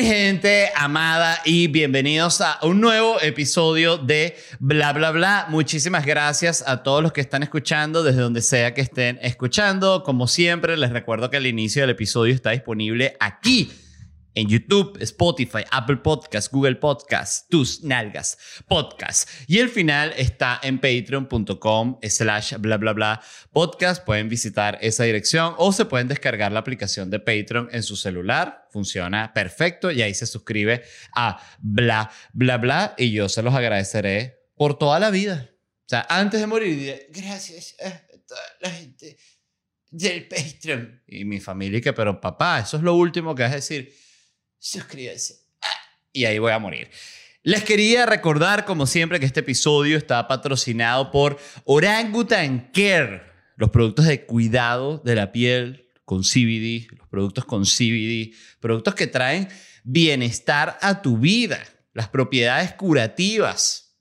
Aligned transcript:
mi 0.00 0.04
gente 0.04 0.68
amada 0.74 1.40
y 1.46 1.68
bienvenidos 1.68 2.42
a 2.42 2.58
un 2.60 2.82
nuevo 2.82 3.18
episodio 3.22 3.96
de 3.96 4.36
Bla 4.58 4.92
Bla 4.92 5.10
Bla. 5.10 5.46
Muchísimas 5.48 6.04
gracias 6.04 6.62
a 6.66 6.82
todos 6.82 7.02
los 7.02 7.12
que 7.12 7.22
están 7.22 7.42
escuchando 7.42 8.02
desde 8.02 8.20
donde 8.20 8.42
sea 8.42 8.74
que 8.74 8.82
estén 8.82 9.18
escuchando. 9.22 10.02
Como 10.02 10.28
siempre, 10.28 10.76
les 10.76 10.90
recuerdo 10.90 11.30
que 11.30 11.38
el 11.38 11.46
inicio 11.46 11.80
del 11.80 11.90
episodio 11.90 12.34
está 12.34 12.50
disponible 12.50 13.16
aquí 13.20 13.70
en 14.36 14.48
YouTube, 14.48 14.98
Spotify, 15.00 15.64
Apple 15.70 15.96
Podcasts, 15.96 16.50
Google 16.50 16.76
Podcasts, 16.76 17.48
tus 17.48 17.82
nalgas, 17.82 18.38
podcast. 18.68 19.28
Y 19.48 19.58
el 19.58 19.70
final 19.70 20.12
está 20.16 20.60
en 20.62 20.78
patreon.com 20.78 21.98
slash 22.02 22.54
bla 22.58 22.76
bla 22.76 22.92
bla 22.92 23.22
podcast. 23.50 24.04
Pueden 24.04 24.28
visitar 24.28 24.78
esa 24.82 25.04
dirección 25.04 25.54
o 25.56 25.72
se 25.72 25.86
pueden 25.86 26.06
descargar 26.06 26.52
la 26.52 26.60
aplicación 26.60 27.10
de 27.10 27.18
Patreon 27.18 27.70
en 27.72 27.82
su 27.82 27.96
celular. 27.96 28.68
Funciona 28.70 29.32
perfecto 29.32 29.90
y 29.90 30.02
ahí 30.02 30.12
se 30.12 30.26
suscribe 30.26 30.84
a 31.14 31.40
bla 31.58 32.10
bla 32.34 32.58
bla 32.58 32.94
y 32.98 33.12
yo 33.12 33.28
se 33.30 33.42
los 33.42 33.54
agradeceré 33.54 34.38
por 34.54 34.78
toda 34.78 35.00
la 35.00 35.10
vida. 35.10 35.50
O 35.50 35.88
sea, 35.88 36.06
antes 36.10 36.40
de 36.40 36.46
morir, 36.46 37.06
gracias 37.10 37.74
a 37.82 37.90
toda 38.26 38.40
la 38.60 38.70
gente 38.70 39.16
del 39.90 40.28
Patreon 40.28 41.02
y 41.06 41.24
mi 41.24 41.40
familia 41.40 41.80
que, 41.80 41.94
pero 41.94 42.20
papá, 42.20 42.60
eso 42.60 42.76
es 42.76 42.82
lo 42.82 42.94
último 42.94 43.34
que 43.34 43.42
vas 43.42 43.52
a 43.52 43.56
decir 43.56 43.94
suscríbete. 44.66 45.34
Y 46.12 46.24
ahí 46.24 46.38
voy 46.38 46.52
a 46.52 46.58
morir. 46.58 46.90
Les 47.42 47.62
quería 47.62 48.06
recordar, 48.06 48.64
como 48.64 48.86
siempre, 48.86 49.20
que 49.20 49.26
este 49.26 49.40
episodio 49.40 49.96
está 49.96 50.26
patrocinado 50.26 51.10
por 51.12 51.38
Orangutan 51.64 52.70
Care, 52.72 53.22
los 53.56 53.70
productos 53.70 54.06
de 54.06 54.26
cuidado 54.26 54.98
de 55.04 55.14
la 55.14 55.30
piel 55.30 55.88
con 56.04 56.22
CBD, 56.22 56.88
los 56.98 57.08
productos 57.08 57.44
con 57.44 57.64
CBD, 57.64 58.34
productos 58.60 58.94
que 58.94 59.06
traen 59.06 59.48
bienestar 59.84 60.78
a 60.80 61.00
tu 61.02 61.18
vida, 61.18 61.62
las 61.92 62.08
propiedades 62.08 62.72
curativas, 62.72 63.96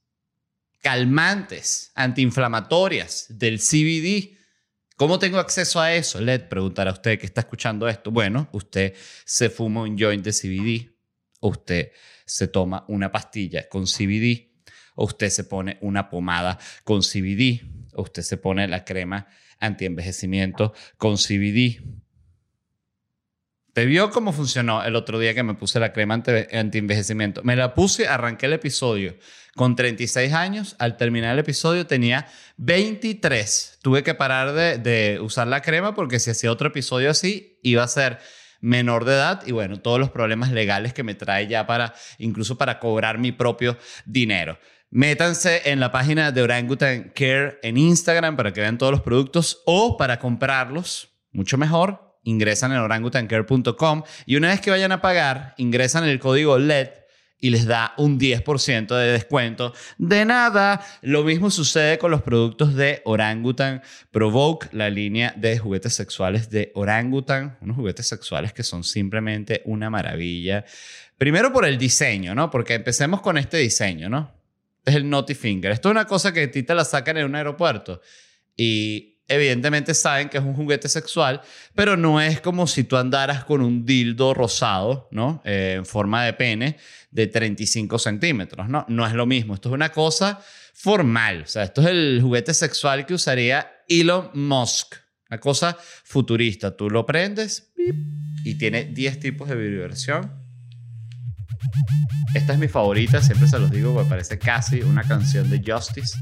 calmantes, 0.82 1.92
antiinflamatorias 1.94 3.28
del 3.30 3.60
CBD 3.60 4.36
¿Cómo 4.98 5.20
tengo 5.20 5.40
acceso 5.40 5.82
a 5.82 5.94
eso? 5.94 6.22
Le 6.22 6.40
preguntará 6.40 6.92
a 6.92 6.94
usted 6.94 7.20
que 7.20 7.26
está 7.26 7.42
escuchando 7.42 7.86
esto. 7.90 8.12
Bueno, 8.12 8.48
usted 8.54 8.94
se 9.26 9.50
fuma 9.50 9.82
un 9.82 9.98
joint 9.98 10.24
de 10.24 10.32
CBD, 10.32 10.96
o 11.42 11.50
usted 11.50 11.92
se 12.26 12.48
toma 12.48 12.86
una 12.88 13.12
pastilla 13.12 13.68
con 13.68 13.84
CBD, 13.84 14.54
o 14.96 15.06
usted 15.06 15.30
se 15.30 15.44
pone 15.44 15.78
una 15.82 16.10
pomada 16.10 16.58
con 16.86 17.02
CBD, 17.02 17.62
o 17.94 18.04
usted 18.04 18.22
se 18.22 18.38
pone 18.38 18.70
la 18.70 18.86
crema 18.86 19.28
antienvejecimiento 19.60 20.74
con 20.98 21.18
CBD. 21.18 21.84
¿Te 23.74 23.86
vio 23.86 24.10
cómo 24.12 24.32
funcionó 24.32 24.82
el 24.86 24.96
otro 24.96 25.20
día 25.20 25.34
que 25.34 25.44
me 25.44 25.56
puse 25.56 25.82
la 25.82 25.92
crema 25.92 26.14
anti-envejecimiento? 26.14 27.44
Me 27.44 27.58
la 27.58 27.74
puse, 27.74 28.08
arranqué 28.08 28.46
el 28.46 28.54
episodio 28.54 29.18
con 29.56 29.76
36 29.76 30.34
años. 30.34 30.76
Al 30.80 30.98
terminar 30.98 31.34
el 31.34 31.40
episodio 31.40 31.88
tenía 31.88 32.28
23. 32.58 33.80
Tuve 33.82 34.04
que 34.04 34.14
parar 34.14 34.54
de, 34.54 35.20
usar 35.22 35.48
la 35.48 35.62
crema 35.62 35.96
porque 35.96 36.20
si 36.20 36.30
hacía 36.30 36.52
otro 36.52 36.68
episodio 36.68 37.10
así, 37.10 37.60
iba 37.64 37.84
a 37.84 37.88
ser 37.88 38.20
menor 38.62 39.06
de 39.06 39.14
edad 39.14 39.44
y 39.46 39.52
bueno, 39.52 39.80
todos 39.80 40.00
los 40.00 40.10
problemas 40.10 40.52
legales 40.52 40.94
que 40.94 41.04
me 41.04 41.16
trae 41.16 41.48
ya 41.48 41.68
para, 41.68 41.94
incluso 42.18 42.58
para 42.58 42.80
cobrar 42.80 43.18
mi 43.18 43.32
propio 43.32 43.78
dinero. 44.06 44.60
Métanse 44.92 45.62
en 45.66 45.80
la 45.80 45.92
página 45.92 46.32
de 46.32 46.42
Orangutan 46.42 47.12
Care 47.16 47.60
en 47.64 47.78
Instagram 47.78 48.38
para 48.38 48.54
que 48.54 48.62
vean 48.62 48.78
todos 48.78 48.92
los 48.92 49.02
productos 49.02 49.62
o 49.66 49.98
para 49.98 50.20
comprarlos, 50.20 51.10
mucho 51.32 51.58
mejor, 51.58 52.20
ingresan 52.24 52.72
en 52.72 52.80
orangutancare.com 52.80 54.04
y 54.26 54.36
una 54.36 54.50
vez 54.50 54.62
que 54.62 54.72
vayan 54.72 54.92
a 54.92 55.02
pagar, 55.02 55.54
ingresan 55.58 56.06
el 56.06 56.20
código 56.20 56.58
LED 56.58 56.90
y 57.40 57.50
les 57.50 57.66
da 57.66 57.94
un 57.98 58.20
10% 58.20 58.96
de 58.96 59.12
descuento. 59.12 59.74
De 59.98 60.26
nada, 60.26 60.86
lo 61.02 61.24
mismo 61.24 61.52
sucede 61.52 61.98
con 61.98 62.12
los 62.12 62.22
productos 62.22 62.76
de 62.76 63.02
Orangutan 63.06 63.82
Provoke, 64.12 64.70
la 64.72 64.90
línea 64.90 65.34
de 65.36 65.58
juguetes 65.58 65.94
sexuales 65.94 66.50
de 66.50 66.72
Orangutan, 66.76 67.58
unos 67.62 67.76
juguetes 67.76 68.08
sexuales 68.08 68.54
que 68.54 68.64
son 68.64 68.84
simplemente 68.84 69.62
una 69.66 69.90
maravilla. 69.90 70.66
Primero 71.18 71.52
por 71.52 71.66
el 71.66 71.78
diseño, 71.78 72.36
¿no? 72.36 72.50
Porque 72.50 72.74
empecemos 72.74 73.22
con 73.22 73.38
este 73.38 73.58
diseño, 73.58 74.10
¿no? 74.10 74.34
Es 74.86 74.96
el 74.96 75.10
Naughty 75.10 75.34
Finger. 75.34 75.72
Esto 75.72 75.90
es 75.90 75.92
una 75.92 76.06
cosa 76.06 76.34
que 76.34 76.44
a 76.44 76.52
ti 76.52 76.64
te 76.64 76.76
la 76.76 76.86
sacan 76.86 77.18
en 77.18 77.26
un 77.26 77.36
aeropuerto 77.36 78.02
y 78.56 79.15
evidentemente 79.28 79.94
saben 79.94 80.30
que 80.30 80.38
es 80.38 80.44
un 80.44 80.54
juguete 80.54 80.90
sexual, 80.90 81.42
pero 81.74 81.98
no 81.98 82.22
es 82.22 82.42
como 82.42 82.68
si 82.68 82.84
tú 82.84 82.98
andaras 82.98 83.44
con 83.44 83.62
un 83.62 83.86
dildo 83.86 84.34
rosado, 84.34 85.08
¿no? 85.12 85.42
Eh, 85.46 85.76
en 85.78 85.86
forma 85.86 86.24
de 86.24 86.34
pene 86.34 86.78
de 87.12 87.28
35 87.28 87.98
centímetros, 88.00 88.70
¿no? 88.70 88.86
No 88.88 89.06
es 89.08 89.14
lo 89.14 89.26
mismo. 89.26 89.56
Esto 89.56 89.70
es 89.70 89.74
una 89.74 89.90
cosa 89.90 90.40
formal. 90.74 91.44
O 91.44 91.48
sea, 91.48 91.64
esto 91.64 91.82
es 91.82 91.88
el 91.88 92.20
juguete 92.22 92.54
sexual 92.54 93.06
que 93.06 93.14
usaría 93.14 93.72
Elon 93.88 94.30
Musk. 94.34 94.96
Una 95.30 95.40
cosa 95.40 95.78
futurista. 96.04 96.76
Tú 96.76 96.90
lo 96.90 97.06
prendes 97.06 97.74
y 98.44 98.58
tiene 98.58 98.86
10 98.86 99.20
tipos 99.20 99.50
de 99.50 99.56
vibración. 99.56 100.46
Esta 102.36 102.54
es 102.54 102.60
mi 102.60 102.68
favorita, 102.68 103.22
siempre 103.22 103.48
se 103.48 103.58
los 103.58 103.72
digo, 103.72 103.94
me 103.94 104.08
parece 104.08 104.38
casi 104.38 104.82
una 104.82 105.04
canción 105.04 105.50
de 105.50 105.62
Justice. 105.66 106.20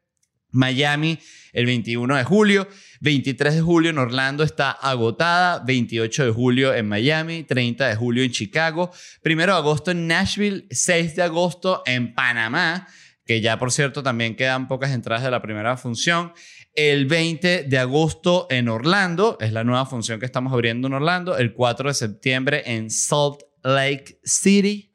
Miami 0.55 1.19
el 1.55 1.65
21 1.65 2.17
de 2.17 2.25
julio, 2.25 2.69
23 3.03 3.57
de 3.57 3.61
julio 3.61 3.91
en 3.91 3.99
Orlando 3.99 4.45
está 4.45 4.71
agotada, 4.71 5.59
28 5.67 6.27
de 6.27 6.31
julio 6.31 6.73
en 6.73 6.87
Miami, 6.87 7.43
30 7.43 7.89
de 7.89 7.97
julio 7.97 8.23
en 8.23 8.31
Chicago, 8.31 8.93
1 9.25 9.37
de 9.37 9.51
agosto 9.51 9.91
en 9.91 10.07
Nashville, 10.07 10.69
6 10.71 11.17
de 11.17 11.23
agosto 11.25 11.83
en 11.85 12.15
Panamá, 12.15 12.87
que 13.27 13.41
ya 13.41 13.59
por 13.59 13.73
cierto 13.73 14.05
también 14.05 14.37
quedan 14.37 14.69
pocas 14.69 14.93
entradas 14.93 15.25
de 15.25 15.33
la 15.33 15.43
primera 15.43 15.77
función. 15.77 16.33
El 16.77 17.07
20 17.07 17.65
de 17.65 17.79
agosto 17.79 18.47
en 18.51 18.69
Orlando, 18.69 19.37
es 19.41 19.53
la 19.53 19.65
nueva 19.65 19.85
función 19.85 20.21
que 20.21 20.27
estamos 20.27 20.53
abriendo 20.53 20.87
en 20.87 20.95
Orlando. 20.95 21.37
El 21.37 21.55
4 21.55 21.89
de 21.89 21.95
septiembre 21.95 22.63
en 22.67 22.89
Salt 22.89 23.41
Lake 23.65 24.21
City, 24.23 24.95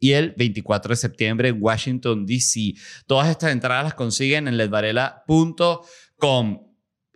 y 0.00 0.12
el 0.12 0.32
24 0.36 0.90
de 0.90 0.96
septiembre 0.96 1.48
en 1.50 1.58
Washington, 1.60 2.26
D.C. 2.26 2.74
Todas 3.06 3.28
estas 3.28 3.52
entradas 3.52 3.84
las 3.84 3.94
consiguen 3.94 4.48
en 4.48 4.56
ledvarela.com. 4.56 6.67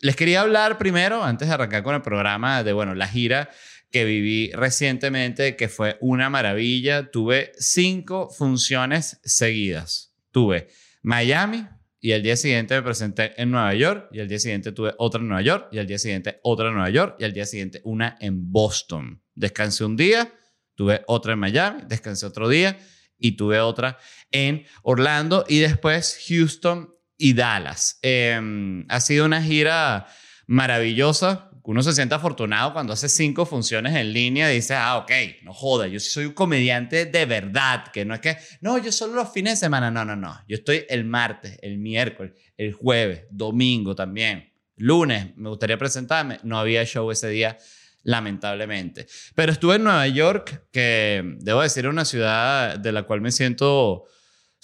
Les 0.03 0.15
quería 0.15 0.43
hablar 0.43 0.77
primero, 0.77 1.25
antes 1.25 1.49
de 1.49 1.55
arrancar 1.55 1.83
con 1.83 1.95
el 1.95 2.03
programa, 2.03 2.63
de, 2.63 2.75
bueno, 2.75 2.95
la 2.95 3.09
gira 3.09 3.49
que 3.91 4.05
viví 4.05 4.53
recientemente, 4.53 5.57
que 5.57 5.69
fue 5.69 5.97
una 6.03 6.29
maravilla. 6.29 7.11
Tuve 7.11 7.53
cinco 7.57 8.29
funciones 8.29 9.19
seguidas. 9.25 10.13
Tuve 10.31 10.69
Miami, 11.01 11.67
y 12.01 12.11
el 12.11 12.23
día 12.23 12.37
siguiente 12.37 12.75
me 12.75 12.83
presenté 12.83 13.41
en 13.41 13.51
Nueva 13.51 13.73
York, 13.75 14.09
y 14.13 14.19
el 14.19 14.29
día 14.29 14.39
siguiente 14.39 14.73
tuve 14.73 14.93
otra 14.99 15.23
en 15.23 15.29
Nueva 15.29 15.43
York, 15.43 15.69
y 15.73 15.79
el 15.79 15.87
día 15.87 15.99
siguiente 15.99 16.39
otra 16.43 16.69
en 16.69 16.75
Nueva 16.75 16.91
York, 16.91 17.17
y 17.19 17.25
el 17.25 17.33
día 17.33 17.47
siguiente 17.47 17.81
una 17.85 18.19
en 18.21 18.53
Boston. 18.53 19.23
Descansé 19.35 19.85
un 19.85 19.97
día 19.97 20.31
Tuve 20.75 21.03
otra 21.07 21.35
en 21.35 21.39
Miami, 21.39 21.83
descansé 21.87 22.27
otro 22.27 22.49
día 22.49 22.79
y 23.19 23.33
tuve 23.37 23.61
otra 23.61 23.99
en 24.31 24.65
Orlando 24.83 25.45
y 25.49 25.59
después 25.59 26.19
Houston 26.29 26.95
y 27.23 27.35
Dallas. 27.35 28.01
Em, 28.03 28.85
ha 28.89 29.01
sido 29.01 29.25
una 29.25 29.41
gira 29.41 30.09
maravillosa. 30.49 31.51
Uno 31.63 31.81
se 31.85 31.93
siente 31.93 32.17
afortunado 32.17 32.73
cuando 32.73 32.93
hace 32.93 33.09
cinco 33.09 33.47
funciones 33.47 33.95
en 33.95 34.13
línea 34.13 34.51
y 34.51 34.57
dice, 34.57 34.75
ah, 34.75 34.97
ok, 34.97 35.13
no 35.45 35.55
joda, 35.55 35.87
yo 35.87 36.01
soy 36.01 36.25
un 36.25 36.33
comediante 36.33 37.07
de 37.07 37.25
verdad, 37.25 37.85
que 37.93 38.05
no 38.05 38.15
es 38.15 38.21
que, 38.21 38.37
no, 38.61 38.77
yo 38.79 38.91
solo 38.91 39.15
los 39.15 39.33
fines 39.33 39.53
de 39.53 39.67
semana, 39.67 39.89
no, 39.89 40.05
no, 40.05 40.17
no, 40.17 40.37
yo 40.49 40.57
estoy 40.57 40.85
el 40.89 41.05
martes, 41.05 41.57
el 41.63 41.79
miércoles, 41.79 42.33
el 42.57 42.73
jueves, 42.73 43.27
domingo 43.31 43.95
también, 43.95 44.53
lunes, 44.75 45.37
me 45.37 45.49
gustaría 45.49 45.79
presentarme, 45.79 46.41
no 46.43 46.59
había 46.59 46.85
show 46.85 47.09
ese 47.13 47.29
día 47.29 47.57
lamentablemente. 48.03 49.07
Pero 49.37 49.53
estuve 49.53 49.77
en 49.77 49.85
Nueva 49.85 50.09
York, 50.09 50.65
que 50.73 51.23
debo 51.39 51.63
decir, 51.63 51.87
una 51.87 52.05
ciudad 52.05 52.77
de 52.77 52.91
la 52.91 53.05
cual 53.05 53.21
me 53.21 53.31
siento 53.31 54.07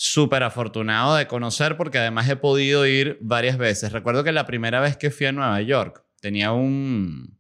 súper 0.00 0.45
afortunado 0.45 1.17
de 1.17 1.27
conocer 1.27 1.77
porque 1.77 1.99
además 1.99 2.29
he 2.29 2.37
podido 2.37 2.87
ir 2.87 3.19
varias 3.21 3.59
veces. 3.59 3.91
Recuerdo 3.91 4.23
que 4.23 4.31
la 4.31 4.47
primera 4.47 4.79
vez 4.79 4.97
que 4.97 5.11
fui 5.11 5.27
a 5.27 5.33
Nueva 5.33 5.61
York 5.61 6.05
tenía 6.21 6.53
un, 6.53 7.37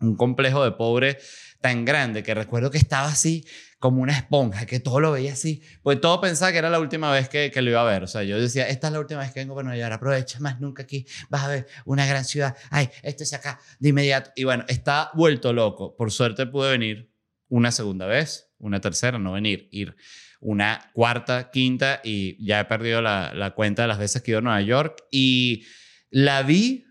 un 0.00 0.16
complejo 0.16 0.64
de 0.64 0.72
pobre 0.72 1.18
tan 1.60 1.84
grande 1.84 2.24
que 2.24 2.34
recuerdo 2.34 2.72
que 2.72 2.78
estaba 2.78 3.06
así 3.06 3.46
como 3.78 4.02
una 4.02 4.12
esponja, 4.12 4.66
que 4.66 4.80
todo 4.80 4.98
lo 4.98 5.12
veía 5.12 5.34
así, 5.34 5.62
pues 5.84 6.00
todo 6.00 6.20
pensaba 6.20 6.50
que 6.50 6.58
era 6.58 6.68
la 6.68 6.80
última 6.80 7.12
vez 7.12 7.28
que, 7.28 7.52
que, 7.52 7.62
lo 7.62 7.70
iba 7.70 7.80
a 7.80 7.84
ver. 7.84 8.02
O 8.02 8.08
sea, 8.08 8.24
yo 8.24 8.40
decía, 8.40 8.68
esta 8.68 8.88
es 8.88 8.92
la 8.92 8.98
última 8.98 9.20
vez 9.20 9.30
que 9.32 9.38
vengo 9.38 9.54
para 9.54 9.68
Nueva 9.68 9.80
York, 9.80 9.92
aprovecha 9.92 10.40
más 10.40 10.60
nunca 10.60 10.82
aquí, 10.82 11.06
vas 11.28 11.44
a 11.44 11.48
ver 11.48 11.68
una 11.84 12.06
gran 12.06 12.24
ciudad, 12.24 12.56
ay, 12.70 12.90
esto 13.04 13.22
es 13.22 13.32
acá, 13.34 13.60
de 13.78 13.90
inmediato. 13.90 14.32
Y 14.34 14.42
bueno, 14.42 14.64
está 14.66 15.12
vuelto 15.14 15.52
loco. 15.52 15.94
Por 15.94 16.10
suerte 16.10 16.44
pude 16.46 16.72
venir 16.72 17.12
una 17.48 17.70
segunda 17.70 18.06
vez, 18.06 18.50
una 18.58 18.80
tercera, 18.80 19.16
no 19.20 19.30
venir, 19.30 19.68
ir 19.70 19.94
una 20.40 20.90
cuarta, 20.92 21.50
quinta 21.50 22.00
y 22.04 22.44
ya 22.44 22.60
he 22.60 22.64
perdido 22.64 23.02
la, 23.02 23.52
cuenta 23.56 23.82
de 23.82 23.88
las 23.88 23.98
veces 23.98 24.22
que 24.22 24.30
he 24.30 24.32
ido 24.32 24.38
a 24.38 24.42
Nueva 24.42 24.60
York 24.60 25.04
y 25.10 25.64
la 26.10 26.42
vi 26.42 26.84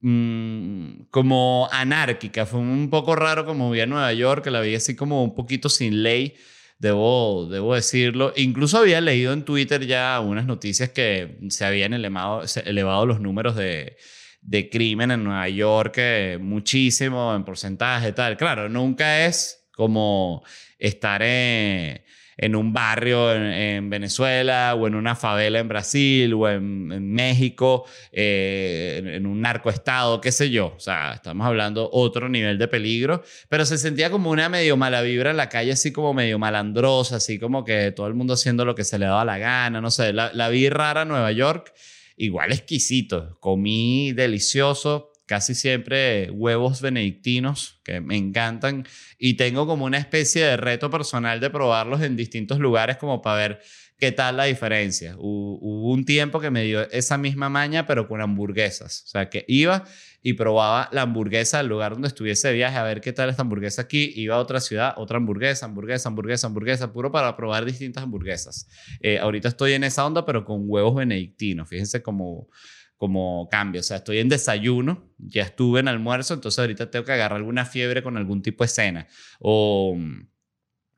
mmm, 0.00 1.06
como 1.10 1.68
anárquica. 1.72 2.46
Fue 2.46 2.60
un 2.60 2.88
poco 2.90 3.16
raro 3.16 3.44
como 3.44 3.70
vi 3.70 3.80
a 3.80 3.86
Nueva 3.86 4.12
York, 4.12 4.46
la 4.46 4.60
vi 4.60 4.74
así 4.74 4.94
como 4.94 5.24
un 5.24 5.34
poquito 5.34 5.68
sin 5.68 6.02
ley, 6.02 6.34
debo, 6.78 7.48
debo 7.50 7.74
decirlo. 7.74 8.32
Incluso 8.36 8.78
había 8.78 9.00
leído 9.00 9.32
en 9.32 9.44
Twitter 9.44 9.86
ya 9.86 10.20
unas 10.20 10.46
noticias 10.46 10.90
que 10.90 11.38
se 11.48 11.64
habían 11.64 11.94
elevado, 11.94 12.42
elevado 12.64 13.06
los 13.06 13.20
números 13.20 13.56
de, 13.56 13.96
de 14.44 14.68
crimen 14.68 15.10
en 15.10 15.24
Nueva 15.24 15.48
York 15.48 15.94
eh, 15.96 16.38
muchísimo 16.40 17.34
en 17.34 17.44
porcentaje 17.44 18.12
tal. 18.12 18.36
Claro, 18.36 18.68
nunca 18.68 19.26
es 19.26 19.66
como 19.72 20.44
estar 20.78 21.22
en 21.22 22.02
en 22.36 22.56
un 22.56 22.72
barrio 22.72 23.32
en, 23.32 23.90
Venezuela 23.90 24.74
o 24.74 24.86
en 24.86 24.94
una 24.94 25.14
favela 25.14 25.58
en 25.58 25.68
Brasil 25.68 26.32
o 26.34 26.48
en, 26.48 27.12
México, 27.12 27.84
eh, 28.12 29.02
en, 29.04 29.26
un 29.26 29.40
narcoestado, 29.40 30.20
qué 30.20 30.32
sé 30.32 30.50
yo. 30.50 30.74
O 30.76 30.80
sea, 30.80 31.14
estamos 31.14 31.46
hablando 31.46 31.88
otro 31.92 32.28
nivel 32.28 32.58
de 32.58 32.68
peligro, 32.68 33.22
pero 33.48 33.64
se 33.64 33.78
sentía 33.78 34.10
como 34.10 34.30
una 34.30 34.48
medio 34.48 34.76
mala 34.76 35.02
vibra 35.02 35.30
en 35.30 35.36
la 35.36 35.48
calle, 35.48 35.72
así 35.72 35.92
como 35.92 36.14
medio 36.14 36.38
malandrosa, 36.38 37.16
así 37.16 37.38
como 37.38 37.64
que 37.64 37.92
todo 37.92 38.06
el 38.06 38.14
mundo 38.14 38.34
haciendo 38.34 38.64
lo 38.64 38.74
que 38.74 38.84
se 38.84 38.98
le 38.98 39.06
daba 39.06 39.24
la 39.24 39.38
gana, 39.38 39.80
no 39.80 39.90
sé, 39.90 40.12
la, 40.12 40.32
la 40.32 40.48
vi 40.48 40.68
rara 40.68 41.04
Nueva 41.04 41.32
York, 41.32 41.72
igual 42.16 42.52
exquisito, 42.52 43.36
comí 43.40 44.12
delicioso 44.12 45.13
casi 45.26 45.54
siempre 45.54 46.30
huevos 46.30 46.80
benedictinos, 46.80 47.80
que 47.84 48.00
me 48.00 48.16
encantan, 48.16 48.86
y 49.18 49.34
tengo 49.34 49.66
como 49.66 49.84
una 49.84 49.98
especie 49.98 50.44
de 50.44 50.56
reto 50.56 50.90
personal 50.90 51.40
de 51.40 51.50
probarlos 51.50 52.02
en 52.02 52.16
distintos 52.16 52.58
lugares 52.58 52.96
como 52.96 53.22
para 53.22 53.36
ver 53.36 53.60
qué 53.98 54.12
tal 54.12 54.36
la 54.36 54.44
diferencia. 54.44 55.14
Hubo 55.18 55.92
un 55.92 56.04
tiempo 56.04 56.40
que 56.40 56.50
me 56.50 56.64
dio 56.64 56.90
esa 56.90 57.16
misma 57.16 57.48
maña, 57.48 57.86
pero 57.86 58.08
con 58.08 58.20
hamburguesas. 58.20 59.04
O 59.06 59.08
sea, 59.08 59.30
que 59.30 59.44
iba 59.48 59.84
y 60.22 60.34
probaba 60.34 60.88
la 60.92 61.02
hamburguesa 61.02 61.60
al 61.60 61.68
lugar 61.68 61.92
donde 61.92 62.08
estuviese 62.08 62.48
de 62.48 62.54
viaje, 62.54 62.76
a 62.76 62.82
ver 62.82 63.00
qué 63.00 63.12
tal 63.12 63.30
esta 63.30 63.42
hamburguesa 63.42 63.82
aquí. 63.82 64.12
Iba 64.16 64.36
a 64.36 64.38
otra 64.40 64.60
ciudad, 64.60 64.94
otra 64.96 65.18
hamburguesa, 65.18 65.66
hamburguesa, 65.66 66.08
hamburguesa, 66.08 66.46
hamburguesa, 66.46 66.92
puro 66.92 67.12
para 67.12 67.36
probar 67.36 67.64
distintas 67.64 68.02
hamburguesas. 68.02 68.68
Eh, 69.00 69.18
ahorita 69.18 69.48
estoy 69.48 69.72
en 69.72 69.84
esa 69.84 70.04
onda, 70.04 70.26
pero 70.26 70.44
con 70.44 70.64
huevos 70.64 70.94
benedictinos. 70.94 71.68
Fíjense 71.68 72.02
cómo 72.02 72.48
como 72.96 73.48
cambio. 73.50 73.80
O 73.80 73.84
sea, 73.84 73.98
estoy 73.98 74.18
en 74.18 74.28
desayuno, 74.28 75.12
ya 75.18 75.42
estuve 75.42 75.80
en 75.80 75.88
almuerzo, 75.88 76.34
entonces 76.34 76.58
ahorita 76.58 76.90
tengo 76.90 77.04
que 77.04 77.12
agarrar 77.12 77.38
alguna 77.38 77.64
fiebre 77.64 78.02
con 78.02 78.16
algún 78.16 78.42
tipo 78.42 78.64
de 78.64 78.68
cena. 78.68 79.06
O, 79.40 79.96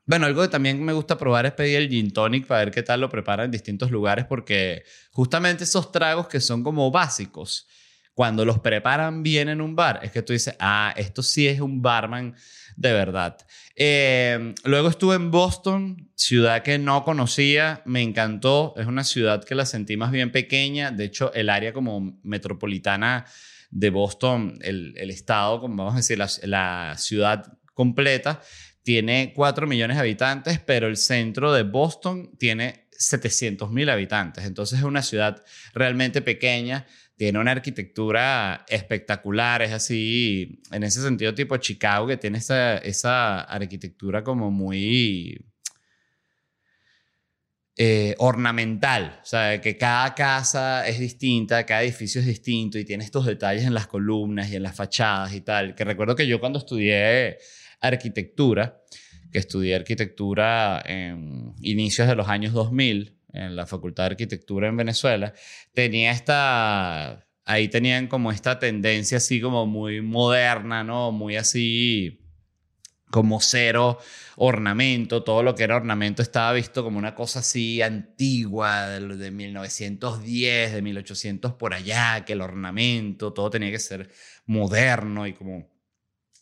bueno, 0.05 0.25
algo 0.25 0.41
que 0.41 0.47
también 0.47 0.83
me 0.83 0.93
gusta 0.93 1.17
probar 1.17 1.45
es 1.45 1.53
pedir 1.53 1.77
el 1.77 1.89
gin 1.89 2.11
tonic 2.11 2.47
para 2.47 2.65
ver 2.65 2.71
qué 2.71 2.83
tal 2.83 3.01
lo 3.01 3.09
preparan 3.09 3.45
en 3.45 3.51
distintos 3.51 3.91
lugares, 3.91 4.25
porque 4.25 4.83
justamente 5.11 5.65
esos 5.65 5.91
tragos 5.91 6.27
que 6.27 6.39
son 6.39 6.63
como 6.63 6.91
básicos, 6.91 7.67
cuando 8.13 8.45
los 8.45 8.59
preparan 8.59 9.21
bien 9.21 9.49
en 9.49 9.61
un 9.61 9.75
bar, 9.75 9.99
es 10.01 10.11
que 10.11 10.23
tú 10.23 10.33
dices, 10.33 10.55
ah, 10.59 10.93
esto 10.97 11.21
sí 11.21 11.47
es 11.47 11.59
un 11.59 11.81
barman 11.81 12.35
de 12.75 12.93
verdad. 12.93 13.37
Eh, 13.75 14.55
luego 14.63 14.87
estuve 14.87 15.15
en 15.15 15.29
Boston, 15.29 16.06
ciudad 16.17 16.63
que 16.63 16.79
no 16.79 17.03
conocía, 17.03 17.83
me 17.85 18.01
encantó, 18.01 18.73
es 18.75 18.87
una 18.87 19.03
ciudad 19.03 19.43
que 19.43 19.53
la 19.53 19.67
sentí 19.67 19.97
más 19.97 20.11
bien 20.11 20.31
pequeña, 20.31 20.89
de 20.89 21.05
hecho 21.05 21.31
el 21.33 21.47
área 21.47 21.73
como 21.73 22.19
metropolitana 22.23 23.25
de 23.69 23.91
Boston, 23.91 24.57
el, 24.61 24.95
estado, 25.11 25.61
como 25.61 25.75
vamos 25.75 25.93
a 25.93 25.97
decir, 25.97 26.17
la, 26.17 26.95
ciudad 26.97 27.45
completa, 27.75 28.41
tiene 28.81 29.31
4 29.35 29.67
millones 29.67 29.97
de 29.97 30.01
habitantes, 30.01 30.59
pero 30.59 30.87
el 30.87 30.97
centro 30.97 31.53
de 31.53 31.61
Boston 31.61 32.31
tiene 32.39 32.87
700 32.91 33.71
mil 33.71 33.87
habitantes, 33.87 34.43
entonces 34.45 34.79
es 34.79 34.85
una 34.85 35.03
ciudad 35.03 35.43
realmente 35.75 36.23
pequeña 36.23 36.87
tiene 37.15 37.39
una 37.39 37.51
arquitectura 37.51 38.63
espectacular, 38.67 39.63
es 39.63 39.71
así, 39.71 40.61
en 40.71 40.83
ese 40.83 41.01
sentido 41.01 41.33
tipo 41.33 41.57
Chicago, 41.57 42.05
que 42.05 42.17
tiene 42.17 42.37
esa, 42.37 42.77
esa 42.77 43.41
arquitectura 43.41 44.23
como 44.23 44.51
muy 44.51 45.43
eh, 47.79 48.15
ornamental, 48.17 49.19
o 49.21 49.25
sea, 49.25 49.61
que 49.61 49.77
cada 49.77 50.15
casa 50.15 50.87
es 50.87 50.99
distinta, 50.99 51.63
cada 51.63 51.83
edificio 51.83 52.19
es 52.19 52.25
distinto 52.25 52.79
y 52.79 52.85
tiene 52.85 53.03
estos 53.03 53.25
detalles 53.27 53.65
en 53.65 53.75
las 53.75 53.85
columnas 53.85 54.49
y 54.49 54.55
en 54.55 54.63
las 54.63 54.75
fachadas 54.75 55.35
y 55.35 55.41
tal, 55.41 55.75
que 55.75 55.83
recuerdo 55.83 56.15
que 56.15 56.25
yo 56.25 56.39
cuando 56.39 56.57
estudié 56.57 57.37
arquitectura, 57.79 58.81
que 59.31 59.37
estudié 59.37 59.75
arquitectura 59.75 60.81
en 60.87 61.53
inicios 61.61 62.07
de 62.07 62.15
los 62.15 62.27
años 62.27 62.51
2000, 62.53 63.15
en 63.33 63.55
la 63.55 63.67
Facultad 63.67 64.05
de 64.05 64.11
Arquitectura 64.11 64.67
en 64.67 64.77
Venezuela, 64.77 65.33
tenía 65.73 66.11
esta, 66.11 67.27
ahí 67.45 67.67
tenían 67.67 68.07
como 68.07 68.31
esta 68.31 68.57
tendencia 68.57 69.17
así 69.17 69.39
como 69.39 69.67
muy 69.67 70.01
moderna, 70.01 70.83
¿no? 70.83 71.11
Muy 71.11 71.35
así 71.35 72.26
como 73.09 73.39
cero 73.39 73.99
ornamento, 74.35 75.23
todo 75.23 75.43
lo 75.43 75.55
que 75.55 75.63
era 75.63 75.77
ornamento 75.77 76.21
estaba 76.21 76.51
visto 76.53 76.83
como 76.83 76.97
una 76.97 77.15
cosa 77.15 77.39
así 77.39 77.81
antigua 77.81 78.87
de, 78.87 78.99
de 79.15 79.31
1910, 79.31 80.73
de 80.73 80.81
1800 80.81 81.53
por 81.53 81.73
allá, 81.73 82.25
que 82.25 82.33
el 82.33 82.41
ornamento, 82.41 83.33
todo 83.33 83.49
tenía 83.49 83.71
que 83.71 83.79
ser 83.79 84.09
moderno 84.45 85.25
y 85.27 85.33
como 85.33 85.76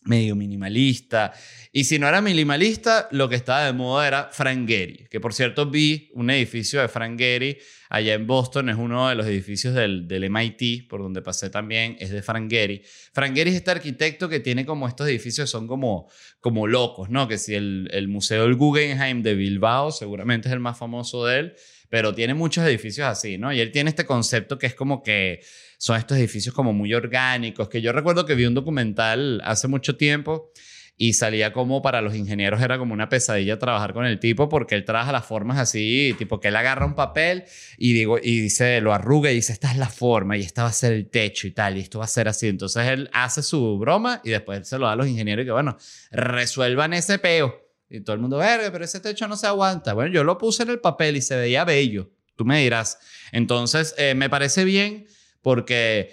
medio 0.05 0.35
minimalista. 0.35 1.33
Y 1.71 1.83
si 1.83 1.99
no 1.99 2.07
era 2.07 2.21
minimalista, 2.21 3.09
lo 3.11 3.27
que 3.27 3.35
estaba 3.35 3.65
de 3.65 3.73
moda 3.73 4.07
era 4.07 4.29
Frank 4.31 4.67
Gehry, 4.67 5.07
que 5.09 5.19
por 5.19 5.33
cierto 5.33 5.65
vi 5.65 6.09
un 6.13 6.29
edificio 6.29 6.79
de 6.79 6.87
Frank 6.87 7.19
Gehry 7.19 7.57
allá 7.89 8.13
en 8.13 8.25
Boston, 8.25 8.69
es 8.69 8.77
uno 8.77 9.09
de 9.09 9.15
los 9.15 9.25
edificios 9.25 9.73
del, 9.73 10.07
del 10.07 10.29
MIT, 10.29 10.87
por 10.87 11.01
donde 11.01 11.21
pasé 11.21 11.49
también, 11.49 11.97
es 11.99 12.11
de. 12.11 12.21
Frank 12.21 12.49
Gehry 12.49 12.81
es 13.13 13.55
este 13.55 13.71
arquitecto 13.71 14.29
que 14.29 14.39
tiene 14.39 14.65
como 14.65 14.87
estos 14.87 15.07
edificios, 15.07 15.49
son 15.49 15.67
como, 15.67 16.09
como 16.39 16.67
locos, 16.67 17.09
¿no? 17.09 17.27
Que 17.27 17.37
si 17.37 17.55
el, 17.55 17.89
el 17.91 18.07
Museo 18.07 18.43
del 18.43 18.55
Guggenheim 18.55 19.21
de 19.23 19.35
Bilbao, 19.35 19.91
seguramente 19.91 20.47
es 20.47 20.53
el 20.53 20.59
más 20.59 20.77
famoso 20.77 21.25
de 21.25 21.39
él, 21.39 21.55
pero 21.89 22.13
tiene 22.13 22.33
muchos 22.33 22.65
edificios 22.65 23.07
así, 23.07 23.37
¿no? 23.37 23.53
Y 23.53 23.59
él 23.59 23.71
tiene 23.71 23.89
este 23.89 24.05
concepto 24.05 24.57
que 24.57 24.67
es 24.67 24.75
como 24.75 25.03
que 25.03 25.41
son 25.77 25.97
estos 25.97 26.17
edificios 26.17 26.53
como 26.53 26.73
muy 26.73 26.93
orgánicos, 26.93 27.69
que 27.69 27.81
yo 27.81 27.91
recuerdo 27.91 28.25
que 28.25 28.35
vi 28.35 28.45
un 28.45 28.53
documental 28.53 29.41
hace 29.43 29.67
mucho 29.67 29.95
tiempo 29.95 30.51
y 30.97 31.13
salía 31.13 31.51
como 31.51 31.81
para 31.81 32.01
los 32.01 32.15
ingenieros 32.15 32.61
era 32.61 32.77
como 32.77 32.93
una 32.93 33.09
pesadilla 33.09 33.59
trabajar 33.59 33.93
con 33.93 34.05
el 34.05 34.19
tipo 34.19 34.47
porque 34.47 34.75
él 34.75 34.85
trabaja 34.85 35.11
las 35.11 35.25
formas 35.25 35.57
así, 35.57 36.15
tipo 36.17 36.39
que 36.39 36.47
él 36.47 36.55
agarra 36.55 36.85
un 36.85 36.95
papel 36.95 37.43
y 37.77 37.93
digo 37.93 38.17
y 38.17 38.39
dice 38.39 38.79
lo 38.79 38.93
arruga 38.93 39.31
y 39.31 39.35
dice 39.35 39.51
esta 39.51 39.71
es 39.71 39.77
la 39.77 39.89
forma 39.89 40.37
y 40.37 40.41
esta 40.41 40.63
va 40.63 40.69
a 40.69 40.73
ser 40.73 40.93
el 40.93 41.09
techo 41.09 41.47
y 41.47 41.51
tal 41.51 41.77
y 41.77 41.81
esto 41.81 41.99
va 41.99 42.05
a 42.05 42.09
ser 42.09 42.27
así. 42.27 42.47
Entonces 42.47 42.87
él 42.87 43.09
hace 43.13 43.43
su 43.43 43.77
broma 43.77 44.21
y 44.23 44.29
después 44.29 44.67
se 44.67 44.79
lo 44.79 44.85
da 44.85 44.93
a 44.93 44.95
los 44.95 45.07
ingenieros 45.07 45.43
y 45.43 45.45
que 45.47 45.51
bueno, 45.51 45.77
resuelvan 46.11 46.93
ese 46.93 47.19
peo. 47.19 47.61
Y 47.87 48.01
todo 48.01 48.15
el 48.15 48.21
mundo, 48.21 48.37
verga, 48.37 48.71
pero 48.71 48.83
ese 48.83 48.99
techo 48.99 49.27
no 49.27 49.37
se 49.37 49.45
aguanta. 49.45 49.93
Bueno, 49.93 50.11
yo 50.11 50.23
lo 50.23 50.39
puse 50.39 50.63
en 50.63 50.71
el 50.71 50.79
papel 50.79 51.17
y 51.17 51.21
se 51.21 51.35
veía 51.35 51.63
bello. 51.65 52.09
Tú 52.35 52.43
me 52.43 52.61
dirás. 52.61 52.97
Entonces, 53.31 53.93
eh, 53.97 54.15
me 54.15 54.27
parece 54.27 54.65
bien 54.65 55.05
porque 55.45 56.11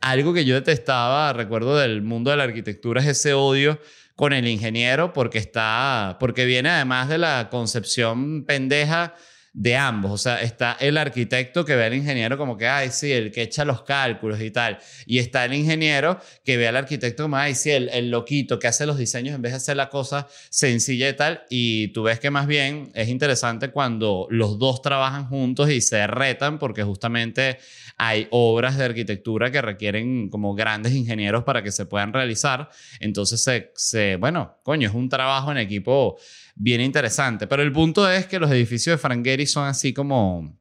algo 0.00 0.32
que 0.32 0.46
yo 0.46 0.54
detestaba, 0.54 1.34
recuerdo 1.34 1.76
del 1.76 2.00
mundo 2.00 2.30
de 2.30 2.38
la 2.38 2.44
arquitectura, 2.44 3.02
es 3.02 3.06
ese 3.06 3.34
odio 3.34 3.78
con 4.16 4.32
el 4.32 4.48
ingeniero 4.48 5.12
porque 5.12 5.36
está, 5.36 6.16
porque 6.18 6.46
viene 6.46 6.70
además 6.70 7.10
de 7.10 7.18
la 7.18 7.50
concepción 7.50 8.46
pendeja 8.46 9.14
de 9.52 9.76
ambos. 9.76 10.12
O 10.12 10.18
sea, 10.18 10.40
está 10.40 10.76
el 10.80 10.96
arquitecto 10.96 11.64
que 11.64 11.76
ve 11.76 11.84
al 11.84 11.94
ingeniero 11.94 12.38
como 12.38 12.56
que, 12.56 12.66
ay, 12.68 12.90
sí, 12.90 13.12
el 13.12 13.30
que 13.30 13.42
echa 13.42 13.64
los 13.64 13.82
cálculos 13.82 14.40
y 14.40 14.50
tal. 14.50 14.78
Y 15.06 15.18
está 15.18 15.44
el 15.44 15.54
ingeniero 15.54 16.18
que 16.44 16.56
ve 16.56 16.68
al 16.68 16.76
arquitecto 16.76 17.24
como, 17.24 17.36
ay, 17.36 17.54
sí, 17.54 17.70
el, 17.70 17.88
el 17.90 18.10
loquito 18.10 18.58
que 18.58 18.68
hace 18.68 18.86
los 18.86 18.96
diseños 18.96 19.34
en 19.34 19.42
vez 19.42 19.52
de 19.52 19.56
hacer 19.56 19.76
la 19.76 19.90
cosa 19.90 20.26
sencilla 20.48 21.08
y 21.08 21.14
tal. 21.14 21.42
Y 21.50 21.88
tú 21.88 22.02
ves 22.04 22.18
que 22.18 22.30
más 22.30 22.46
bien 22.46 22.90
es 22.94 23.08
interesante 23.08 23.68
cuando 23.68 24.26
los 24.30 24.58
dos 24.58 24.80
trabajan 24.80 25.26
juntos 25.26 25.70
y 25.70 25.80
se 25.80 26.06
retan 26.06 26.58
porque 26.58 26.82
justamente 26.82 27.58
hay 27.98 28.28
obras 28.30 28.78
de 28.78 28.84
arquitectura 28.84 29.50
que 29.50 29.60
requieren 29.60 30.30
como 30.30 30.54
grandes 30.54 30.92
ingenieros 30.92 31.44
para 31.44 31.62
que 31.62 31.72
se 31.72 31.86
puedan 31.86 32.12
realizar. 32.12 32.70
Entonces, 33.00 33.42
se, 33.42 33.70
se 33.74 34.16
bueno, 34.16 34.58
coño, 34.62 34.88
es 34.88 34.94
un 34.94 35.08
trabajo 35.08 35.52
en 35.52 35.58
equipo 35.58 36.18
bien 36.54 36.80
interesante. 36.80 37.46
Pero 37.46 37.62
el 37.62 37.72
punto 37.72 38.10
es 38.10 38.26
que 38.26 38.38
los 38.38 38.50
edificios 38.50 38.94
de 38.94 38.98
Frank 38.98 39.24
Gehry 39.24 39.46
son 39.46 39.66
así 39.66 39.92
como... 39.92 40.60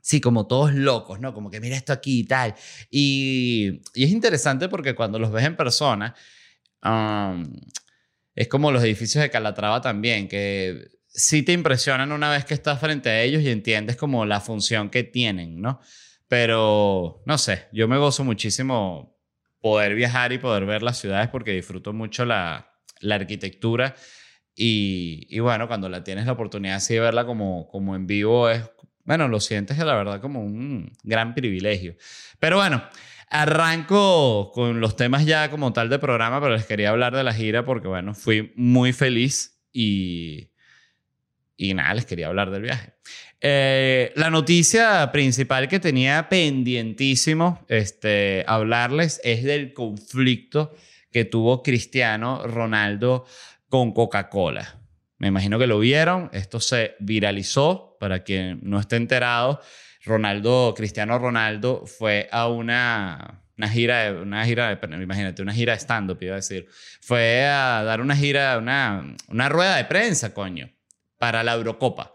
Sí, 0.00 0.20
como 0.20 0.48
todos 0.48 0.74
locos, 0.74 1.20
¿no? 1.20 1.32
Como 1.32 1.48
que 1.48 1.60
mira 1.60 1.76
esto 1.76 1.92
aquí 1.92 2.20
y 2.20 2.24
tal. 2.24 2.56
Y, 2.90 3.82
y 3.94 4.04
es 4.04 4.10
interesante 4.10 4.68
porque 4.68 4.96
cuando 4.96 5.20
los 5.20 5.30
ves 5.30 5.44
en 5.44 5.54
persona, 5.56 6.12
es 8.34 8.48
como 8.48 8.72
los 8.72 8.82
edificios 8.82 9.22
de 9.22 9.30
Calatrava 9.30 9.80
también, 9.80 10.26
que 10.26 10.88
sí 11.06 11.42
te 11.42 11.52
impresionan 11.52 12.10
una 12.10 12.30
vez 12.30 12.44
que 12.44 12.54
estás 12.54 12.80
frente 12.80 13.10
a 13.10 13.22
ellos 13.22 13.42
y 13.42 13.50
entiendes 13.50 13.96
como 13.96 14.24
la 14.24 14.40
función 14.40 14.90
que 14.90 15.04
tienen, 15.04 15.60
¿no? 15.60 15.80
Pero, 16.28 17.22
no 17.26 17.38
sé, 17.38 17.68
yo 17.72 17.86
me 17.88 17.98
gozo 17.98 18.24
muchísimo 18.24 19.18
poder 19.60 19.94
viajar 19.94 20.32
y 20.32 20.38
poder 20.38 20.64
ver 20.64 20.82
las 20.82 20.98
ciudades 20.98 21.28
porque 21.28 21.52
disfruto 21.52 21.92
mucho 21.92 22.24
la, 22.24 22.72
la 23.00 23.16
arquitectura 23.16 23.94
y, 24.54 25.26
y, 25.30 25.38
bueno, 25.40 25.68
cuando 25.68 25.88
la 25.88 26.04
tienes 26.04 26.26
la 26.26 26.32
oportunidad 26.32 26.76
así 26.76 26.94
de 26.94 27.00
verla 27.00 27.24
como, 27.24 27.68
como 27.68 27.96
en 27.96 28.06
vivo, 28.06 28.50
es, 28.50 28.62
bueno, 29.04 29.28
lo 29.28 29.40
sientes 29.40 29.78
la 29.78 29.94
verdad 29.94 30.20
como 30.20 30.42
un 30.42 30.92
gran 31.02 31.34
privilegio. 31.34 31.96
Pero 32.38 32.56
bueno, 32.56 32.82
arranco 33.30 34.52
con 34.52 34.80
los 34.80 34.94
temas 34.96 35.24
ya 35.24 35.50
como 35.50 35.72
tal 35.72 35.88
de 35.88 35.98
programa, 35.98 36.40
pero 36.40 36.54
les 36.54 36.66
quería 36.66 36.90
hablar 36.90 37.16
de 37.16 37.24
la 37.24 37.32
gira 37.32 37.64
porque 37.64 37.88
bueno, 37.88 38.14
fui 38.14 38.52
muy 38.56 38.92
feliz 38.92 39.58
y, 39.72 40.50
y 41.56 41.72
nada, 41.74 41.94
les 41.94 42.04
quería 42.04 42.28
hablar 42.28 42.50
del 42.50 42.62
viaje. 42.62 42.92
Eh, 43.40 44.12
la 44.16 44.30
noticia 44.30 45.10
principal 45.10 45.66
que 45.66 45.80
tenía 45.80 46.28
pendientísimo 46.28 47.64
este, 47.68 48.44
hablarles 48.46 49.20
es 49.24 49.42
del 49.42 49.72
conflicto 49.72 50.74
que 51.10 51.24
tuvo 51.24 51.62
Cristiano 51.62 52.46
Ronaldo 52.46 53.26
con 53.72 53.92
Coca-Cola. 53.92 54.80
Me 55.16 55.28
imagino 55.28 55.58
que 55.58 55.66
lo 55.66 55.78
vieron, 55.78 56.28
esto 56.34 56.60
se 56.60 56.94
viralizó, 57.00 57.96
para 57.98 58.22
quien 58.22 58.60
no 58.62 58.78
esté 58.78 58.96
enterado, 58.96 59.62
Ronaldo, 60.04 60.74
Cristiano 60.76 61.18
Ronaldo 61.18 61.86
fue 61.86 62.28
a 62.30 62.48
una, 62.48 63.42
una 63.56 63.68
gira, 63.70 64.12
una 64.20 64.44
gira, 64.44 64.78
imagínate, 65.00 65.40
una 65.40 65.54
gira 65.54 65.72
de 65.72 65.78
stand-up, 65.78 66.18
iba 66.20 66.34
a 66.34 66.36
decir, 66.36 66.68
fue 67.00 67.46
a 67.46 67.82
dar 67.82 68.02
una 68.02 68.14
gira, 68.14 68.58
una, 68.58 69.16
una 69.28 69.48
rueda 69.48 69.78
de 69.78 69.86
prensa, 69.86 70.34
coño, 70.34 70.70
para 71.16 71.42
la 71.42 71.54
Eurocopa. 71.54 72.12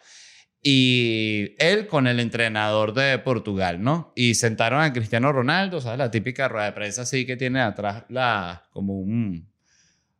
Y 0.61 1.55
él 1.57 1.87
con 1.87 2.05
el 2.05 2.19
entrenador 2.19 2.93
de 2.93 3.17
Portugal, 3.17 3.81
¿no? 3.81 4.13
Y 4.15 4.35
sentaron 4.35 4.79
a 4.81 4.93
Cristiano 4.93 5.31
Ronaldo, 5.31 5.81
¿sabes? 5.81 5.97
La 5.97 6.11
típica 6.11 6.47
rueda 6.49 6.65
de 6.65 6.73
prensa 6.73 7.01
así 7.01 7.25
que 7.25 7.35
tiene 7.35 7.61
atrás 7.61 8.03
la, 8.09 8.67
como 8.69 8.99
un, 8.99 9.56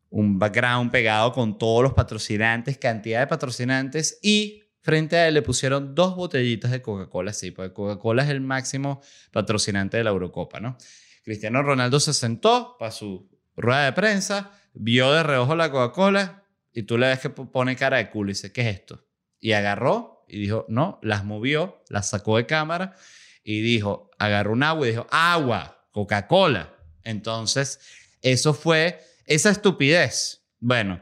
un 0.10 0.40
background 0.40 0.92
pegado 0.92 1.34
con 1.34 1.58
todos 1.58 1.84
los 1.84 1.94
patrocinantes, 1.94 2.78
cantidad 2.78 3.20
de 3.20 3.28
patrocinantes 3.28 4.20
y 4.22 4.64
frente 4.82 5.18
a 5.18 5.28
él 5.28 5.34
le 5.34 5.42
pusieron 5.42 5.96
dos 5.96 6.16
botellitas 6.16 6.72
de 6.72 6.82
Coca-Cola, 6.82 7.34
sí, 7.34 7.52
porque 7.52 7.74
Coca-Cola 7.74 8.24
es 8.24 8.30
el 8.30 8.42
máximo 8.42 9.02
patrocinante 9.32 9.98
de 9.98 10.04
la 10.04 10.12
Eurocopa, 10.12 10.60
¿no? 10.60 10.78
Cristiano 11.24 11.62
Ronaldo 11.62 12.00
se 12.00 12.14
sentó 12.14 12.78
para 12.80 12.92
su 12.92 13.30
rueda 13.58 13.86
de 13.86 13.94
prensa, 13.94 14.52
vio 14.74 15.12
de 15.12 15.24
reojo 15.24 15.56
la 15.56 15.72
Coca-Cola 15.72 16.44
y 16.72 16.84
tú 16.84 16.98
le 16.98 17.08
ves 17.08 17.20
que 17.20 17.30
pone 17.30 17.76
cara 17.76 17.98
de 17.98 18.10
culo 18.10 18.30
y 18.30 18.34
dice, 18.34 18.54
¿qué 18.54 18.62
es 18.62 18.76
esto? 18.76 19.06
Y 19.40 19.52
agarró 19.52 20.24
y 20.28 20.40
dijo, 20.40 20.66
no, 20.70 21.00
las 21.02 21.26
movió, 21.26 21.84
las 21.90 22.10
sacó 22.10 22.38
de 22.38 22.46
cámara 22.46 22.96
y 23.44 23.62
dijo, 23.62 24.12
agarró 24.20 24.54
un 24.54 24.64
agua 24.64 24.88
y 24.88 24.92
dijo, 24.92 25.08
agua, 25.10 25.88
Coca-Cola. 25.92 26.74
Entonces, 27.04 27.80
eso 28.22 28.54
fue 28.54 29.02
esa 29.28 29.52
estupidez, 29.52 30.46
bueno, 30.60 31.02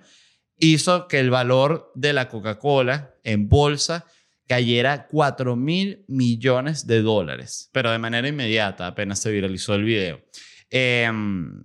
hizo 0.58 1.08
que 1.08 1.20
el 1.20 1.30
valor 1.30 1.92
de 1.96 2.14
la 2.14 2.28
Coca-Cola 2.28 3.16
en 3.24 3.48
bolsa 3.48 4.06
cayera 4.48 5.08
4 5.08 5.56
mil 5.56 6.04
millones 6.08 6.86
de 6.88 7.02
dólares, 7.02 7.70
pero 7.72 7.92
de 7.92 8.00
manera 8.00 8.28
inmediata, 8.28 8.88
apenas 8.88 9.20
se 9.20 9.32
viralizó 9.32 9.76
el 9.76 9.84
video. 9.84 10.22
Em, 10.70 11.64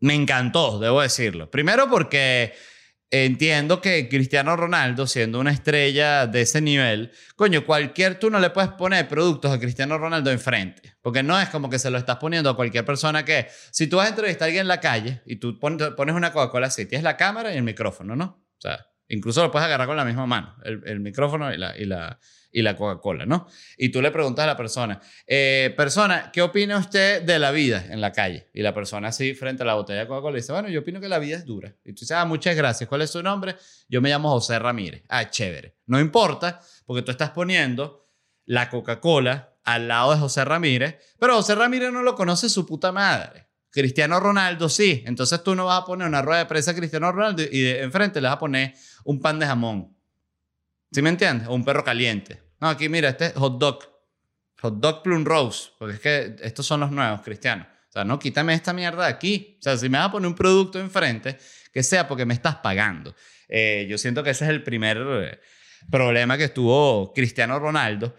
me 0.00 0.14
encantó, 0.14 0.78
debo 0.78 1.00
decirlo. 1.00 1.50
Primero 1.50 1.88
porque 1.88 2.52
entiendo 3.10 3.80
que 3.80 4.08
Cristiano 4.08 4.56
Ronaldo, 4.56 5.06
siendo 5.06 5.38
una 5.40 5.52
estrella 5.52 6.26
de 6.26 6.42
ese 6.42 6.60
nivel, 6.60 7.12
coño, 7.36 7.64
cualquier, 7.64 8.18
tú 8.18 8.30
no 8.30 8.40
le 8.40 8.50
puedes 8.50 8.70
poner 8.70 9.08
productos 9.08 9.52
a 9.52 9.60
Cristiano 9.60 9.98
Ronaldo 9.98 10.30
enfrente. 10.30 10.96
Porque 11.00 11.22
no 11.22 11.40
es 11.40 11.48
como 11.48 11.70
que 11.70 11.78
se 11.78 11.90
lo 11.90 11.98
estás 11.98 12.16
poniendo 12.16 12.50
a 12.50 12.56
cualquier 12.56 12.84
persona 12.84 13.24
que, 13.24 13.46
si 13.70 13.86
tú 13.86 13.96
vas 13.96 14.06
a 14.06 14.10
entrevistar 14.10 14.44
a 14.44 14.46
alguien 14.46 14.62
en 14.62 14.68
la 14.68 14.80
calle 14.80 15.22
y 15.26 15.36
tú 15.36 15.58
pones, 15.58 15.90
una 15.98 16.32
Coca-Cola 16.32 16.66
así, 16.66 16.86
tienes 16.86 17.04
la 17.04 17.16
cámara 17.16 17.52
y 17.54 17.56
el 17.56 17.62
micrófono, 17.62 18.16
¿no? 18.16 18.24
O 18.24 18.60
sea, 18.60 18.86
incluso 19.08 19.42
lo 19.42 19.50
puedes 19.50 19.66
agarrar 19.66 19.86
con 19.86 19.96
la 19.96 20.04
misma 20.04 20.26
mano, 20.26 20.56
el, 20.64 20.82
el 20.86 21.00
micrófono 21.00 21.52
y 21.52 21.56
y 21.56 21.84
la, 21.84 22.18
y 22.56 22.62
la 22.62 22.74
Coca-Cola, 22.74 23.26
¿no? 23.26 23.46
Y 23.76 23.90
tú 23.90 24.00
le 24.00 24.10
preguntas 24.10 24.44
a 24.44 24.46
la 24.46 24.56
persona, 24.56 24.98
eh, 25.26 25.74
persona, 25.76 26.30
¿qué 26.32 26.40
opina 26.40 26.78
usted 26.78 27.20
de 27.20 27.38
la 27.38 27.50
vida 27.50 27.84
en 27.90 28.00
la 28.00 28.12
calle? 28.12 28.48
Y 28.54 28.62
la 28.62 28.72
persona 28.72 29.08
así 29.08 29.34
frente 29.34 29.62
a 29.62 29.66
la 29.66 29.74
botella 29.74 30.00
de 30.00 30.06
Coca-Cola 30.06 30.36
dice, 30.36 30.52
bueno, 30.52 30.70
yo 30.70 30.80
opino 30.80 30.98
que 30.98 31.06
la 31.06 31.18
vida 31.18 31.36
es 31.36 31.44
dura. 31.44 31.74
Y 31.84 31.92
tú 31.92 32.00
dices, 32.00 32.12
ah, 32.12 32.24
muchas 32.24 32.56
gracias, 32.56 32.88
¿cuál 32.88 33.02
es 33.02 33.10
su 33.10 33.22
nombre? 33.22 33.56
Yo 33.90 34.00
me 34.00 34.08
llamo 34.08 34.30
José 34.30 34.58
Ramírez. 34.58 35.02
Ah, 35.10 35.28
chévere. 35.28 35.76
No 35.84 36.00
importa, 36.00 36.62
porque 36.86 37.02
tú 37.02 37.10
estás 37.10 37.28
poniendo 37.28 38.08
la 38.46 38.70
Coca-Cola 38.70 39.52
al 39.62 39.86
lado 39.86 40.12
de 40.12 40.18
José 40.18 40.42
Ramírez, 40.46 40.96
pero 41.18 41.34
José 41.34 41.56
Ramírez 41.56 41.92
no 41.92 42.02
lo 42.02 42.14
conoce 42.14 42.48
su 42.48 42.64
puta 42.64 42.90
madre. 42.90 43.48
Cristiano 43.68 44.18
Ronaldo 44.18 44.70
sí. 44.70 45.04
Entonces 45.04 45.42
tú 45.42 45.54
no 45.54 45.66
vas 45.66 45.82
a 45.82 45.84
poner 45.84 46.08
una 46.08 46.22
rueda 46.22 46.38
de 46.38 46.46
prensa 46.46 46.70
a 46.70 46.74
Cristiano 46.74 47.12
Ronaldo 47.12 47.42
y 47.42 47.60
de 47.60 47.82
enfrente 47.82 48.22
le 48.22 48.28
vas 48.28 48.36
a 48.36 48.38
poner 48.38 48.72
un 49.04 49.20
pan 49.20 49.38
de 49.38 49.44
jamón. 49.44 49.94
¿Sí 50.90 51.02
me 51.02 51.10
entiendes? 51.10 51.48
O 51.48 51.54
un 51.54 51.62
perro 51.62 51.84
caliente. 51.84 52.45
No, 52.66 52.70
aquí 52.70 52.88
mira, 52.88 53.10
este 53.10 53.26
es 53.26 53.32
hot 53.34 53.60
dog. 53.60 53.78
Hot 54.60 54.80
dog 54.80 55.04
plum 55.04 55.24
rose. 55.24 55.70
Porque 55.78 55.94
es 55.94 56.00
que 56.00 56.36
estos 56.44 56.66
son 56.66 56.80
los 56.80 56.90
nuevos 56.90 57.20
cristianos. 57.20 57.68
O 57.88 57.92
sea, 57.92 58.04
no, 58.04 58.18
quítame 58.18 58.54
esta 58.54 58.72
mierda 58.72 59.04
de 59.04 59.08
aquí. 59.08 59.56
O 59.60 59.62
sea, 59.62 59.76
si 59.76 59.88
me 59.88 59.98
vas 59.98 60.08
a 60.08 60.10
poner 60.10 60.26
un 60.26 60.34
producto 60.34 60.80
enfrente, 60.80 61.38
que 61.72 61.84
sea 61.84 62.08
porque 62.08 62.24
me 62.24 62.34
estás 62.34 62.56
pagando. 62.56 63.14
Eh, 63.48 63.86
yo 63.88 63.98
siento 63.98 64.24
que 64.24 64.30
ese 64.30 64.46
es 64.46 64.50
el 64.50 64.64
primer 64.64 64.98
eh, 65.00 65.40
problema 65.92 66.36
que 66.36 66.48
tuvo 66.48 67.12
Cristiano 67.14 67.60
Ronaldo. 67.60 68.16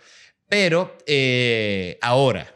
Pero 0.47 0.97
eh, 1.05 1.99
ahora, 2.01 2.47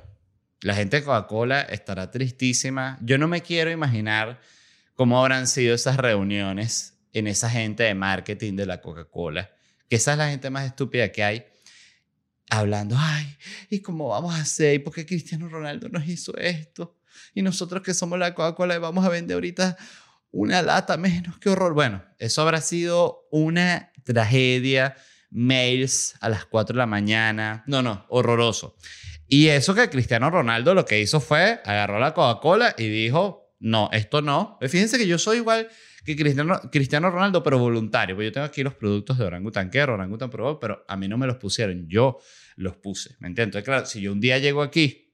la 0.62 0.74
gente 0.74 0.96
de 0.96 1.04
Coca-Cola 1.04 1.64
estará 1.64 2.10
tristísima. 2.10 3.00
Yo 3.02 3.18
no 3.18 3.28
me 3.28 3.42
quiero 3.42 3.70
imaginar 3.70 4.40
cómo 4.96 5.20
habrán 5.20 5.46
sido 5.46 5.76
esas 5.76 5.98
reuniones 5.98 6.94
en 7.12 7.28
esa 7.28 7.50
gente 7.50 7.84
de 7.84 7.96
marketing 7.96 8.56
de 8.56 8.66
la 8.66 8.80
Coca-Cola. 8.80 9.52
Que 9.90 9.98
esa 9.98 10.14
es 10.14 10.18
la 10.18 10.30
gente 10.30 10.50
más 10.50 10.66
estúpida 10.66 11.12
que 11.12 11.26
hay 11.26 11.51
hablando, 12.52 12.98
ay, 13.00 13.38
¿y 13.70 13.80
cómo 13.80 14.10
vamos 14.10 14.36
a 14.36 14.42
hacer? 14.42 14.76
¿Y 14.76 14.80
por 14.80 14.94
qué 14.94 15.06
Cristiano 15.06 15.48
Ronaldo 15.48 15.88
nos 15.88 16.06
hizo 16.06 16.36
esto? 16.38 16.98
Y 17.34 17.42
nosotros 17.42 17.82
que 17.82 17.94
somos 17.94 18.20
la 18.20 18.36
Coca-Cola 18.36 18.78
vamos 18.78 19.06
a 19.06 19.10
vender 19.10 19.36
ahorita 19.36 19.78
una 20.32 20.62
lata 20.62 20.98
menos, 20.98 21.40
qué 21.40 21.50
horror. 21.50 21.74
Bueno, 21.74 22.04
eso 22.20 22.42
habrá 22.42 22.60
sido 22.60 23.28
una 23.32 23.94
tragedia, 24.04 24.98
mails 25.30 26.16
a 26.20 26.28
las 26.28 26.44
4 26.46 26.74
de 26.74 26.80
la 26.80 26.86
mañana, 26.86 27.64
no, 27.68 27.82
no, 27.82 28.06
horroroso. 28.10 28.76
Y 29.28 29.48
eso 29.48 29.74
que 29.74 29.90
Cristiano 29.90 30.30
Ronaldo 30.30 30.74
lo 30.74 30.86
que 30.86 31.00
hizo 31.00 31.22
fue 31.22 31.62
agarró 31.64 32.00
la 32.00 32.14
Coca-Cola 32.14 32.76
y 32.78 32.90
dijo, 32.90 33.56
no, 33.60 33.90
esto 33.94 34.22
no. 34.22 34.58
Fíjense 34.60 34.98
que 34.98 35.08
yo 35.08 35.18
soy 35.18 35.38
igual 35.38 35.70
que 36.04 36.16
Cristiano, 36.16 36.60
Cristiano 36.72 37.12
Ronaldo, 37.12 37.44
pero 37.44 37.60
voluntario. 37.60 38.16
Pues 38.16 38.26
yo 38.28 38.32
tengo 38.32 38.46
aquí 38.46 38.64
los 38.64 38.74
productos 38.74 39.18
de 39.18 39.26
Orangutan 39.26 39.70
Care, 39.70 39.92
Orangutan 39.92 40.30
Pro, 40.30 40.60
pero 40.60 40.84
a 40.88 40.98
mí 40.98 41.08
no 41.08 41.18
me 41.18 41.28
los 41.28 41.38
pusieron. 41.38 41.88
Yo 41.88 42.20
los 42.56 42.78
puse. 42.78 43.16
¿Me 43.20 43.28
entiendes? 43.28 43.64
Claro, 43.64 43.86
si 43.86 44.02
yo 44.02 44.12
un 44.12 44.20
día 44.20 44.38
llego 44.40 44.62
aquí 44.62 45.14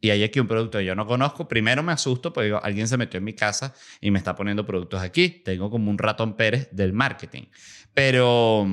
y 0.00 0.10
hay 0.10 0.22
aquí 0.22 0.38
un 0.38 0.46
producto 0.46 0.78
que 0.78 0.84
yo 0.84 0.94
no 0.94 1.06
conozco, 1.06 1.48
primero 1.48 1.82
me 1.82 1.92
asusto 1.92 2.32
porque 2.32 2.56
alguien 2.62 2.86
se 2.86 2.96
metió 2.96 3.18
en 3.18 3.24
mi 3.24 3.34
casa 3.34 3.74
y 4.00 4.10
me 4.10 4.18
está 4.18 4.36
poniendo 4.36 4.64
productos 4.64 5.02
aquí. 5.02 5.28
Tengo 5.28 5.70
como 5.70 5.90
un 5.90 5.98
ratón 5.98 6.36
Pérez 6.36 6.68
del 6.70 6.92
marketing. 6.92 7.46
Pero, 7.92 8.66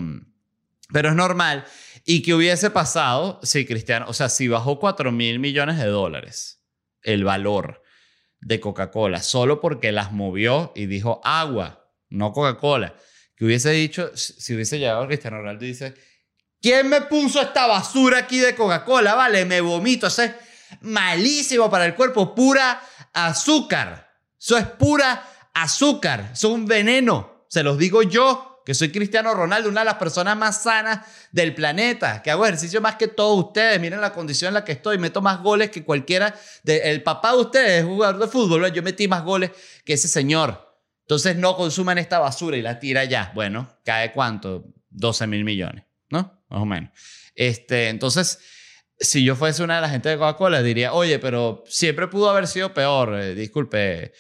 pero 0.94 1.10
es 1.10 1.16
normal. 1.16 1.66
¿Y 2.06 2.22
qué 2.22 2.36
hubiese 2.36 2.70
pasado 2.70 3.40
si 3.42 3.66
Cristiano, 3.66 4.06
o 4.08 4.14
sea, 4.14 4.30
si 4.30 4.48
bajó 4.48 4.80
4 4.80 5.12
mil 5.12 5.40
millones 5.40 5.78
de 5.80 5.88
dólares 5.88 6.62
el 7.02 7.24
valor 7.24 7.82
de 8.46 8.60
Coca-Cola 8.60 9.24
solo 9.24 9.60
porque 9.60 9.92
las 9.92 10.12
movió 10.12 10.72
y 10.76 10.86
dijo 10.86 11.20
agua, 11.24 11.90
no 12.10 12.32
Coca-Cola? 12.32 12.96
Que 13.36 13.44
hubiese 13.44 13.72
dicho, 13.72 14.12
si 14.16 14.54
hubiese 14.54 14.80
llegado 14.80 15.08
Cristiano 15.08 15.40
Ronaldo 15.40 15.66
y 15.66 15.70
dice, 15.70 15.96
¿Quién 16.66 16.90
me 16.90 17.02
puso 17.02 17.42
esta 17.42 17.68
basura 17.68 18.18
aquí 18.18 18.40
de 18.40 18.56
Coca-Cola? 18.56 19.14
Vale, 19.14 19.46
me 19.46 19.62
vomito. 19.62 20.08
Eso 20.08 20.24
es 20.24 20.32
malísimo 20.82 21.70
para 21.70 21.86
el 21.86 21.94
cuerpo. 21.94 22.34
Pura 22.34 22.82
azúcar. 23.14 24.10
Eso 24.40 24.58
es 24.58 24.66
pura 24.66 25.28
azúcar. 25.54 26.32
Eso 26.34 26.48
es 26.48 26.54
un 26.56 26.66
veneno. 26.66 27.46
Se 27.50 27.62
los 27.62 27.78
digo 27.78 28.02
yo, 28.02 28.55
que 28.66 28.74
soy 28.74 28.92
Cristiano 28.92 29.34
Ronaldo, 29.34 29.70
una 29.70 29.82
de 29.82 29.86
las 29.86 29.96
personas 29.96 30.36
más 30.36 30.64
sanas 30.64 31.06
del 31.32 31.54
planeta, 31.54 32.24
que 32.24 32.32
hago 32.32 32.46
ejercicio 32.46 32.82
más 32.82 32.96
que 32.96 33.08
todos 33.08 33.46
ustedes. 33.46 33.80
Miren 33.80 34.02
la 34.02 34.12
condición 34.12 34.50
en 34.50 34.56
la 34.56 34.66
que 34.66 34.72
estoy. 34.72 34.98
Meto 34.98 35.22
más 35.22 35.42
goles 35.42 35.70
que 35.70 35.84
cualquiera. 35.84 36.36
el 36.66 37.04
papá 37.04 37.34
de 37.34 37.38
ustedes 37.38 37.82
es 37.82 37.86
jugador 37.86 38.20
de 38.20 38.28
fútbol. 38.28 38.74
Yo 38.74 38.82
metí 38.82 39.08
más 39.08 39.24
goles 39.24 39.52
que 39.86 39.94
ese 39.94 40.08
señor. 40.08 40.76
Entonces 41.02 41.36
no 41.36 41.56
consuman 41.56 42.00
esta 42.00 42.18
basura 42.18 42.58
y 42.58 42.64
la 42.64 42.80
tira 42.80 43.06
ya. 43.06 43.32
Bueno, 43.36 43.70
¿cae 43.84 44.12
cuánto? 44.12 44.66
12 44.90 45.28
mil 45.28 45.44
millones, 45.44 45.86
¿no? 46.10 46.44
más 46.50 46.62
o 46.62 46.66
menos. 46.66 46.90
Este, 47.36 47.90
entonces, 47.90 48.40
si 48.98 49.24
yo 49.24 49.36
fuese 49.36 49.64
una 49.64 49.76
de 49.76 49.82
la 49.82 49.90
gente 49.90 50.10
de 50.10 50.18
Coca-Cola, 50.18 50.64
diría, 50.64 50.94
oye, 50.94 51.20
pero 51.20 51.64
siempre 51.68 52.08
pudo 52.08 52.30
haber 52.30 52.48
sido 52.48 52.74
peor, 52.74 53.20
eh, 53.20 53.36
disculpe, 53.36 54.14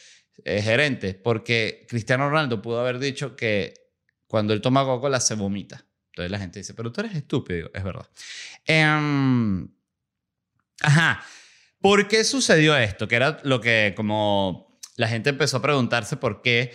eh, 0.43 0.61
gerente, 0.61 1.13
porque 1.13 1.85
Cristiano 1.89 2.29
Ronaldo 2.29 2.61
pudo 2.61 2.79
haber 2.79 2.99
dicho 2.99 3.35
que 3.35 3.84
cuando 4.27 4.53
él 4.53 4.61
toma 4.61 4.83
Coca-Cola 4.83 5.19
se 5.19 5.35
vomita. 5.35 5.85
Entonces 6.11 6.31
la 6.31 6.39
gente 6.39 6.59
dice, 6.59 6.73
pero 6.73 6.91
tú 6.91 7.01
eres 7.01 7.15
estúpido, 7.15 7.69
es 7.73 7.83
verdad. 7.83 8.07
Em, 8.65 9.67
ajá, 10.81 11.23
¿por 11.81 12.07
qué 12.07 12.23
sucedió 12.23 12.77
esto? 12.77 13.07
Que 13.07 13.15
era 13.15 13.39
lo 13.43 13.59
que 13.59 13.93
como 13.95 14.79
la 14.95 15.07
gente 15.07 15.31
empezó 15.31 15.57
a 15.57 15.61
preguntarse 15.61 16.15
por 16.17 16.41
qué 16.41 16.73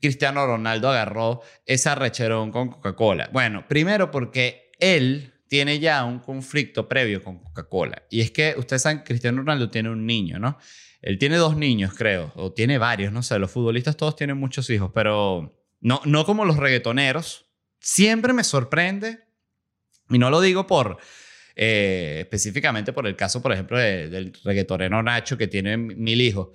Cristiano 0.00 0.44
Ronaldo 0.46 0.88
agarró 0.88 1.42
esa 1.66 1.94
recherón 1.94 2.50
con 2.50 2.70
Coca-Cola. 2.70 3.30
Bueno, 3.32 3.66
primero 3.68 4.10
porque 4.10 4.72
él 4.78 5.34
tiene 5.48 5.78
ya 5.78 6.04
un 6.04 6.20
conflicto 6.20 6.88
previo 6.88 7.22
con 7.22 7.38
Coca-Cola. 7.38 8.04
Y 8.10 8.20
es 8.20 8.30
que 8.30 8.54
ustedes 8.56 8.82
saben, 8.82 9.02
Cristiano 9.04 9.38
Ronaldo 9.38 9.70
tiene 9.70 9.90
un 9.90 10.06
niño, 10.06 10.38
¿no? 10.38 10.58
Él 11.02 11.18
tiene 11.18 11.36
dos 11.36 11.56
niños, 11.56 11.94
creo, 11.94 12.32
o 12.36 12.52
tiene 12.52 12.78
varios, 12.78 13.12
no 13.12 13.22
sé, 13.22 13.38
los 13.38 13.50
futbolistas 13.50 13.96
todos 13.96 14.16
tienen 14.16 14.36
muchos 14.36 14.68
hijos, 14.70 14.90
pero 14.94 15.59
no, 15.80 16.00
no 16.04 16.24
como 16.24 16.44
los 16.44 16.56
reggaetoneros. 16.56 17.46
Siempre 17.80 18.32
me 18.32 18.44
sorprende, 18.44 19.20
y 20.10 20.18
no 20.18 20.30
lo 20.30 20.40
digo 20.40 20.66
por, 20.66 20.98
eh, 21.56 22.18
específicamente 22.20 22.92
por 22.92 23.06
el 23.06 23.16
caso, 23.16 23.42
por 23.42 23.52
ejemplo, 23.52 23.78
del 23.78 24.32
reggaetonero 24.44 25.02
Nacho, 25.02 25.38
que 25.38 25.48
tiene 25.48 25.76
mil 25.76 26.20
hijos. 26.20 26.48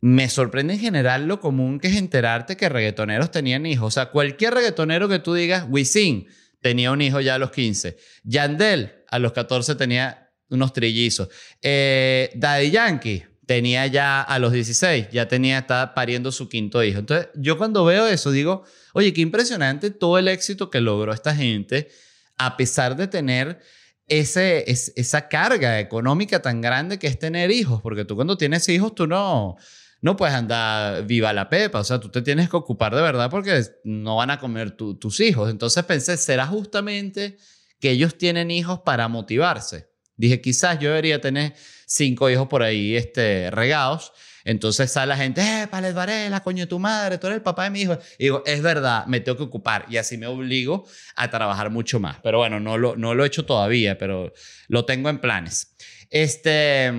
Me 0.00 0.28
sorprende 0.28 0.74
en 0.74 0.80
general 0.80 1.28
lo 1.28 1.38
común 1.38 1.78
que 1.78 1.88
es 1.88 1.96
enterarte 1.96 2.56
que 2.56 2.68
reggaetoneros 2.68 3.30
tenían 3.30 3.66
hijos. 3.66 3.86
O 3.86 3.90
sea, 3.90 4.06
cualquier 4.06 4.54
reggaetonero 4.54 5.08
que 5.08 5.20
tú 5.20 5.34
digas, 5.34 5.66
Wisin, 5.68 6.26
tenía 6.60 6.90
un 6.90 7.00
hijo 7.02 7.20
ya 7.20 7.36
a 7.36 7.38
los 7.38 7.52
15. 7.52 7.96
Yandel 8.24 9.04
a 9.08 9.18
los 9.20 9.32
14 9.32 9.76
tenía 9.76 10.32
unos 10.48 10.72
trillizos. 10.72 11.28
Eh, 11.60 12.30
Daddy 12.34 12.70
Yankee 12.70 13.24
tenía 13.52 13.86
ya 13.86 14.22
a 14.22 14.38
los 14.38 14.50
16, 14.50 15.08
ya 15.12 15.28
tenía, 15.28 15.58
estaba 15.58 15.92
pariendo 15.92 16.32
su 16.32 16.48
quinto 16.48 16.82
hijo. 16.82 17.00
Entonces, 17.00 17.28
yo 17.34 17.58
cuando 17.58 17.84
veo 17.84 18.06
eso 18.06 18.30
digo, 18.30 18.64
oye, 18.94 19.12
qué 19.12 19.20
impresionante 19.20 19.90
todo 19.90 20.16
el 20.16 20.28
éxito 20.28 20.70
que 20.70 20.80
logró 20.80 21.12
esta 21.12 21.34
gente, 21.34 21.90
a 22.38 22.56
pesar 22.56 22.96
de 22.96 23.08
tener 23.08 23.60
ese, 24.08 24.64
esa 24.70 25.28
carga 25.28 25.80
económica 25.80 26.40
tan 26.40 26.62
grande 26.62 26.98
que 26.98 27.08
es 27.08 27.18
tener 27.18 27.50
hijos, 27.50 27.82
porque 27.82 28.06
tú 28.06 28.16
cuando 28.16 28.38
tienes 28.38 28.66
hijos, 28.70 28.94
tú 28.94 29.06
no 29.06 29.58
no 30.00 30.16
puedes 30.16 30.34
andar 30.34 31.06
viva 31.06 31.34
la 31.34 31.50
pepa, 31.50 31.80
o 31.80 31.84
sea, 31.84 32.00
tú 32.00 32.08
te 32.08 32.22
tienes 32.22 32.48
que 32.48 32.56
ocupar 32.56 32.94
de 32.94 33.02
verdad 33.02 33.30
porque 33.30 33.62
no 33.84 34.16
van 34.16 34.30
a 34.30 34.40
comer 34.40 34.70
tus 34.70 35.20
hijos. 35.20 35.50
Entonces 35.50 35.84
pensé, 35.84 36.16
¿será 36.16 36.46
justamente 36.46 37.36
que 37.78 37.90
ellos 37.90 38.16
tienen 38.16 38.50
hijos 38.50 38.80
para 38.80 39.08
motivarse? 39.08 39.91
Dije, 40.22 40.40
quizás 40.40 40.78
yo 40.78 40.90
debería 40.90 41.20
tener 41.20 41.52
cinco 41.84 42.30
hijos 42.30 42.46
por 42.46 42.62
ahí 42.62 42.94
este, 42.94 43.50
regados. 43.50 44.12
Entonces 44.44 44.92
sale 44.92 45.08
la 45.08 45.16
gente, 45.16 45.40
eh, 45.40 45.66
Palet 45.66 45.92
Varela, 45.92 46.44
coño, 46.44 46.68
tu 46.68 46.78
madre, 46.78 47.18
tú 47.18 47.26
eres 47.26 47.38
el 47.38 47.42
papá 47.42 47.64
de 47.64 47.70
mi 47.70 47.80
hijo. 47.80 47.98
Y 48.18 48.24
digo, 48.26 48.44
es 48.46 48.62
verdad, 48.62 49.04
me 49.06 49.18
tengo 49.18 49.36
que 49.36 49.42
ocupar. 49.42 49.84
Y 49.88 49.96
así 49.96 50.16
me 50.18 50.28
obligo 50.28 50.86
a 51.16 51.28
trabajar 51.28 51.70
mucho 51.70 51.98
más. 51.98 52.18
Pero 52.22 52.38
bueno, 52.38 52.60
no 52.60 52.78
lo, 52.78 52.94
no 52.94 53.16
lo 53.16 53.24
he 53.24 53.26
hecho 53.26 53.44
todavía, 53.44 53.98
pero 53.98 54.32
lo 54.68 54.84
tengo 54.84 55.08
en 55.08 55.18
planes. 55.18 55.74
Este. 56.08 56.92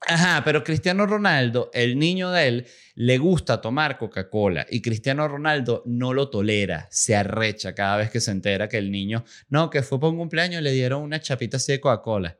Ajá, 0.00 0.42
pero 0.44 0.62
Cristiano 0.62 1.06
Ronaldo, 1.06 1.70
el 1.72 1.98
niño 1.98 2.30
de 2.30 2.48
él, 2.48 2.66
le 2.94 3.18
gusta 3.18 3.60
tomar 3.60 3.98
Coca-Cola 3.98 4.66
y 4.70 4.82
Cristiano 4.82 5.26
Ronaldo 5.26 5.82
no 5.86 6.12
lo 6.12 6.28
tolera, 6.28 6.86
se 6.90 7.16
arrecha 7.16 7.74
cada 7.74 7.96
vez 7.96 8.10
que 8.10 8.20
se 8.20 8.30
entera 8.30 8.68
que 8.68 8.78
el 8.78 8.92
niño, 8.92 9.24
no, 9.48 9.70
que 9.70 9.82
fue 9.82 9.98
por 9.98 10.10
un 10.10 10.18
cumpleaños 10.18 10.60
y 10.60 10.64
le 10.64 10.72
dieron 10.72 11.02
una 11.02 11.20
chapita 11.20 11.56
así 11.56 11.72
de 11.72 11.80
Coca-Cola. 11.80 12.38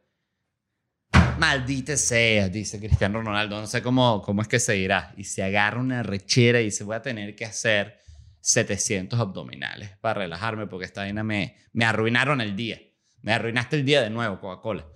Maldita 1.39 1.97
sea, 1.97 2.49
dice 2.49 2.79
Cristiano 2.79 3.21
Ronaldo, 3.21 3.61
no 3.61 3.67
sé 3.67 3.83
cómo, 3.83 4.23
cómo 4.23 4.43
es 4.43 4.49
que 4.49 4.59
se 4.59 4.73
dirá. 4.73 5.13
Y 5.17 5.25
se 5.25 5.43
agarra 5.43 5.81
una 5.81 6.03
rechera 6.03 6.61
y 6.61 6.71
se 6.71 6.85
voy 6.85 6.97
a 6.97 7.03
tener 7.03 7.37
que 7.37 7.45
hacer 7.45 7.99
700 8.41 9.19
abdominales 9.19 9.91
para 10.01 10.21
relajarme 10.21 10.67
porque 10.67 10.87
esta 10.87 11.03
vaina 11.03 11.23
me, 11.23 11.57
me 11.73 11.85
arruinaron 11.85 12.41
el 12.41 12.57
día. 12.57 12.81
Me 13.27 13.33
arruinaste 13.33 13.75
el 13.75 13.85
día 13.85 14.03
de 14.03 14.09
nuevo, 14.09 14.39
Coca-Cola. 14.39 14.87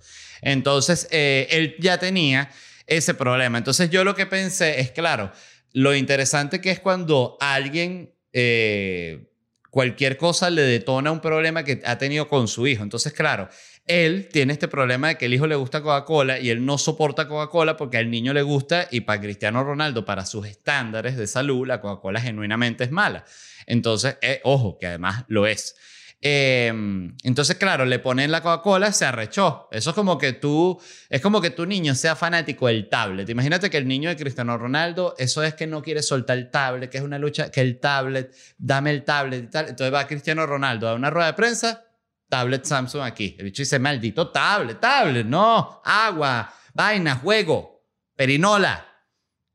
Entonces, 0.41 1.05
eh, 1.11 1.49
él 1.51 1.75
ya 1.79 1.97
tenía 1.97 2.49
ese 2.87 3.13
problema. 3.13 3.57
Entonces, 3.57 3.89
yo 3.89 4.05
lo 4.05 4.15
que 4.15 4.25
pensé 4.25 4.79
es, 4.79 4.91
claro, 4.91 5.33
lo 5.73 5.93
interesante 5.93 6.61
que 6.61 6.71
es 6.71 6.79
cuando 6.79 7.35
alguien, 7.41 8.15
eh, 8.31 9.29
cualquier 9.69 10.15
cosa 10.15 10.49
le 10.49 10.61
detona 10.61 11.11
un 11.11 11.19
problema 11.19 11.65
que 11.65 11.81
ha 11.85 11.97
tenido 11.97 12.29
con 12.29 12.47
su 12.47 12.65
hijo. 12.67 12.83
Entonces, 12.83 13.11
claro, 13.11 13.49
él 13.85 14.29
tiene 14.31 14.53
este 14.53 14.69
problema 14.69 15.09
de 15.09 15.17
que 15.17 15.25
el 15.25 15.33
hijo 15.33 15.45
le 15.45 15.55
gusta 15.55 15.81
Coca-Cola 15.81 16.39
y 16.39 16.51
él 16.51 16.65
no 16.65 16.77
soporta 16.77 17.27
Coca-Cola 17.27 17.75
porque 17.75 17.97
al 17.97 18.09
niño 18.09 18.31
le 18.31 18.43
gusta 18.43 18.87
y 18.91 19.01
para 19.01 19.19
Cristiano 19.19 19.61
Ronaldo, 19.61 20.05
para 20.05 20.25
sus 20.25 20.47
estándares 20.47 21.17
de 21.17 21.27
salud, 21.27 21.67
la 21.67 21.81
Coca-Cola 21.81 22.21
genuinamente 22.21 22.85
es 22.85 22.91
mala. 22.91 23.25
Entonces, 23.65 24.15
eh, 24.21 24.39
ojo, 24.45 24.77
que 24.79 24.87
además 24.87 25.25
lo 25.27 25.47
es. 25.47 25.75
Em, 26.23 27.17
entonces, 27.23 27.55
claro, 27.55 27.83
le 27.83 27.97
ponen 27.97 28.29
la 28.29 28.41
Coca-Cola, 28.41 28.91
se 28.91 29.05
arrechó. 29.05 29.67
Eso 29.71 29.89
es 29.89 29.95
como 29.95 30.19
que 30.19 30.33
tú, 30.33 30.79
es 31.09 31.19
como 31.19 31.41
que 31.41 31.49
tu 31.49 31.65
niño 31.65 31.95
sea 31.95 32.15
fanático 32.15 32.67
del 32.67 32.89
tablet. 32.89 33.27
Imagínate 33.27 33.71
que 33.71 33.77
el 33.77 33.87
niño 33.87 34.09
de 34.09 34.15
Cristiano 34.15 34.55
Ronaldo, 34.55 35.15
eso 35.17 35.41
es 35.41 35.55
que 35.55 35.65
no 35.65 35.81
quiere 35.81 36.03
soltar 36.03 36.37
el 36.37 36.51
tablet, 36.51 36.91
que 36.91 36.99
es 36.99 37.03
una 37.03 37.17
lucha, 37.17 37.49
que 37.49 37.61
el 37.61 37.79
tablet, 37.79 38.35
dame 38.59 38.91
el 38.91 39.03
tablet 39.03 39.45
y 39.45 39.47
tal. 39.47 39.69
Entonces 39.69 39.91
va 39.91 40.05
Cristiano 40.05 40.45
Ronaldo 40.45 40.87
a 40.87 40.93
una 40.93 41.09
rueda 41.09 41.27
de 41.27 41.33
prensa, 41.33 41.83
tablet 42.29 42.65
Samsung 42.65 43.01
aquí. 43.01 43.35
El 43.39 43.45
bicho 43.45 43.63
dice, 43.63 43.79
maldito 43.79 44.29
tablet, 44.29 44.79
tablet, 44.79 45.25
no, 45.25 45.81
agua, 45.83 46.53
vaina, 46.75 47.15
juego, 47.15 47.83
perinola. 48.15 48.87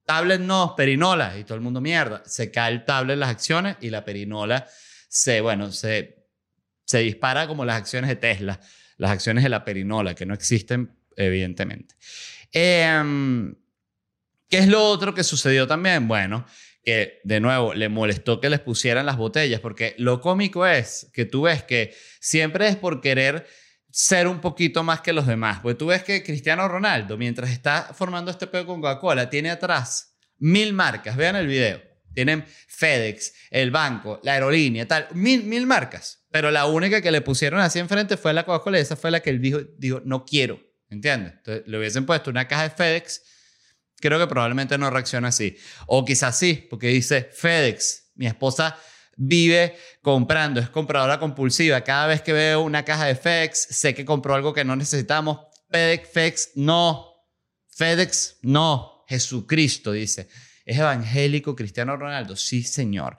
Tablet 0.05 0.41
no, 0.41 0.75
perinola. 0.77 1.39
Y 1.39 1.45
todo 1.45 1.55
el 1.55 1.61
mundo 1.61 1.81
mierda. 1.81 2.23
Se 2.27 2.51
cae 2.51 2.73
el 2.73 2.85
tablet 2.85 3.19
las 3.19 3.31
acciones 3.31 3.77
y 3.81 3.91
la 3.91 4.05
perinola 4.05 4.67
se, 5.09 5.41
bueno, 5.41 5.73
se 5.73 6.16
se 6.87 7.01
dispara 7.01 7.47
como 7.47 7.67
las 7.67 7.77
acciones 7.77 8.09
de 8.09 8.17
Tesla, 8.17 8.59
las 8.97 9.11
acciones 9.11 9.45
de 9.45 9.51
la 9.51 9.65
perinola, 9.65 10.15
que 10.15 10.25
no 10.25 10.33
existen, 10.33 10.97
evidentemente. 11.17 11.95
Em, 12.53 13.55
¿Qué 14.49 14.59
es 14.59 14.69
lo 14.69 14.83
otro 14.85 15.13
que 15.13 15.25
sucedió 15.25 15.67
también? 15.67 16.09
Bueno, 16.09 16.47
que 16.85 17.21
de 17.25 17.41
nuevo 17.41 17.75
le 17.75 17.89
molestó 17.89 18.41
que 18.41 18.49
les 18.49 18.61
pusieran 18.61 19.05
las 19.05 19.17
botellas, 19.17 19.61
porque 19.61 19.95
lo 19.99 20.21
cómico 20.21 20.65
es 20.65 21.11
que 21.13 21.25
tú 21.25 21.43
ves 21.43 21.65
que 21.65 21.95
siempre 22.21 22.69
es 22.69 22.77
por 22.77 23.01
querer 23.01 23.47
ser 23.91 24.29
un 24.29 24.41
poquito 24.41 24.85
más 24.85 25.01
que 25.01 25.13
los 25.13 25.27
demás. 25.27 25.61
Porque 25.61 25.75
tú 25.75 25.87
ves 25.87 26.05
que 26.05 26.23
Cristiano 26.23 26.69
Ronaldo, 26.69 27.17
mientras 27.17 27.51
está 27.51 27.93
formando 27.93 28.31
este 28.31 28.47
pedo 28.47 28.67
con 28.67 28.81
Coca-Cola, 28.81 29.29
tiene 29.29 29.51
atrás 29.51 30.17
mil 30.39 30.73
marcas. 30.75 31.17
Vean 31.17 31.35
el 31.37 31.47
video. 31.47 31.83
Tienen 32.15 32.45
FedEx, 32.47 33.33
el 33.51 33.71
banco, 33.71 34.21
la 34.23 34.35
aerolínea, 34.35 34.87
tal. 34.87 35.09
Mil, 35.13 35.45
mil 35.45 35.67
marcas. 35.67 36.26
Pero 36.37 36.51
la 36.51 36.67
única 36.67 37.01
que 37.01 37.11
le 37.11 37.23
pusieron 37.23 37.61
así 37.61 37.79
enfrente 37.79 38.19
fue 38.19 38.35
la 38.35 38.45
Coca-Cola. 38.45 38.79
Esa 38.79 38.95
fue 38.95 39.11
la 39.11 39.21
que 39.21 39.31
él 39.31 39.41
dijo, 39.41 39.61
dijo, 39.79 40.03
no 40.05 40.27
quiero. 40.27 40.61
¿Entiendes? 40.91 41.33
Entonces 41.39 41.63
le 41.67 41.79
hubiesen 41.79 42.05
puesto 42.05 42.29
una 42.29 42.47
caja 42.47 42.65
de 42.65 42.71
FedEx. 42.77 43.23
Creo 44.01 44.19
que 44.19 44.27
probablemente 44.27 44.77
no 44.77 44.91
reacciona 44.91 45.29
así. 45.29 45.57
O 45.87 46.05
quizás 46.05 46.39
sí, 46.39 46.67
porque 46.69 46.89
dice 46.89 47.23
FedEx. 47.33 48.11
Mi 48.17 48.27
esposa 48.27 48.79
vive 49.17 49.79
comprando, 50.03 50.61
es 50.61 50.69
compradora 50.69 51.19
compulsiva. 51.19 51.81
Cada 51.81 52.07
vez 52.07 52.21
que 52.21 52.35
veo 52.35 52.61
una 52.61 52.85
caja 52.85 53.07
de 53.07 53.15
FedEx, 53.15 53.69
sé 53.71 53.95
que 53.95 54.05
compró 54.05 54.35
algo 54.35 54.53
que 54.53 54.63
no 54.63 54.77
necesitamos. 54.77 55.39
FedEx, 55.71 56.11
FedEx, 56.11 56.51
no. 56.57 57.15
FedEx, 57.71 58.37
no. 58.43 59.07
Jesucristo 59.09 59.91
dice. 59.91 60.29
¿Es 60.67 60.77
evangélico 60.77 61.57
Cristiano 61.57 61.97
Ronaldo? 61.97 62.37
Sí, 62.37 62.63
señor 62.63 63.17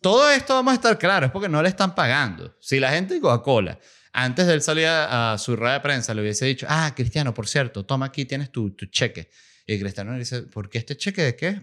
todo 0.00 0.30
esto 0.30 0.54
vamos 0.54 0.72
a 0.72 0.74
estar 0.74 0.98
claros, 0.98 1.28
es 1.28 1.32
porque 1.32 1.48
no 1.48 1.62
le 1.62 1.68
están 1.68 1.94
pagando. 1.94 2.56
Si 2.60 2.78
la 2.78 2.90
gente 2.90 3.14
de 3.14 3.20
Coca-Cola, 3.20 3.78
antes 4.12 4.46
de 4.46 4.54
él 4.54 4.62
salir 4.62 4.86
a, 4.86 5.36
su 5.38 5.56
rueda 5.56 5.74
de 5.74 5.80
prensa, 5.80 6.14
le 6.14 6.22
hubiese 6.22 6.46
dicho, 6.46 6.66
ah, 6.68 6.92
Cristiano, 6.94 7.34
por 7.34 7.48
cierto, 7.48 7.84
toma 7.84 8.06
aquí, 8.06 8.24
tienes 8.24 8.50
tu, 8.50 8.70
tu 8.70 8.86
cheque. 8.86 9.30
Y 9.66 9.78
Cristiano 9.78 10.12
le 10.12 10.18
dice, 10.18 10.42
¿por 10.42 10.68
qué 10.68 10.78
este 10.78 10.96
cheque 10.96 11.22
de 11.22 11.36
qué? 11.36 11.62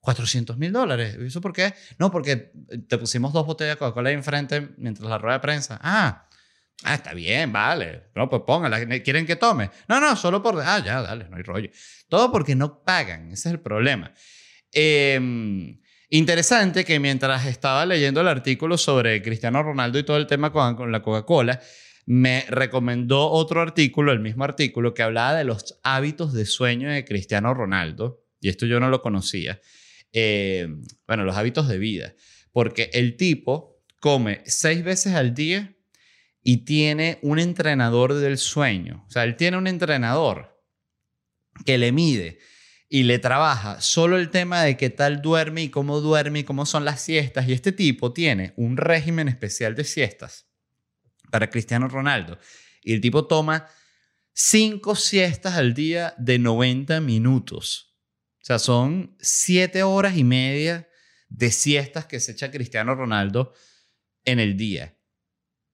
400 0.00 0.58
mil 0.58 0.72
dólares. 0.72 1.16
¿Y 1.20 1.26
eso 1.26 1.40
por 1.40 1.52
qué? 1.52 1.74
No, 1.98 2.10
porque 2.10 2.52
te 2.88 2.98
pusimos 2.98 3.32
dos 3.32 3.46
botellas 3.46 3.74
de 3.74 3.78
Coca-Cola 3.78 4.10
ahí 4.10 4.14
enfrente 4.14 4.68
mientras 4.76 5.08
la 5.08 5.18
rueda 5.18 5.38
de 5.38 5.40
prensa. 5.40 5.80
Ah, 5.82 6.28
ah, 6.84 6.94
está 6.94 7.14
bien, 7.14 7.52
vale. 7.52 8.10
No, 8.14 8.28
pues 8.28 8.42
póngala. 8.46 9.00
¿Quieren 9.02 9.26
que 9.26 9.36
tome? 9.36 9.70
No, 9.88 10.00
no, 10.00 10.14
solo 10.14 10.42
por... 10.42 10.60
Ah, 10.60 10.82
ya, 10.84 11.02
dale, 11.02 11.28
no 11.28 11.36
hay 11.36 11.42
rollo. 11.42 11.70
Todo 12.08 12.30
porque 12.30 12.54
no 12.54 12.82
pagan. 12.84 13.32
Ese 13.32 13.48
es 13.48 13.54
el 13.54 13.60
problema. 13.60 14.12
Em, 14.70 15.80
interesante 16.18 16.84
que 16.84 17.00
mientras 17.00 17.44
estaba 17.46 17.84
leyendo 17.84 18.20
el 18.20 18.28
artículo 18.28 18.78
sobre 18.78 19.20
Cristiano 19.20 19.62
Ronaldo 19.62 19.98
y 19.98 20.04
todo 20.04 20.16
el 20.16 20.28
tema 20.28 20.52
con, 20.52 20.92
la 20.92 21.02
Coca-Cola, 21.02 21.60
me 22.06 22.44
recomendó 22.48 23.30
otro 23.30 23.60
artículo, 23.60 24.12
el 24.12 24.20
mismo 24.20 24.44
artículo, 24.44 24.94
que 24.94 25.02
hablaba 25.02 25.34
de 25.34 25.44
los 25.44 25.80
hábitos 25.82 26.32
de 26.32 26.46
sueño 26.46 26.88
de 26.88 27.04
Cristiano 27.04 27.52
Ronaldo. 27.52 28.22
Y 28.40 28.48
esto 28.48 28.66
yo 28.66 28.78
no 28.78 28.90
lo 28.90 29.02
conocía. 29.02 29.60
Eh, 30.12 30.68
bueno, 31.06 31.24
los 31.24 31.36
hábitos 31.36 31.66
de 31.66 31.78
vida. 31.78 32.14
Porque 32.52 32.90
el 32.92 33.16
tipo 33.16 33.82
come 33.98 34.42
seis 34.44 34.84
veces 34.84 35.14
al 35.14 35.34
día 35.34 35.74
y 36.44 36.58
tiene 36.58 37.18
un 37.22 37.40
entrenador 37.40 38.14
del 38.14 38.38
sueño. 38.38 39.04
O 39.08 39.10
sea, 39.10 39.24
él 39.24 39.34
tiene 39.34 39.56
un 39.56 39.66
entrenador 39.66 40.62
que 41.64 41.78
le 41.78 41.90
mide 41.90 42.38
y 42.94 43.02
le 43.02 43.18
trabaja 43.18 43.80
solo 43.80 44.18
el 44.18 44.30
tema 44.30 44.62
de 44.62 44.76
qué 44.76 44.88
tal 44.88 45.20
duerme 45.20 45.64
y 45.64 45.68
cómo 45.68 46.00
duerme 46.00 46.38
y 46.38 46.44
cómo 46.44 46.64
son 46.64 46.84
las 46.84 47.00
siestas. 47.00 47.48
Y 47.48 47.52
este 47.52 47.72
tipo 47.72 48.12
tiene 48.12 48.54
un 48.56 48.76
régimen 48.76 49.26
especial 49.26 49.74
de 49.74 49.82
siestas 49.82 50.46
para 51.32 51.50
Cristiano 51.50 51.88
Ronaldo. 51.88 52.38
Y 52.84 52.94
el 52.94 53.00
tipo 53.00 53.26
toma 53.26 53.66
cinco 54.32 54.94
siestas 54.94 55.54
al 55.54 55.74
día 55.74 56.14
de 56.18 56.38
90 56.38 57.00
minutos. 57.00 57.96
O 58.40 58.44
sea, 58.44 58.60
son 58.60 59.16
siete 59.18 59.82
horas 59.82 60.16
y 60.16 60.22
media 60.22 60.88
de 61.28 61.50
siestas 61.50 62.06
que 62.06 62.20
se 62.20 62.30
echa 62.30 62.52
Cristiano 62.52 62.94
Ronaldo 62.94 63.54
en 64.24 64.38
el 64.38 64.56
día. 64.56 64.96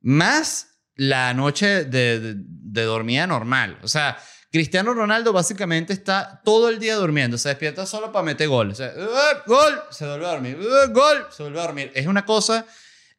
Más 0.00 0.80
la 0.94 1.34
noche 1.34 1.84
de, 1.84 2.34
dormida 2.34 3.26
normal. 3.26 3.78
O 3.82 3.88
sea, 3.88 4.16
Cristiano 4.50 4.92
Ronaldo 4.94 5.32
básicamente 5.32 5.92
está 5.92 6.42
todo 6.44 6.68
el 6.68 6.80
día 6.80 6.96
durmiendo. 6.96 7.38
Se 7.38 7.50
despierta 7.50 7.86
solo 7.86 8.10
para 8.10 8.24
meter 8.24 8.48
gol. 8.48 8.72
O 8.72 8.72
¡uh, 8.72 9.42
gol, 9.46 9.80
se 9.90 10.06
vuelve 10.06 10.26
a 10.26 10.30
dormir. 10.30 10.58
¡uh, 10.58 10.92
gol, 10.92 11.26
se 11.30 11.44
vuelve 11.44 11.60
a 11.60 11.62
dormir. 11.62 11.92
Es 11.94 12.08
una 12.08 12.24
cosa 12.24 12.66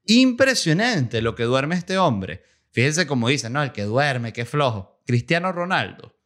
impresionante 0.05 1.21
lo 1.21 1.33
que 1.33 1.43
duerme 1.43 1.75
este 1.75 1.97
hombre. 1.97 2.43
Fíjense 2.71 3.07
cómo 3.07 3.29
dicen, 3.29 3.53
¿no? 3.53 3.63
El 3.63 3.71
que 3.71 3.83
duerme, 3.83 4.33
que 4.33 4.45
flojo. 4.45 5.01
Cristiano 5.05 5.53
Ronaldo. 5.53 6.17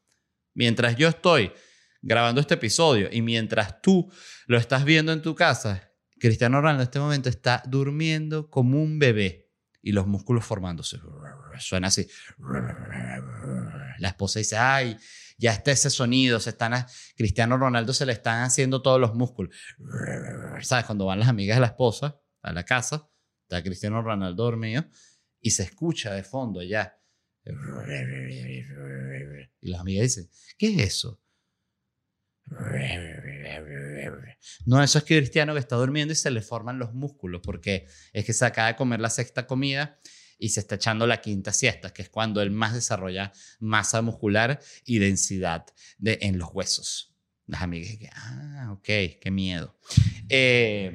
Mientras 0.56 0.96
yo 0.96 1.08
estoy 1.08 1.52
grabando 2.02 2.42
este 2.42 2.56
episodio 2.56 3.10
y 3.12 3.22
mientras 3.22 3.82
tú 3.82 4.12
lo 4.48 4.58
estás 4.58 4.86
viendo 4.86 5.12
en 5.12 5.22
tu 5.22 5.36
casa, 5.36 5.92
Cristiano 6.20 6.62
Ronaldo 6.62 6.82
en 6.82 6.88
este 6.88 7.00
momento 7.00 7.30
está 7.30 7.62
durmiendo 7.68 8.50
como 8.50 8.82
un 8.82 8.98
bebé 8.98 9.45
y 9.86 9.92
los 9.92 10.08
músculos 10.08 10.44
formándose. 10.44 11.00
Suena 11.60 11.90
así. 11.90 12.08
La 14.00 14.08
esposa 14.08 14.40
dice, 14.40 14.58
ay, 14.58 14.98
ya 15.38 15.52
está 15.52 15.72
ese 15.72 15.92
sonido, 15.92 16.40
se 16.40 16.50
están 16.50 16.74
Cristiano 17.16 17.56
Ronaldo 17.56 17.94
se 17.94 18.08
le 18.08 18.14
están 18.14 18.42
haciendo 18.42 18.82
todos 18.82 19.00
los 19.00 19.14
músculos. 19.14 19.56
¿Sabes? 20.62 20.86
Cuando 20.86 21.06
van 21.06 21.20
las 21.20 21.28
amigas 21.28 21.58
de 21.58 21.62
la 21.62 21.68
esposa 21.68 22.20
a 22.42 22.52
la 22.52 22.64
casa, 22.66 23.08
está 23.44 23.62
Cristiano 23.62 24.02
Ronaldo 24.02 24.44
dormido 24.44 24.86
y 25.40 25.52
se 25.52 25.62
escucha 25.62 26.16
de 26.16 26.24
fondo 26.24 26.64
ya. 26.64 27.00
Y 29.62 29.70
las 29.70 29.82
amigas 29.82 30.02
dicen, 30.02 30.32
¿qué 30.58 30.70
es 30.74 30.96
eso? 30.96 31.22
No, 34.66 34.82
eso 34.82 34.98
es 34.98 35.04
Cristiano 35.04 35.54
que 35.54 35.60
está 35.60 35.76
durmiendo 35.76 36.12
y 36.14 36.16
se 36.16 36.32
le 36.32 36.42
forman 36.42 36.80
los 36.80 36.94
músculos, 36.94 37.42
porque 37.44 37.88
es 38.14 38.26
que 38.26 38.34
se 38.34 38.46
acaba 38.46 38.70
de 38.70 38.76
comer 38.76 39.00
la 39.00 39.10
sexta 39.10 39.46
comida 39.48 40.00
y 40.38 40.50
se 40.50 40.60
está 40.60 40.76
echando 40.76 41.08
la 41.08 41.22
quinta 41.22 41.54
siesta, 41.54 41.94
que 41.94 42.02
es 42.02 42.10
cuando 42.10 42.42
él 42.42 42.52
más 42.52 42.74
desarrolla 42.74 43.32
masa 43.60 44.02
muscular 44.02 44.60
y 44.86 45.00
densidad 45.00 45.66
de, 45.98 46.20
en 46.22 46.38
los 46.38 46.50
huesos. 46.54 47.14
Las 47.48 47.62
amigas 47.62 47.98
que, 47.98 48.10
ah, 48.12 48.70
ok, 48.72 49.20
qué 49.22 49.32
miedo. 49.32 49.78
Eh, 50.30 50.92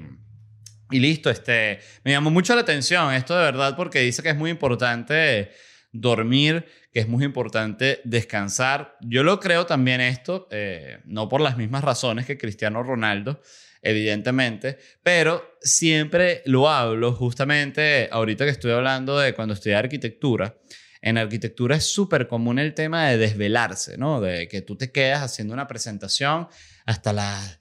y 0.90 0.99
listo, 0.99 1.31
este, 1.31 1.79
me 2.05 2.11
llamó 2.11 2.31
mucho 2.31 2.55
la 2.55 2.62
atención 2.62 3.14
esto 3.14 3.37
de 3.37 3.44
verdad 3.44 3.77
porque 3.77 4.01
dice 4.01 4.23
que 4.23 4.31
es 4.31 4.37
muy 4.37 4.51
importante 4.51 5.53
dormir, 5.92 6.66
que 6.92 7.00
es 7.00 7.09
muy 7.09 7.24
importante 7.24 8.00
descansar. 8.05 8.96
Yo 9.00 9.22
lo 9.22 9.40
creo 9.40 9.66
también 9.66 10.00
esto, 10.00 10.48
eh, 10.50 10.98
no 11.05 11.29
por 11.29 11.40
las 11.40 11.57
mismas 11.57 11.85
razones 11.85 12.26
que 12.26 12.38
Cristiano 12.38 12.83
Ronaldo, 12.83 13.40
evidentemente, 13.83 14.79
pero 15.03 15.57
siempre 15.61 16.42
lo 16.44 16.68
hablo 16.68 17.12
justamente 17.12 18.09
ahorita 18.11 18.44
que 18.44 18.50
estoy 18.50 18.72
hablando 18.72 19.18
de 19.18 19.35
cuando 19.35 19.55
estudié 19.55 19.76
arquitectura. 19.76 20.57
En 21.03 21.16
arquitectura 21.16 21.76
es 21.76 21.85
súper 21.85 22.29
común 22.29 22.59
el 22.59 22.74
tema 22.74 23.09
de 23.09 23.16
desvelarse, 23.16 23.96
¿no? 23.96 24.20
De 24.20 24.48
que 24.48 24.61
tú 24.61 24.76
te 24.76 24.92
quedas 24.92 25.22
haciendo 25.22 25.55
una 25.55 25.66
presentación 25.66 26.48
hasta 26.85 27.14
las 27.14 27.59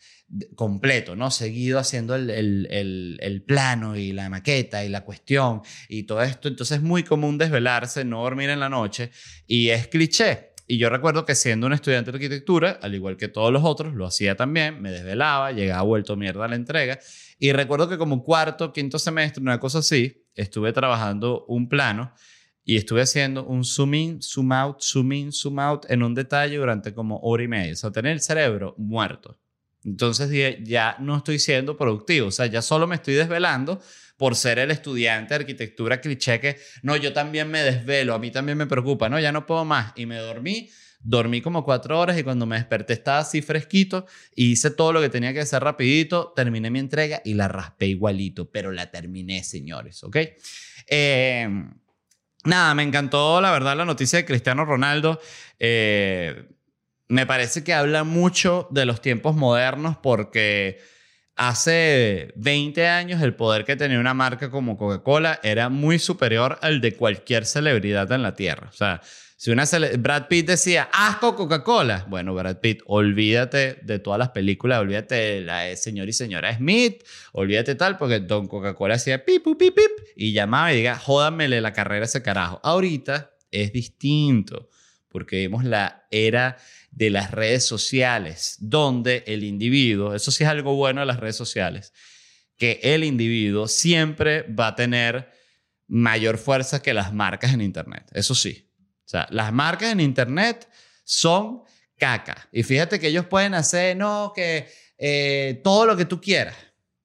completo, 0.56 1.16
¿no? 1.16 1.32
Seguido 1.32 1.80
haciendo 1.80 2.16
el, 2.16 2.30
el, 2.30 3.18
el, 3.20 3.42
plano 3.42 3.96
y 3.96 4.12
la 4.12 4.30
maqueta 4.30 4.86
y 4.86 4.90
la 4.90 5.04
cuestión 5.04 5.62
y 5.88 6.04
todo 6.04 6.22
esto. 6.22 6.48
Entonces 6.48 6.78
es 6.78 6.84
muy 6.84 7.04
común 7.04 7.38
desvelarse, 7.38 8.06
no 8.06 8.22
dormir 8.24 8.50
en 8.50 8.60
la 8.60 8.70
noche 8.70 9.12
y 9.48 9.70
es 9.70 9.88
cliché. 9.88 10.50
Y 10.68 10.78
yo 10.78 10.90
recuerdo 10.92 11.26
que 11.26 11.34
siendo 11.34 11.66
un 11.66 11.74
estudiante 11.74 12.12
de 12.12 12.18
arquitectura, 12.18 12.80
al 12.84 12.94
igual 12.94 13.18
que 13.18 13.28
todos 13.28 13.52
los 13.52 13.64
otros, 13.64 13.96
lo 13.96 14.06
hacía 14.06 14.36
también, 14.36 14.80
me 14.80 14.92
desvelaba, 14.92 15.52
llegaba 15.52 15.82
vuelto 15.82 16.16
mierda 16.16 16.46
a 16.46 16.48
la 16.48 16.56
entrega. 16.56 17.00
Y 17.40 17.52
recuerdo 17.54 17.90
que 17.90 17.98
como 17.98 18.24
cuarto, 18.24 18.72
quinto 18.72 19.00
semestre, 19.00 19.42
una 19.42 19.60
cosa 19.60 19.80
así, 19.80 20.28
estuve 20.36 20.72
trabajando 20.72 21.44
un 21.48 21.68
plano 21.68 22.14
y 22.64 22.78
estuve 22.78 23.02
haciendo 23.02 23.48
un 23.48 23.64
zoom 23.64 23.96
in, 23.96 24.22
zoom 24.22 24.52
out, 24.52 24.80
zoom 24.82 25.12
in, 25.12 25.32
zoom 25.32 25.58
out 25.58 25.90
en 25.90 26.04
un 26.04 26.14
detalle 26.14 26.58
durante 26.58 26.94
como 26.94 27.20
hora 27.22 27.42
y 27.42 27.48
media. 27.48 27.74
O 27.74 27.76
sea, 27.76 27.90
tener 27.90 28.12
el 28.12 28.22
cerebro 28.22 28.76
muerto. 28.78 29.40
Entonces 29.84 30.58
ya 30.64 30.98
no 31.00 31.18
estoy 31.18 31.40
siendo 31.40 31.78
productivo, 31.78 32.28
o 32.28 32.32
sea, 32.32 32.48
ya 32.48 32.62
solo 32.62 32.86
me 32.86 32.96
estoy 32.96 33.14
desvelando 33.14 33.82
por 34.18 34.36
ser 34.36 34.60
el 34.60 34.72
estudiante 34.72 35.30
de 35.30 35.36
arquitectura 35.40 36.02
cliché 36.02 36.42
que, 36.42 36.58
no, 36.82 36.98
yo 36.98 37.14
también 37.14 37.50
me 37.50 37.64
desvelo, 37.64 38.14
a 38.14 38.20
mí 38.20 38.32
también 38.32 38.58
me 38.58 38.68
preocupa, 38.68 39.08
no, 39.08 39.18
ya 39.18 39.32
no 39.32 39.46
puedo 39.46 39.64
más. 39.64 39.94
Y 39.96 40.06
me 40.06 40.18
dormí, 40.18 40.70
dormí 41.00 41.42
como 41.42 41.64
cuatro 41.64 41.98
horas 41.98 42.20
y 42.20 42.24
cuando 42.24 42.46
me 42.46 42.58
desperté 42.58 42.92
estaba 42.92 43.20
así 43.20 43.42
fresquito 43.42 44.06
y 44.36 44.52
hice 44.52 44.72
todo 44.72 44.92
lo 44.92 45.00
que 45.00 45.08
tenía 45.08 45.32
que 45.32 45.40
hacer 45.40 45.64
rapidito, 45.64 46.34
terminé 46.36 46.70
mi 46.70 46.80
entrega 46.80 47.22
y 47.24 47.34
la 47.36 47.48
raspé 47.48 47.88
igualito, 47.88 48.52
pero 48.52 48.74
la 48.74 48.92
terminé, 48.92 49.42
señores, 49.46 50.04
¿ok? 50.04 50.18
Em, 50.88 51.74
nada, 52.44 52.76
me 52.76 52.84
encantó 52.84 53.40
la 53.40 53.52
verdad 53.52 53.78
la 53.78 53.86
noticia 53.86 54.20
de 54.20 54.26
Cristiano 54.26 54.66
Ronaldo. 54.66 55.22
Eh, 55.58 56.46
me 57.10 57.26
parece 57.26 57.64
que 57.64 57.74
habla 57.74 58.04
mucho 58.04 58.68
de 58.72 58.86
los 58.86 59.02
tiempos 59.02 59.36
modernos 59.36 59.98
porque 59.98 60.80
hace 61.36 62.32
20 62.36 62.88
años 62.88 63.22
el 63.22 63.34
poder 63.34 63.66
que 63.66 63.76
tenía 63.76 64.00
una 64.00 64.14
marca 64.14 64.52
como 64.52 64.78
Coca-Cola 64.78 65.40
era 65.42 65.70
muy 65.70 65.98
superior 65.98 66.60
al 66.62 66.82
de 66.82 66.96
cualquier 66.96 67.46
celebridad 67.46 68.12
en 68.12 68.22
la 68.22 68.36
Tierra. 68.36 68.68
O 68.70 68.74
sea, 68.76 69.02
si 69.38 69.50
una 69.52 69.64
Brad 69.98 70.28
Pitt 70.28 70.48
decía, 70.48 70.90
asco 70.92 71.36
Coca-Cola, 71.36 72.06
bueno, 72.10 72.36
Brad 72.36 72.58
Pitt, 72.58 72.82
olvídate 72.86 73.80
de 73.82 73.98
todas 73.98 74.20
las 74.20 74.30
películas, 74.30 74.80
olvídate 74.80 75.16
de 75.16 75.42
la 75.42 75.76
señor 75.78 76.10
y 76.10 76.14
señora 76.14 76.56
Smith, 76.56 77.04
olvídate 77.32 77.74
tal, 77.74 77.98
porque 77.98 78.20
Don 78.20 78.48
Coca-Cola 78.48 78.96
hacía 78.96 79.26
pip, 79.26 79.46
pip, 79.46 79.58
pip, 79.58 79.92
y 80.16 80.34
llamaba 80.34 80.74
y 80.74 80.78
diga, 80.78 81.00
jódamele 81.00 81.62
la 81.62 81.74
carrera 81.74 82.04
a 82.04 82.06
ese 82.06 82.22
carajo. 82.22 82.60
Ahorita 82.64 83.32
es 83.50 83.72
distinto, 83.72 84.70
porque 85.08 85.38
vemos 85.38 85.64
la 85.64 86.06
era 86.12 86.58
de 86.92 87.10
las 87.10 87.32
redes 87.32 87.66
sociales, 87.66 88.58
donde 88.60 89.24
el 89.28 89.44
individuo, 89.44 90.16
eso 90.16 90.32
sí 90.32 90.44
es 90.44 90.50
algo 90.50 90.76
bueno 90.76 91.02
de 91.02 91.08
las 91.08 91.20
redes 91.20 91.36
sociales, 91.36 91.94
que 92.58 92.80
el 92.84 93.04
individuo 93.04 93.68
siempre 93.68 94.44
va 94.44 94.68
a 94.68 94.76
tener 94.76 95.32
mayor 95.88 96.38
fuerza 96.38 96.82
que 96.82 96.94
las 96.94 97.14
marcas 97.14 97.54
en 97.54 97.62
Internet. 97.62 98.06
Eso 98.14 98.36
sí. 98.36 98.70
O 99.06 99.10
sea, 99.10 99.28
las 99.32 99.52
marcas 99.52 99.92
en 99.92 100.00
Internet 100.00 100.70
son 101.04 101.64
caca. 101.98 102.48
Y 102.52 102.64
fíjate 102.64 103.00
que 103.00 103.08
ellos 103.08 103.26
pueden 103.26 103.54
hacer, 103.54 103.98
no, 103.98 104.32
que 104.36 104.68
eh, 104.98 105.62
todo 105.64 105.86
lo 105.86 105.98
que 105.98 106.06
tú 106.06 106.22
quieras. 106.22 106.56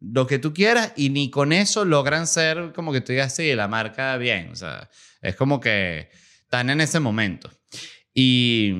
Lo 0.00 0.26
que 0.26 0.38
tú 0.38 0.52
quieras 0.52 0.92
y 0.96 1.08
ni 1.08 1.30
con 1.30 1.52
eso 1.52 1.84
logran 1.84 2.26
ser 2.26 2.72
como 2.74 2.92
que 2.92 3.00
tú 3.00 3.12
digas, 3.12 3.34
sí, 3.34 3.54
la 3.54 3.68
marca 3.68 4.16
bien. 4.18 4.50
O 4.50 4.56
sea, 4.56 4.90
es 5.22 5.34
como 5.34 5.60
que 5.60 6.10
están 6.42 6.68
en 6.68 6.80
ese 6.82 7.00
momento. 7.00 7.50
Y 8.12 8.74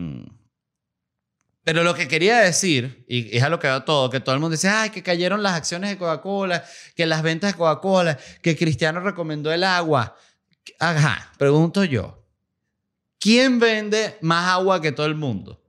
pero 1.64 1.82
lo 1.82 1.94
que 1.94 2.06
quería 2.06 2.40
decir, 2.40 3.04
y 3.08 3.34
es 3.34 3.42
a 3.42 3.48
lo 3.48 3.58
que 3.58 3.68
va 3.68 3.86
todo, 3.86 4.10
que 4.10 4.20
todo 4.20 4.34
el 4.34 4.40
mundo 4.40 4.52
dice, 4.52 4.68
ay, 4.68 4.90
que 4.90 5.02
cayeron 5.02 5.42
las 5.42 5.54
acciones 5.54 5.88
de 5.88 5.96
Coca-Cola, 5.96 6.62
que 6.94 7.06
las 7.06 7.22
ventas 7.22 7.52
de 7.52 7.58
Coca-Cola, 7.58 8.18
que 8.42 8.54
Cristiano 8.54 9.00
recomendó 9.00 9.50
el 9.50 9.64
agua. 9.64 10.14
Ajá, 10.78 11.32
pregunto 11.38 11.82
yo, 11.84 12.22
¿quién 13.18 13.58
vende 13.58 14.18
más 14.20 14.50
agua 14.50 14.82
que 14.82 14.92
todo 14.92 15.06
el 15.06 15.14
mundo? 15.14 15.62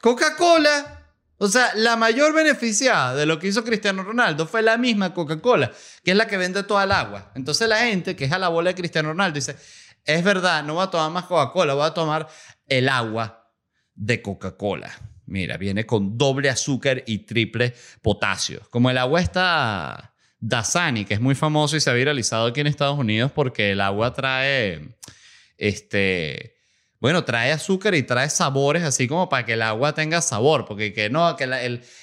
Coca-Cola. 0.00 0.98
O 1.36 1.48
sea, 1.48 1.72
la 1.74 1.96
mayor 1.96 2.32
beneficiada 2.32 3.14
de 3.16 3.26
lo 3.26 3.38
que 3.38 3.48
hizo 3.48 3.64
Cristiano 3.64 4.02
Ronaldo 4.04 4.46
fue 4.46 4.62
la 4.62 4.78
misma 4.78 5.12
Coca-Cola, 5.12 5.72
que 6.04 6.12
es 6.12 6.16
la 6.16 6.26
que 6.26 6.36
vende 6.38 6.62
toda 6.62 6.84
el 6.84 6.92
agua. 6.92 7.32
Entonces 7.34 7.68
la 7.68 7.78
gente 7.78 8.16
que 8.16 8.26
es 8.26 8.32
a 8.32 8.38
la 8.38 8.48
bola 8.48 8.70
de 8.70 8.76
Cristiano 8.76 9.08
Ronaldo 9.08 9.34
dice, 9.34 9.56
es 10.04 10.24
verdad, 10.24 10.62
no 10.62 10.74
voy 10.74 10.84
a 10.84 10.86
tomar 10.86 11.10
más 11.10 11.24
Coca-Cola, 11.24 11.74
voy 11.74 11.86
a 11.86 11.92
tomar 11.92 12.28
el 12.68 12.88
agua 12.88 13.41
de 14.02 14.20
Coca-Cola. 14.20 14.90
Mira, 15.26 15.56
viene 15.56 15.86
con 15.86 16.18
doble 16.18 16.50
azúcar 16.50 17.04
y 17.06 17.18
triple 17.18 17.72
potasio. 18.02 18.60
Como 18.70 18.90
el 18.90 18.98
agua 18.98 19.20
está 19.20 20.14
Dasani, 20.40 21.04
que 21.04 21.14
es 21.14 21.20
muy 21.20 21.36
famoso 21.36 21.76
y 21.76 21.80
se 21.80 21.88
ha 21.88 21.94
viralizado 21.94 22.48
aquí 22.48 22.60
en 22.60 22.66
Estados 22.66 22.98
Unidos 22.98 23.30
porque 23.32 23.70
el 23.70 23.80
agua 23.80 24.12
trae 24.12 24.96
este 25.56 26.56
bueno, 26.98 27.24
trae 27.24 27.50
azúcar 27.50 27.96
y 27.96 28.04
trae 28.04 28.28
sabores 28.30 28.84
así 28.84 29.08
como 29.08 29.28
para 29.28 29.44
que 29.44 29.54
el 29.54 29.62
agua 29.62 29.92
tenga 29.92 30.20
sabor, 30.20 30.66
porque 30.66 30.92
que 30.92 31.10
no, 31.10 31.34
que 31.34 31.44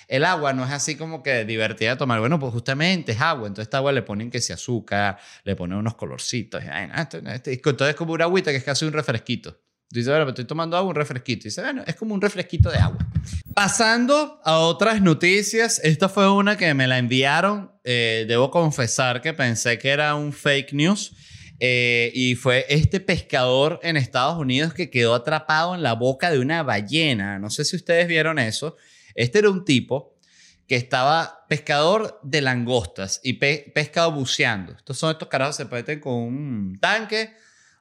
el, 0.09 0.25
agua 0.25 0.51
no 0.51 0.65
es 0.65 0.71
así 0.71 0.95
como 0.97 1.23
que 1.23 1.45
divertida 1.45 1.91
de 1.91 1.95
tomar. 1.95 2.19
Bueno, 2.19 2.37
pues 2.37 2.51
justamente 2.51 3.13
es 3.13 3.21
agua, 3.21 3.47
entonces 3.47 3.67
esta 3.67 3.77
agua 3.77 3.93
le 3.93 4.01
ponen 4.01 4.29
que 4.29 4.41
si 4.41 4.51
azúcar, 4.51 5.17
le 5.45 5.55
ponen 5.55 5.77
unos 5.77 5.95
colorcitos, 5.95 6.61
entonces 6.65 7.61
es 7.61 7.95
como 7.95 8.11
una 8.11 8.25
agüita 8.25 8.51
que 8.51 8.57
es 8.57 8.63
casi 8.65 8.83
un 8.83 8.91
refresquito. 8.91 9.57
Dice, 9.91 10.11
bueno, 10.11 10.29
estoy 10.29 10.45
tomando 10.45 10.77
agua, 10.77 10.89
un 10.89 10.95
refresquito. 10.95 11.45
Dice, 11.45 11.61
bueno, 11.61 11.83
es 11.87 11.95
como 11.95 12.13
un 12.13 12.21
refresquito 12.21 12.69
de 12.69 12.77
agua. 12.77 12.99
Pasando 13.55 14.39
a 14.43 14.59
otras 14.59 15.01
noticias, 15.01 15.81
esta 15.83 16.09
fue 16.09 16.31
una 16.31 16.57
que 16.57 16.73
me 16.75 16.85
la 16.85 16.99
enviaron. 16.99 17.71
Eh, 17.83 18.25
debo 18.27 18.51
confesar 18.51 19.21
que 19.21 19.33
pensé 19.33 19.79
que 19.79 19.89
era 19.89 20.13
un 20.13 20.31
fake 20.31 20.73
news. 20.73 21.15
Eh, 21.59 22.11
y 22.13 22.35
fue 22.35 22.65
este 22.69 22.99
pescador 22.99 23.79
en 23.81 23.97
Estados 23.97 24.37
Unidos 24.37 24.73
que 24.73 24.89
quedó 24.89 25.15
atrapado 25.15 25.73
en 25.73 25.81
la 25.81 25.93
boca 25.93 26.29
de 26.29 26.39
una 26.39 26.61
ballena. 26.61 27.39
No 27.39 27.49
sé 27.49 27.65
si 27.65 27.75
ustedes 27.75 28.07
vieron 28.07 28.37
eso. 28.37 28.77
Este 29.15 29.39
era 29.39 29.49
un 29.49 29.65
tipo 29.65 30.15
que 30.67 30.75
estaba 30.75 31.45
pescador 31.49 32.19
de 32.21 32.41
langostas 32.41 33.19
y 33.23 33.33
pescado 33.33 34.11
buceando. 34.11 34.73
Estos 34.73 34.99
son 34.99 35.11
estos 35.11 35.27
carajos 35.27 35.55
se 35.55 35.65
meten 35.65 35.99
con 35.99 36.13
un 36.13 36.77
tanque, 36.79 37.33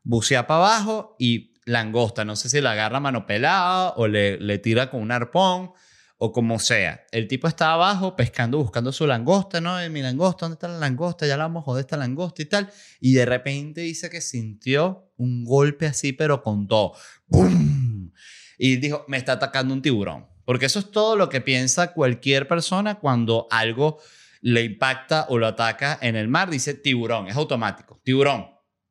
bucea 0.02 0.46
para 0.46 0.60
abajo 0.60 1.14
y 1.18 1.52
langosta. 1.68 2.24
No 2.24 2.36
sé 2.36 2.48
si 2.48 2.60
la 2.60 2.72
agarra 2.72 3.00
mano 3.00 3.26
pelada 3.26 3.90
o 3.96 4.08
le, 4.08 4.38
le 4.38 4.58
tira 4.58 4.90
con 4.90 5.00
un 5.00 5.12
arpón 5.12 5.72
o 6.18 6.32
como 6.32 6.58
sea. 6.58 7.06
El 7.12 7.28
tipo 7.28 7.46
estaba 7.46 7.74
abajo 7.74 8.16
pescando, 8.16 8.58
buscando 8.58 8.92
su 8.92 9.06
langosta, 9.06 9.60
¿no? 9.60 9.76
Mi 9.88 10.02
langosta, 10.02 10.46
¿dónde 10.46 10.54
está 10.54 10.68
la 10.68 10.78
langosta? 10.78 11.26
Ya 11.26 11.36
la 11.36 11.44
vamos 11.44 11.62
a 11.62 11.64
joder 11.64 11.82
esta 11.82 11.96
langosta 11.96 12.42
y 12.42 12.46
tal. 12.46 12.70
Y 13.00 13.12
de 13.12 13.24
repente 13.24 13.82
dice 13.82 14.10
que 14.10 14.20
sintió 14.20 15.12
un 15.16 15.44
golpe 15.44 15.86
así, 15.86 16.12
pero 16.12 16.42
con 16.42 16.66
todo. 16.66 16.94
¡Bum! 17.28 18.10
Y 18.58 18.76
dijo, 18.76 19.04
me 19.06 19.16
está 19.16 19.32
atacando 19.32 19.72
un 19.72 19.82
tiburón. 19.82 20.26
Porque 20.44 20.66
eso 20.66 20.80
es 20.80 20.90
todo 20.90 21.14
lo 21.14 21.28
que 21.28 21.40
piensa 21.40 21.92
cualquier 21.92 22.48
persona 22.48 22.96
cuando 22.96 23.46
algo 23.50 24.00
le 24.40 24.62
impacta 24.62 25.26
o 25.28 25.38
lo 25.38 25.46
ataca 25.46 25.98
en 26.00 26.16
el 26.16 26.26
mar. 26.26 26.50
Dice 26.50 26.74
tiburón, 26.74 27.28
es 27.28 27.36
automático. 27.36 28.00
Tiburón, 28.02 28.48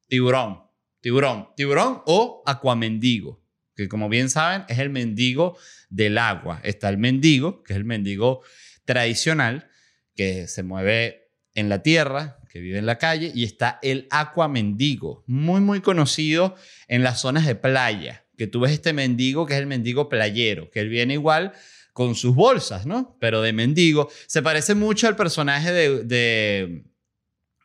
tiburón, 0.08 0.66
tiburón, 1.02 1.50
tiburón 1.56 2.02
o 2.06 2.44
acuamendigo 2.46 3.42
que 3.78 3.88
como 3.88 4.10
bien 4.10 4.30
saben 4.30 4.66
es 4.68 4.80
el 4.80 4.90
mendigo 4.90 5.56
del 5.90 6.18
agua. 6.18 6.60
Está 6.64 6.90
el 6.90 6.98
mendigo, 6.98 7.64
que 7.64 7.74
es 7.74 7.78
el 7.78 7.86
mendigo 7.86 8.42
tradicional, 8.84 9.70
que 10.16 10.48
se 10.48 10.64
mueve 10.64 11.30
en 11.54 11.70
la 11.70 11.84
tierra, 11.84 12.40
que 12.50 12.60
vive 12.60 12.80
en 12.80 12.88
la 12.88 12.98
calle, 12.98 13.32
y 13.34 13.44
está 13.44 13.80
el 13.84 14.08
acuamendigo, 14.10 15.24
muy, 15.28 15.62
muy 15.62 15.82
conocido 15.82 16.56
en 16.88 17.04
las 17.04 17.22
zonas 17.22 17.46
de 17.46 17.56
playa, 17.56 18.26
que 18.36 18.48
tú 18.48 18.62
ves 18.62 18.72
este 18.72 18.94
mendigo 18.94 19.46
que 19.46 19.54
es 19.54 19.60
el 19.60 19.68
mendigo 19.68 20.10
playero, 20.10 20.72
que 20.72 20.80
él 20.80 20.90
viene 20.90 21.14
igual 21.14 21.54
con 21.94 22.16
sus 22.16 22.36
bolsas, 22.36 22.86
¿no? 22.86 23.18
Pero 23.20 23.42
de 23.42 23.54
mendigo. 23.54 24.10
Se 24.28 24.42
parece 24.42 24.76
mucho 24.76 25.08
al 25.08 25.16
personaje 25.16 25.72
de, 25.72 26.04
de, 26.04 26.84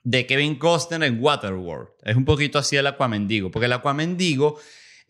de 0.05 0.27
Kevin 0.27 0.57
Costner 0.57 1.03
en 1.03 1.23
Waterworld. 1.23 1.91
Es 2.03 2.17
un 2.17 2.25
poquito 2.25 2.59
así 2.59 2.77
el 2.77 2.87
acuamendigo, 2.87 3.51
porque 3.51 3.67
el 3.67 3.73
acuamendigo 3.73 4.59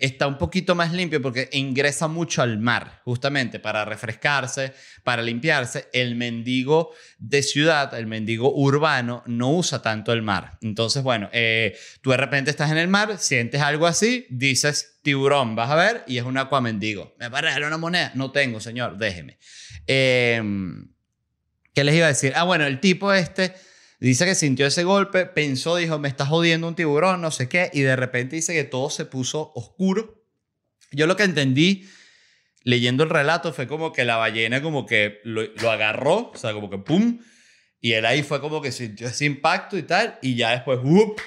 está 0.02 0.26
un 0.26 0.36
poquito 0.36 0.74
más 0.74 0.92
limpio 0.92 1.22
porque 1.22 1.48
ingresa 1.52 2.08
mucho 2.08 2.42
al 2.42 2.58
mar, 2.58 3.00
justamente 3.04 3.60
para 3.60 3.84
refrescarse, 3.84 4.74
para 5.04 5.22
limpiarse. 5.22 5.88
El 5.92 6.16
mendigo 6.16 6.92
de 7.18 7.42
ciudad, 7.42 7.94
el 7.94 8.06
mendigo 8.06 8.52
urbano, 8.52 9.22
no 9.26 9.52
usa 9.52 9.80
tanto 9.80 10.12
el 10.12 10.22
mar. 10.22 10.58
Entonces, 10.60 11.02
bueno, 11.04 11.30
eh, 11.32 11.78
tú 12.00 12.10
de 12.10 12.16
repente 12.16 12.50
estás 12.50 12.72
en 12.72 12.78
el 12.78 12.88
mar, 12.88 13.16
sientes 13.18 13.60
algo 13.60 13.86
así, 13.86 14.26
dices 14.28 14.98
tiburón, 15.02 15.54
vas 15.54 15.70
a 15.70 15.76
ver, 15.76 16.04
y 16.06 16.18
es 16.18 16.24
un 16.24 16.36
acuamendigo. 16.36 17.14
¿Me 17.18 17.30
parece 17.30 17.64
una 17.64 17.78
moneda? 17.78 18.10
No 18.14 18.32
tengo, 18.32 18.60
señor, 18.60 18.98
déjeme. 18.98 19.38
Em, 19.86 20.88
¿Qué 21.74 21.84
les 21.84 21.94
iba 21.94 22.06
a 22.06 22.08
decir? 22.08 22.32
Ah, 22.36 22.42
bueno, 22.42 22.66
el 22.66 22.80
tipo 22.80 23.12
este 23.12 23.54
Dice 24.02 24.24
que 24.24 24.34
sintió 24.34 24.66
ese 24.66 24.82
golpe, 24.82 25.26
pensó, 25.26 25.76
dijo, 25.76 25.96
me 26.00 26.08
está 26.08 26.26
jodiendo 26.26 26.66
un 26.66 26.74
tiburón, 26.74 27.20
no 27.20 27.30
sé 27.30 27.48
qué, 27.48 27.70
y 27.72 27.82
de 27.82 27.94
repente 27.94 28.34
dice 28.34 28.52
que 28.52 28.64
todo 28.64 28.90
se 28.90 29.04
puso 29.04 29.52
oscuro. 29.54 30.24
Yo 30.90 31.06
lo 31.06 31.14
que 31.14 31.22
entendí 31.22 31.88
leyendo 32.64 33.04
el 33.04 33.10
relato 33.10 33.52
fue 33.52 33.68
como 33.68 33.92
que 33.92 34.04
la 34.04 34.16
ballena 34.16 34.60
como 34.60 34.86
que 34.86 35.20
lo, 35.22 35.44
agarró, 35.70 36.32
o 36.34 36.36
sea, 36.36 36.52
como 36.52 36.68
que 36.68 36.78
pum, 36.78 37.20
y 37.82 37.94
él 37.94 38.06
ahí 38.06 38.22
fue 38.22 38.40
como 38.40 38.62
que 38.62 38.70
sintió 38.70 39.08
ese 39.08 39.24
impacto 39.24 39.76
y 39.76 39.82
tal, 39.82 40.18
y 40.22 40.36
ya 40.36 40.52
después 40.52 40.78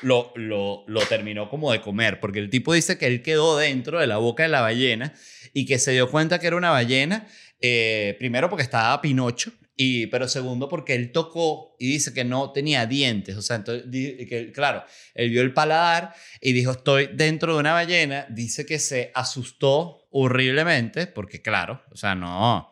lo, 0.02 0.32
lo, 0.36 0.86
lo 0.88 1.02
terminó 1.02 1.50
como 1.50 1.72
de 1.74 1.82
comer, 1.82 2.22
porque 2.22 2.40
el 2.40 2.50
tipo 2.50 2.74
dice 2.74 2.98
que 2.98 3.08
él 3.08 3.22
quedó 3.22 3.58
dentro 3.58 4.00
de 4.00 4.08
la 4.08 4.18
boca 4.18 4.44
de 4.44 4.50
la 4.50 4.62
ballena 4.62 5.14
y 5.54 5.66
que 5.66 5.78
se 5.78 5.92
dio 5.92 6.10
cuenta 6.10 6.40
que 6.40 6.48
era 6.48 6.56
una 6.56 6.72
ballena, 6.72 7.28
eh, 7.60 8.16
primero 8.18 8.50
porque 8.50 8.64
estaba 8.64 9.02
Pinocho, 9.02 9.52
y, 9.78 10.08
pero 10.08 10.30
segundo, 10.30 10.70
porque 10.70 10.96
él 10.96 11.12
tocó 11.12 11.76
y 11.78 11.88
dice 11.88 12.14
que 12.14 12.24
no 12.24 12.54
tenía 12.54 12.86
dientes. 12.86 13.36
O 13.36 13.42
sea, 13.42 13.58
entonces, 13.58 13.84
que, 13.92 14.54
claro, 14.54 14.86
él 15.14 15.30
vio 15.30 15.42
el 15.42 15.54
paladar 15.54 16.14
y 16.40 16.54
dijo, 16.54 16.72
estoy 16.72 17.10
dentro 17.14 17.54
de 17.54 17.60
una 17.60 17.74
ballena. 17.74 18.26
Dice 18.30 18.66
que 18.66 18.80
se 18.80 19.12
asustó 19.14 20.08
horriblemente, 20.12 21.08
porque 21.08 21.42
claro, 21.42 21.84
o 21.92 21.98
sea, 21.98 22.16
no, 22.16 22.72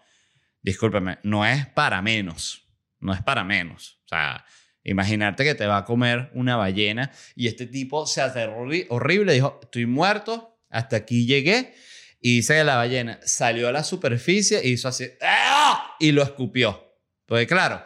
discúlpeme, 0.61 1.17
no 1.23 1.45
es 1.45 1.67
para 1.67 2.01
menos. 2.01 2.62
No 3.03 3.13
es 3.13 3.21
para 3.21 3.43
menos. 3.43 3.99
O 4.05 4.07
sea, 4.09 4.45
imagínate 4.83 5.43
que 5.43 5.55
te 5.55 5.67
va 5.67 5.77
a 5.77 5.85
comer 5.85 6.31
una 6.33 6.55
ballena 6.55 7.11
y 7.35 7.47
este 7.47 7.67
tipo 7.67 8.07
se 8.07 8.21
aterró 8.21 8.67
horrible. 8.89 9.33
Dijo, 9.33 9.59
estoy 9.61 9.85
muerto, 9.85 10.59
hasta 10.69 10.97
aquí 10.97 11.25
llegué. 11.25 11.73
Y 12.19 12.37
dice 12.37 12.55
que 12.55 12.63
la 12.63 12.77
ballena 12.77 13.19
salió 13.25 13.67
a 13.67 13.73
la 13.73 13.83
superficie 13.83 14.61
y 14.63 14.71
hizo 14.71 14.87
así, 14.87 15.09
¡ah! 15.21 15.95
y 15.99 16.13
lo 16.13 16.23
escupió. 16.23 16.97
Porque 17.25 17.45
claro, 17.45 17.83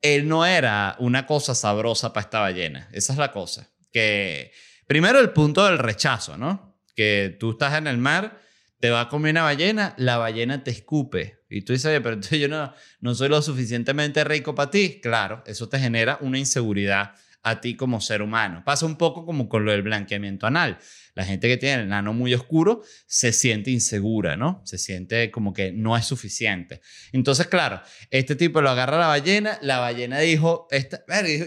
él 0.00 0.28
no 0.28 0.46
era 0.46 0.94
una 1.00 1.26
cosa 1.26 1.54
sabrosa 1.54 2.12
para 2.12 2.24
esta 2.24 2.40
ballena. 2.40 2.88
Esa 2.92 3.12
es 3.12 3.18
la 3.18 3.32
cosa. 3.32 3.68
Que 3.92 4.52
primero 4.86 5.18
el 5.18 5.30
punto 5.30 5.64
del 5.64 5.78
rechazo, 5.78 6.36
¿no? 6.36 6.78
Que 6.94 7.36
tú 7.40 7.52
estás 7.52 7.74
en 7.74 7.88
el 7.88 7.98
mar, 7.98 8.40
te 8.78 8.90
va 8.90 9.02
a 9.02 9.08
comer 9.08 9.32
una 9.32 9.42
ballena, 9.42 9.94
la 9.96 10.18
ballena 10.18 10.62
te 10.62 10.70
escupe. 10.70 11.35
Y 11.56 11.62
tú 11.62 11.72
dices, 11.72 12.00
pero 12.02 12.20
yo 12.20 12.48
no, 12.48 12.72
no 13.00 13.14
soy 13.14 13.28
lo 13.28 13.40
suficientemente 13.42 14.24
rico 14.24 14.54
para 14.54 14.70
ti. 14.70 15.00
Claro, 15.02 15.42
eso 15.46 15.68
te 15.68 15.78
genera 15.78 16.18
una 16.20 16.38
inseguridad 16.38 17.14
a 17.46 17.60
ti 17.60 17.76
como 17.76 18.00
ser 18.00 18.22
humano. 18.22 18.62
Pasa 18.64 18.86
un 18.86 18.96
poco 18.96 19.24
como 19.24 19.48
con 19.48 19.64
lo 19.64 19.70
del 19.70 19.82
blanqueamiento 19.82 20.48
anal. 20.48 20.78
La 21.14 21.24
gente 21.24 21.46
que 21.46 21.56
tiene 21.56 21.82
el 21.82 21.88
nano 21.88 22.12
muy 22.12 22.34
oscuro 22.34 22.82
se 23.06 23.32
siente 23.32 23.70
insegura, 23.70 24.36
¿no? 24.36 24.62
Se 24.64 24.78
siente 24.78 25.30
como 25.30 25.52
que 25.52 25.70
no 25.70 25.96
es 25.96 26.04
suficiente. 26.04 26.80
Entonces, 27.12 27.46
claro, 27.46 27.80
este 28.10 28.34
tipo 28.34 28.60
lo 28.60 28.70
agarra 28.70 28.96
a 28.96 29.00
la 29.00 29.06
ballena, 29.06 29.58
la 29.62 29.78
ballena 29.78 30.18
dijo, 30.18 30.66
este, 30.72 30.98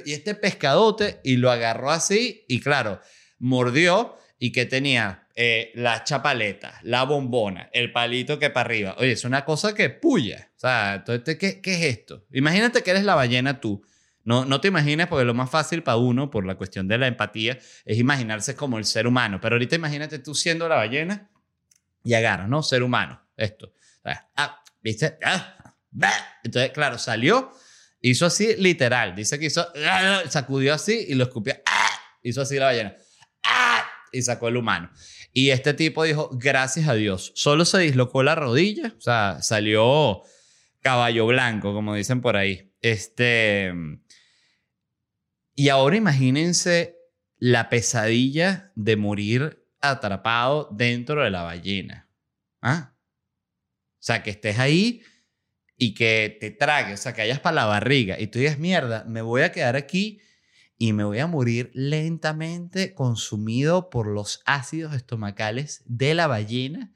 y 0.06 0.14
este 0.14 0.36
pescadote, 0.36 1.20
y 1.24 1.36
lo 1.36 1.52
agarró 1.52 1.92
así, 1.92 2.46
y 2.48 2.62
claro, 2.62 3.02
mordió, 3.38 4.18
y 4.40 4.54
que 4.54 4.66
tenía 4.66 5.28
eh, 5.42 5.72
la 5.76 6.04
chapaleta, 6.04 6.80
la 6.84 7.04
bombona, 7.04 7.70
el 7.72 7.92
palito 7.92 8.38
que 8.38 8.50
para 8.50 8.66
arriba. 8.66 8.96
Oye, 8.98 9.14
es 9.14 9.24
una 9.24 9.46
cosa 9.46 9.74
que 9.74 9.90
puya. 9.90 10.52
O 10.56 10.60
sea, 10.60 10.96
entonces, 10.96 11.38
¿qué, 11.38 11.62
¿qué 11.62 11.74
es 11.76 11.98
esto? 11.98 12.26
Imagínate 12.32 12.84
que 12.84 12.92
eres 12.92 13.04
la 13.04 13.16
ballena 13.16 13.62
tú 13.62 13.82
no, 14.30 14.46
no 14.46 14.62
te 14.62 14.68
imagines, 14.68 15.08
porque 15.08 15.26
lo 15.26 15.34
más 15.34 15.50
fácil 15.50 15.82
para 15.82 15.98
uno, 15.98 16.30
por 16.30 16.46
la 16.46 16.56
cuestión 16.56 16.88
de 16.88 17.00
la 17.00 17.08
empatía, 17.08 17.58
es 17.84 17.98
imaginarse 17.98 18.56
como 18.56 18.78
el 18.78 18.86
ser 18.86 19.08
humano. 19.08 19.40
Pero 19.42 19.56
ahorita 19.56 19.76
imagínate 19.76 20.20
tú 20.20 20.36
siendo 20.36 20.68
la 20.68 20.76
ballena 20.76 21.32
y 22.04 22.14
agarra, 22.14 22.48
¿no? 22.48 22.62
Ser 22.62 22.84
humano. 22.84 23.20
Esto. 23.36 23.74
Ah, 24.36 24.62
¿viste? 24.84 25.18
Ah, 25.24 25.74
Entonces, 26.44 26.72
claro, 26.72 26.98
salió, 26.98 27.52
hizo 28.02 28.26
así 28.26 28.56
literal. 28.58 29.16
Dice 29.16 29.40
que 29.40 29.46
hizo, 29.46 29.68
ah, 29.88 30.22
sacudió 30.30 30.74
así 30.74 31.06
y 31.08 31.16
lo 31.16 31.24
escupió. 31.24 31.56
Ah, 31.66 31.90
hizo 32.22 32.42
así 32.42 32.58
la 32.58 32.66
ballena. 32.66 32.96
Y 34.12 34.22
sacó 34.22 34.50
el 34.50 34.58
humano. 34.58 34.92
Y 35.32 35.52
este 35.52 35.74
tipo 35.74 36.04
dijo, 36.04 36.30
gracias 36.34 36.88
a 36.88 36.96
Dios, 36.96 37.32
solo 37.36 37.66
se 37.66 37.80
dislocó 37.80 38.24
la 38.24 38.36
rodilla, 38.36 38.94
o 38.98 39.02
sea, 39.02 39.42
salió 39.42 40.24
caballo 40.82 41.28
blanco, 41.28 41.74
como 41.74 41.96
dicen 41.96 42.22
por 42.22 42.36
ahí. 42.36 42.74
Este, 42.82 43.72
y 45.56 45.70
ahora 45.70 45.98
imagínense 45.98 46.98
la 47.38 47.70
pesadilla 47.70 48.72
de 48.76 48.96
morir 48.96 49.66
atrapado 49.82 50.70
dentro 50.72 51.24
de 51.24 51.30
la 51.32 51.44
ballena. 51.44 52.10
¿Ah? 52.62 52.94
O 52.96 54.02
sea, 54.02 54.24
que 54.24 54.32
estés 54.32 54.60
ahí 54.60 55.04
y 55.78 55.94
que 55.94 56.38
te 56.40 56.52
trague, 56.52 56.94
o 56.94 56.98
sea, 56.98 57.14
que 57.14 57.22
hayas 57.22 57.40
para 57.40 57.56
la 57.56 57.66
barriga 57.66 58.20
y 58.20 58.28
tú 58.28 58.40
digas, 58.40 58.60
mierda, 58.60 59.06
me 59.06 59.22
voy 59.22 59.44
a 59.44 59.52
quedar 59.52 59.76
aquí 59.76 60.22
y 60.80 60.94
me 60.94 61.04
voy 61.04 61.20
a 61.20 61.28
morir 61.28 61.70
lentamente 61.74 62.96
consumido 62.96 63.90
por 63.90 64.08
los 64.08 64.42
ácidos 64.46 64.96
estomacales 64.96 65.84
de 65.86 66.16
la 66.16 66.26
ballena 66.26 66.92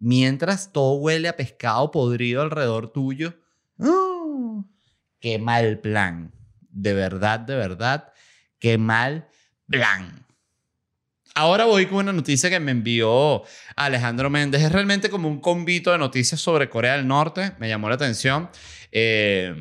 mientras 0.00 0.72
todo 0.72 0.94
huele 0.94 1.28
a 1.28 1.36
pescado 1.36 1.90
podrido 1.90 2.42
alrededor 2.42 2.92
tuyo. 2.92 3.34
¡Oh! 3.78 4.64
¡Qué 5.20 5.38
mal 5.38 5.78
plan! 5.78 6.32
De 6.70 6.94
verdad, 6.94 7.40
de 7.40 7.54
verdad, 7.56 8.12
qué 8.58 8.78
mal 8.78 9.28
plan. 9.66 10.26
Ahora 11.34 11.66
voy 11.66 11.86
con 11.86 11.98
una 11.98 12.12
noticia 12.12 12.48
que 12.50 12.58
me 12.58 12.72
envió 12.72 13.42
Alejandro 13.76 14.30
Méndez. 14.30 14.62
Es 14.62 14.72
realmente 14.72 15.10
como 15.10 15.28
un 15.28 15.40
convito 15.40 15.92
de 15.92 15.98
noticias 15.98 16.40
sobre 16.40 16.68
Corea 16.68 16.96
del 16.96 17.06
Norte. 17.06 17.52
Me 17.58 17.68
llamó 17.68 17.88
la 17.88 17.94
atención. 17.96 18.50
Eh, 18.90 19.54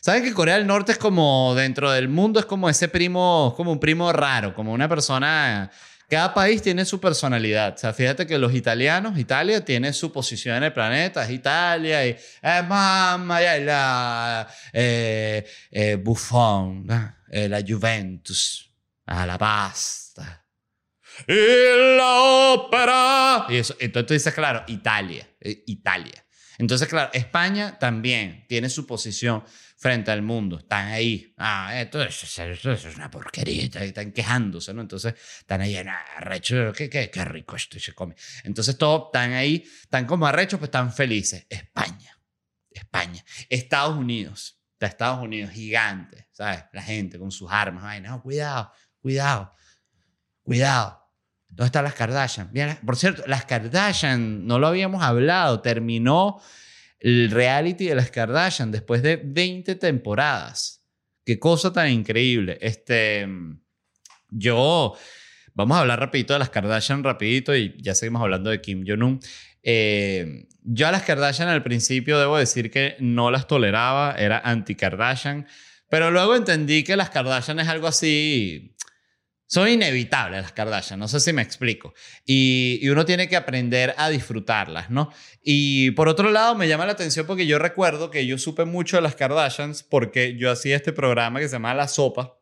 ¿Saben 0.00 0.24
que 0.24 0.32
Corea 0.32 0.56
del 0.56 0.66
Norte 0.66 0.92
es 0.92 0.98
como 0.98 1.54
dentro 1.54 1.90
del 1.90 2.08
mundo, 2.08 2.40
es 2.40 2.46
como 2.46 2.68
ese 2.68 2.88
primo, 2.88 3.52
como 3.56 3.72
un 3.72 3.80
primo 3.80 4.12
raro, 4.12 4.54
como 4.54 4.72
una 4.72 4.88
persona... 4.88 5.70
Cada 6.08 6.34
país 6.34 6.60
tiene 6.60 6.84
su 6.84 6.98
personalidad. 6.98 7.74
O 7.74 7.78
sea, 7.78 7.92
fíjate 7.92 8.26
que 8.26 8.36
los 8.36 8.52
italianos, 8.52 9.16
Italia 9.16 9.64
tiene 9.64 9.92
su 9.92 10.10
posición 10.10 10.56
en 10.56 10.64
el 10.64 10.72
planeta, 10.72 11.22
es 11.22 11.30
Italia 11.30 12.04
y 12.04 12.16
eh, 12.42 12.62
mamma, 12.68 13.40
y 13.40 13.64
la 13.64 14.48
eh, 14.72 15.46
eh, 15.70 15.94
Buffon, 16.02 16.84
eh, 17.30 17.48
la 17.48 17.62
Juventus, 17.64 18.68
a 19.06 19.24
la 19.24 19.38
pasta 19.38 20.44
y 21.28 21.96
la 21.96 22.22
ópera. 22.54 23.46
Y 23.48 23.58
eso, 23.58 23.76
entonces 23.78 24.06
tú 24.08 24.14
dices, 24.14 24.34
claro, 24.34 24.64
Italia, 24.66 25.28
eh, 25.40 25.62
Italia. 25.66 26.24
Entonces, 26.58 26.88
claro, 26.88 27.10
España 27.12 27.78
también 27.78 28.46
tiene 28.48 28.68
su 28.68 28.84
posición 28.84 29.44
frente 29.80 30.10
al 30.10 30.22
mundo. 30.22 30.58
Están 30.58 30.88
ahí. 30.88 31.34
Ah, 31.38 31.80
esto 31.80 32.02
es, 32.02 32.38
esto 32.38 32.72
es 32.72 32.96
una 32.96 33.10
porquería. 33.10 33.64
Están 33.64 34.12
quejándose, 34.12 34.74
¿no? 34.74 34.82
Entonces, 34.82 35.14
están 35.38 35.62
ahí 35.62 35.76
en 35.76 35.88
arrecho. 35.88 36.72
¿Qué, 36.72 36.88
qué, 36.88 37.10
qué 37.10 37.24
rico 37.24 37.56
esto 37.56 37.80
se 37.80 37.94
come. 37.94 38.14
Entonces, 38.44 38.76
todos 38.76 39.06
están 39.06 39.32
ahí, 39.32 39.64
están 39.82 40.06
como 40.06 40.26
arrechos, 40.26 40.58
pues 40.58 40.68
están 40.68 40.92
felices. 40.92 41.46
España. 41.48 42.16
España. 42.70 43.24
Estados 43.48 43.96
Unidos. 43.96 44.60
Estados 44.86 45.22
Unidos, 45.22 45.50
gigante, 45.50 46.28
¿sabes? 46.32 46.64
La 46.72 46.82
gente 46.82 47.18
con 47.18 47.30
sus 47.30 47.50
armas. 47.50 47.84
Ay, 47.84 48.00
no, 48.00 48.22
cuidado, 48.22 48.72
cuidado, 49.00 49.52
cuidado. 50.42 50.98
¿Dónde 51.48 51.66
están 51.66 51.84
las 51.84 51.94
Kardashian? 51.94 52.50
por 52.84 52.96
cierto, 52.96 53.22
las 53.26 53.44
Kardashian, 53.44 54.46
no 54.46 54.58
lo 54.58 54.68
habíamos 54.68 55.02
hablado, 55.02 55.60
terminó 55.60 56.40
el 57.00 57.30
reality 57.30 57.86
de 57.86 57.94
las 57.94 58.10
Kardashian 58.10 58.70
después 58.70 59.02
de 59.02 59.16
20 59.16 59.74
temporadas. 59.76 60.84
Qué 61.24 61.38
cosa 61.38 61.72
tan 61.72 61.90
increíble. 61.90 62.58
Este, 62.60 63.26
yo, 64.28 64.94
vamos 65.54 65.76
a 65.76 65.80
hablar 65.80 65.98
rapidito 65.98 66.34
de 66.34 66.38
las 66.38 66.50
Kardashian 66.50 67.02
rapidito 67.02 67.56
y 67.56 67.74
ya 67.80 67.94
seguimos 67.94 68.22
hablando 68.22 68.50
de 68.50 68.60
Kim 68.60 68.84
Jong-un. 68.86 69.20
Eh, 69.62 70.46
yo 70.62 70.88
a 70.88 70.92
las 70.92 71.02
Kardashian 71.02 71.48
al 71.48 71.62
principio 71.62 72.18
debo 72.18 72.36
decir 72.36 72.70
que 72.70 72.96
no 73.00 73.30
las 73.30 73.46
toleraba, 73.46 74.14
era 74.18 74.38
anti-Kardashian, 74.38 75.46
pero 75.88 76.10
luego 76.10 76.36
entendí 76.36 76.84
que 76.84 76.96
las 76.96 77.10
Kardashian 77.10 77.60
es 77.60 77.68
algo 77.68 77.86
así 77.86 78.76
son 79.50 79.68
inevitables 79.68 80.42
las 80.42 80.52
Kardashian, 80.52 81.00
no 81.00 81.08
sé 81.08 81.18
si 81.18 81.32
me 81.32 81.42
explico. 81.42 81.92
Y, 82.24 82.88
uno 82.88 83.04
tiene 83.04 83.28
que 83.28 83.34
aprender 83.34 83.94
a 83.96 84.08
disfrutarlas, 84.08 84.90
¿no? 84.90 85.12
Y 85.42 85.90
por 85.90 86.08
otro 86.08 86.30
lado, 86.30 86.54
me 86.54 86.68
llama 86.68 86.86
la 86.86 86.92
atención 86.92 87.26
porque 87.26 87.48
yo 87.48 87.58
recuerdo 87.58 88.12
que 88.12 88.24
yo 88.26 88.38
supe 88.38 88.64
mucho 88.64 88.96
de 88.96 89.02
las 89.02 89.16
Kardashians 89.16 89.82
porque 89.82 90.36
yo 90.36 90.52
hacía 90.52 90.76
este 90.76 90.92
programa 90.92 91.40
que 91.40 91.48
se 91.48 91.56
llama 91.56 91.74
La 91.74 91.88
Sopa 91.88 92.38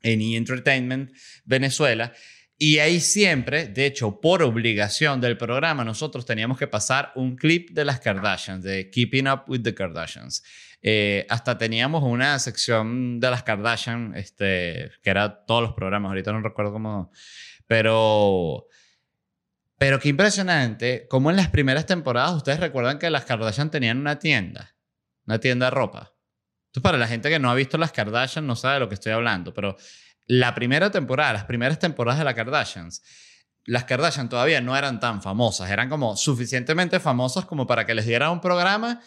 en 0.00 0.22
E! 0.22 0.36
Entertainment 0.36 1.12
Venezuela. 1.44 2.14
Y 2.56 2.78
ahí 2.78 3.00
siempre, 3.00 3.66
de 3.66 3.84
hecho, 3.84 4.18
por 4.18 4.42
obligación 4.42 5.20
del 5.20 5.36
programa, 5.36 5.84
nosotros 5.84 6.24
teníamos 6.24 6.56
que 6.56 6.66
pasar 6.66 7.12
un 7.14 7.36
clip 7.36 7.72
de 7.72 7.84
las 7.84 8.00
Kardashians, 8.00 8.64
de 8.64 8.88
Keeping 8.88 9.28
Up 9.28 9.42
with 9.48 9.62
the 9.64 9.74
Kardashians. 9.74 10.42
Eh, 10.84 11.26
hasta 11.30 11.56
teníamos 11.58 12.02
una 12.02 12.36
sección 12.40 13.20
de 13.20 13.30
las 13.30 13.44
Kardashian, 13.44 14.14
este, 14.16 14.90
que 15.00 15.10
era 15.10 15.44
todos 15.46 15.62
los 15.62 15.72
programas, 15.74 16.10
ahorita 16.10 16.32
no 16.32 16.40
recuerdo 16.40 16.72
cómo, 16.72 17.12
pero, 17.68 18.66
pero 19.78 20.00
qué 20.00 20.08
impresionante, 20.08 21.06
como 21.08 21.30
en 21.30 21.36
las 21.36 21.48
primeras 21.48 21.86
temporadas 21.86 22.34
ustedes 22.34 22.58
recuerdan 22.58 22.98
que 22.98 23.10
las 23.10 23.24
Kardashian 23.24 23.70
tenían 23.70 23.98
una 23.98 24.18
tienda, 24.18 24.74
una 25.24 25.38
tienda 25.38 25.66
de 25.66 25.70
ropa. 25.70 26.12
Entonces, 26.66 26.82
para 26.82 26.98
la 26.98 27.06
gente 27.06 27.28
que 27.30 27.38
no 27.38 27.48
ha 27.50 27.54
visto 27.54 27.78
las 27.78 27.92
Kardashian, 27.92 28.44
no 28.44 28.56
sabe 28.56 28.74
de 28.74 28.80
lo 28.80 28.88
que 28.88 28.94
estoy 28.94 29.12
hablando, 29.12 29.54
pero 29.54 29.76
la 30.26 30.52
primera 30.54 30.90
temporada, 30.90 31.32
las 31.32 31.44
primeras 31.44 31.78
temporadas 31.78 32.18
de 32.18 32.24
las 32.24 32.34
Kardashians, 32.34 33.02
las 33.66 33.84
Kardashian 33.84 34.28
todavía 34.28 34.60
no 34.60 34.76
eran 34.76 34.98
tan 34.98 35.22
famosas, 35.22 35.70
eran 35.70 35.88
como 35.88 36.16
suficientemente 36.16 36.98
famosas 36.98 37.44
como 37.44 37.68
para 37.68 37.86
que 37.86 37.94
les 37.94 38.06
diera 38.06 38.30
un 38.30 38.40
programa 38.40 39.00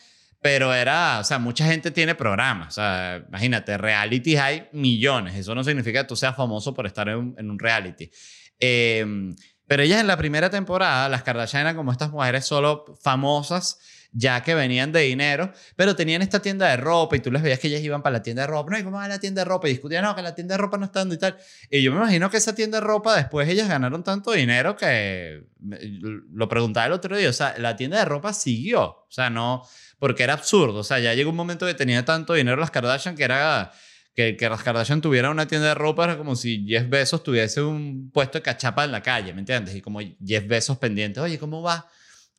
pero 0.46 0.76
era, 0.76 1.22
o 1.22 1.24
sea, 1.24 1.40
mucha 1.40 1.66
gente 1.66 1.90
tiene 1.90 2.14
programas. 2.14 2.68
O 2.68 2.72
sea, 2.76 3.26
imagínate, 3.28 3.80
realities 3.80 4.40
hay 4.40 4.70
millones. 4.74 5.34
Eso 5.34 5.56
no 5.56 5.64
significa 5.64 6.04
que 6.04 6.08
tú 6.08 6.16
seas 6.16 6.36
famoso 6.36 6.72
por 6.72 6.86
estar 6.86 7.10
en, 7.10 7.50
un 7.50 7.58
reality. 7.58 8.12
Em, 8.60 9.36
pero 9.66 9.82
ellas 9.82 10.02
en 10.02 10.06
la 10.06 10.18
primera 10.18 10.52
temporada, 10.52 11.10
las 11.10 11.24
Kardashian 11.24 11.62
eran 11.62 11.76
como 11.76 11.92
estas 11.92 12.12
mujeres 12.12 12.46
solo 12.46 12.86
famosas 13.02 13.80
ya 14.18 14.42
que 14.44 14.56
venían 14.56 14.94
de 14.94 15.02
dinero, 15.02 15.52
pero 15.76 15.94
tenían 15.94 16.22
esta 16.22 16.42
tienda 16.42 16.70
de 16.70 16.78
ropa 16.78 17.18
y 17.18 17.20
tú 17.20 17.32
les 17.32 17.42
veías 17.42 17.60
que 17.60 17.68
ellas 17.68 17.82
iban 17.82 18.02
para 18.02 18.14
la 18.14 18.24
tienda 18.24 18.44
de 18.44 18.48
ropa, 18.48 18.72
no, 18.72 18.78
y 18.78 18.82
vamos 18.82 19.04
a 19.04 19.10
la 19.10 19.20
tienda 19.20 19.42
de 19.42 19.46
ropa 19.46 19.68
y 19.68 19.72
discutían, 19.72 20.06
no, 20.06 20.16
que 20.16 20.22
la 20.22 20.34
tienda 20.34 20.54
de 20.54 20.58
ropa 20.60 20.78
no 20.78 20.86
está 20.86 21.00
dando 21.00 21.16
y 21.16 21.18
tal. 21.18 21.36
Y 21.70 21.84
yo 21.84 21.92
me 21.92 21.98
imagino 21.98 22.30
que 22.30 22.38
esa 22.38 22.56
tienda 22.56 22.80
de 22.80 22.86
ropa 22.88 23.14
después 23.14 23.50
ellas 23.50 23.68
ganaron 23.68 24.04
tanto 24.04 24.32
dinero 24.32 24.78
que 24.78 25.44
lo 25.60 26.48
preguntaba 26.48 26.86
el 26.86 26.94
otro 26.94 27.18
día, 27.18 27.30
o 27.30 27.34
sea, 27.34 27.56
la 27.58 27.76
tienda 27.76 27.98
de 27.98 28.06
ropa 28.06 28.32
siguió, 28.32 28.84
o 28.84 29.08
sea, 29.10 29.30
no, 29.30 29.64
porque 30.00 30.24
era 30.24 30.34
absurdo. 30.34 30.80
O 30.80 30.84
sea, 30.84 31.00
ya 31.00 31.14
llegó 31.14 31.30
un 31.30 31.36
momento 31.36 31.66
que 31.66 31.74
tenía 31.74 32.06
tanto 32.06 32.34
dinero 32.34 32.58
las 32.58 32.72
Kardashian 32.72 33.16
que 33.16 33.24
era 33.24 33.72
que, 34.16 34.38
que 34.38 34.50
las 34.50 34.64
Kardashian 34.64 35.02
tuvieran 35.02 35.32
una 35.32 35.48
tienda 35.48 35.68
de 35.68 35.76
ropa 35.76 36.06
era 36.06 36.18
como 36.18 36.36
si 36.36 36.66
Jeff 36.68 36.88
Bezos 36.90 37.22
tuviese 37.24 37.62
un 37.62 38.10
puesto 38.12 38.38
de 38.38 38.44
cachapa 38.44 38.86
en 38.86 38.92
la 38.92 39.02
calle, 39.02 39.34
¿me 39.34 39.40
entiendes? 39.40 39.76
Y 39.76 39.82
como 39.82 40.00
Jeff 40.26 40.48
Bezos 40.48 40.78
pendiente, 40.78 41.20
oye, 41.20 41.38
¿cómo 41.38 41.62
va? 41.62 41.88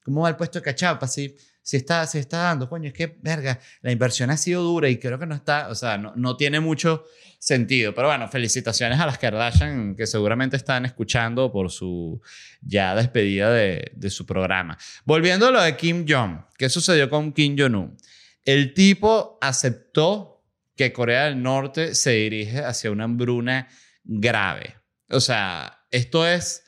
¿Cómo 0.03 0.23
va 0.23 0.31
el 0.31 0.37
puesto 0.37 0.59
de 0.59 0.63
cachapa? 0.63 1.07
Si, 1.07 1.37
si, 1.67 1.77
está, 1.77 2.07
si 2.07 2.19
está 2.19 2.39
dando, 2.39 2.69
coño, 2.69 2.87
es 2.87 2.95
que, 2.95 3.17
verga, 3.23 3.59
la 3.83 3.91
inversión 3.91 4.31
ha 4.31 4.37
sido 4.37 4.63
dura 4.63 4.89
y 4.89 4.99
creo 4.99 5.19
que 5.19 5.27
no 5.27 5.35
está, 5.35 5.69
o 5.69 5.75
sea, 5.75 5.99
no, 5.99 6.13
no 6.15 6.37
tiene 6.37 6.61
mucho 6.61 7.07
sentido. 7.41 7.93
Pero 7.93 8.07
bueno, 8.07 8.29
felicitaciones 8.29 9.01
a 9.01 9.07
las 9.07 9.19
Kardashian 9.19 9.97
que 9.97 10.07
seguramente 10.07 10.57
están 10.57 10.87
escuchando 10.87 11.51
por 11.51 11.73
su 11.73 12.23
ya 12.61 12.95
despedida 12.95 13.51
de, 13.51 13.91
de 13.97 14.11
su 14.11 14.25
programa. 14.25 14.79
Volviendo 15.05 15.49
a 15.49 15.51
lo 15.51 15.61
de 15.61 15.77
Kim 15.77 16.07
Jong, 16.09 16.39
¿qué 16.57 16.69
sucedió 16.69 17.11
con 17.11 17.33
Kim 17.33 17.57
Jong-un? 17.59 17.97
El 18.45 18.73
tipo 18.73 19.37
aceptó 19.41 20.45
que 20.77 20.93
Corea 20.93 21.25
del 21.25 21.43
Norte 21.43 21.97
se 21.97 22.13
dirige 22.13 22.61
hacia 22.61 22.93
una 22.93 23.03
hambruna 23.03 23.67
grave. 24.05 24.77
O 25.09 25.19
sea, 25.19 25.81
esto 25.91 26.29
es 26.29 26.63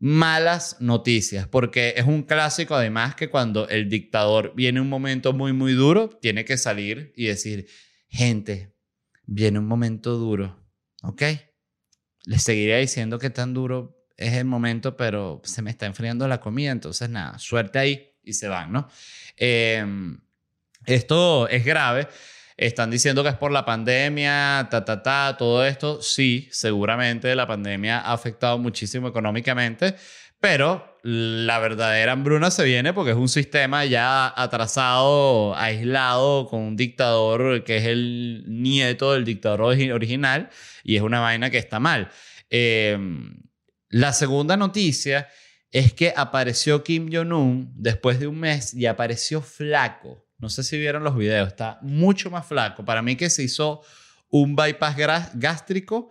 malas 0.00 0.78
noticias, 0.80 1.46
porque 1.46 1.92
es 1.96 2.06
un 2.06 2.22
clásico 2.22 2.74
además 2.74 3.14
que 3.14 3.28
cuando 3.28 3.68
el 3.68 3.90
dictador 3.90 4.54
viene 4.56 4.80
un 4.80 4.88
momento 4.88 5.34
muy, 5.34 5.52
muy 5.52 5.74
duro, 5.74 6.08
tiene 6.08 6.46
que 6.46 6.56
salir 6.56 7.12
y 7.14 7.26
decir, 7.26 7.68
gente, 8.08 8.74
viene 9.26 9.58
un 9.58 9.66
momento 9.66 10.16
duro, 10.16 10.58
¿ok? 11.02 11.22
Les 12.24 12.42
seguiré 12.42 12.80
diciendo 12.80 13.18
que 13.18 13.28
tan 13.28 13.52
duro 13.52 14.06
es 14.16 14.32
el 14.32 14.46
momento, 14.46 14.96
pero 14.96 15.42
se 15.44 15.60
me 15.60 15.70
está 15.70 15.84
enfriando 15.84 16.26
la 16.26 16.40
comida, 16.40 16.72
entonces 16.72 17.10
nada, 17.10 17.38
suerte 17.38 17.78
ahí 17.78 18.10
y 18.22 18.32
se 18.32 18.48
van, 18.48 18.72
¿no? 18.72 18.88
Em, 19.36 20.18
esto 20.86 21.46
es 21.48 21.62
grave. 21.64 22.08
Están 22.60 22.90
diciendo 22.90 23.22
que 23.22 23.30
es 23.30 23.36
por 23.36 23.52
la 23.52 23.64
pandemia, 23.64 24.68
ta, 24.70 24.84
ta, 24.84 25.02
ta, 25.02 25.34
todo 25.38 25.64
esto. 25.64 26.02
Sí, 26.02 26.46
seguramente 26.52 27.34
la 27.34 27.46
pandemia 27.46 28.00
ha 28.00 28.12
afectado 28.12 28.58
muchísimo 28.58 29.08
económicamente, 29.08 29.94
pero 30.40 30.98
la 31.02 31.58
verdadera 31.58 32.12
hambruna 32.12 32.50
se 32.50 32.64
viene 32.64 32.92
porque 32.92 33.12
es 33.12 33.16
un 33.16 33.30
sistema 33.30 33.86
ya 33.86 34.30
atrasado, 34.36 35.56
aislado, 35.56 36.48
con 36.48 36.60
un 36.60 36.76
dictador 36.76 37.64
que 37.64 37.78
es 37.78 37.84
el 37.86 38.44
nieto 38.46 39.14
del 39.14 39.24
dictador 39.24 39.62
original 39.62 40.50
y 40.84 40.96
es 40.96 41.02
una 41.02 41.20
vaina 41.20 41.48
que 41.48 41.56
está 41.56 41.80
mal. 41.80 42.10
Em, 42.50 43.36
la 43.88 44.12
segunda 44.12 44.58
noticia 44.58 45.28
es 45.70 45.94
que 45.94 46.12
apareció 46.14 46.84
Kim 46.84 47.08
Jong-un 47.10 47.72
después 47.74 48.20
de 48.20 48.26
un 48.26 48.38
mes 48.38 48.74
y 48.74 48.84
apareció 48.84 49.40
flaco. 49.40 50.26
No 50.40 50.48
sé 50.48 50.62
si 50.64 50.78
vieron 50.78 51.04
los 51.04 51.16
videos, 51.16 51.48
está 51.48 51.78
mucho 51.82 52.30
más 52.30 52.46
flaco. 52.46 52.84
Para 52.84 53.02
mí 53.02 53.16
que 53.16 53.30
se 53.30 53.42
hizo 53.42 53.82
un 54.30 54.56
bypass 54.56 54.96
gástrico 55.34 56.10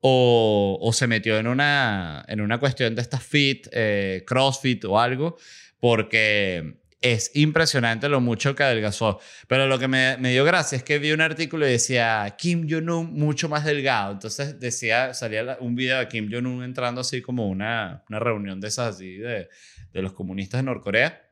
o, 0.00 0.90
se 0.92 1.06
metió 1.06 1.38
en 1.38 1.46
una, 1.46 2.24
en 2.26 2.40
una 2.40 2.58
cuestión 2.58 2.94
de 2.94 3.02
esta 3.02 3.18
fit, 3.18 3.68
eh, 3.72 4.24
CrossFit 4.26 4.84
o 4.86 4.98
algo, 4.98 5.36
porque 5.78 6.80
es 7.00 7.30
impresionante 7.34 8.08
lo 8.08 8.20
mucho 8.20 8.54
que 8.54 8.62
adelgazó. 8.62 9.20
Pero 9.46 9.66
lo 9.66 9.78
que 9.78 9.88
me, 9.88 10.16
me 10.18 10.32
dio 10.32 10.44
gracia 10.44 10.76
es 10.76 10.82
que 10.82 10.98
vi 10.98 11.12
un 11.12 11.20
artículo 11.20 11.66
y 11.66 11.72
decía 11.72 12.34
Kim 12.38 12.66
Jong-un 12.68 13.12
mucho 13.12 13.48
más 13.48 13.64
delgado. 13.64 14.12
Entonces 14.12 14.58
decía, 14.58 15.14
salía 15.14 15.58
un 15.60 15.74
video 15.74 15.98
de 15.98 16.08
Kim 16.08 16.30
Jong-un 16.30 16.62
entrando 16.62 17.00
así 17.00 17.22
como 17.22 17.48
una, 17.48 18.04
una 18.08 18.18
reunión 18.18 18.60
de 18.60 18.68
esas 18.68 18.96
así 18.96 19.16
de, 19.16 19.48
de 19.92 20.02
los 20.02 20.12
comunistas 20.12 20.60
de 20.60 20.64
Norcorea. 20.64 21.29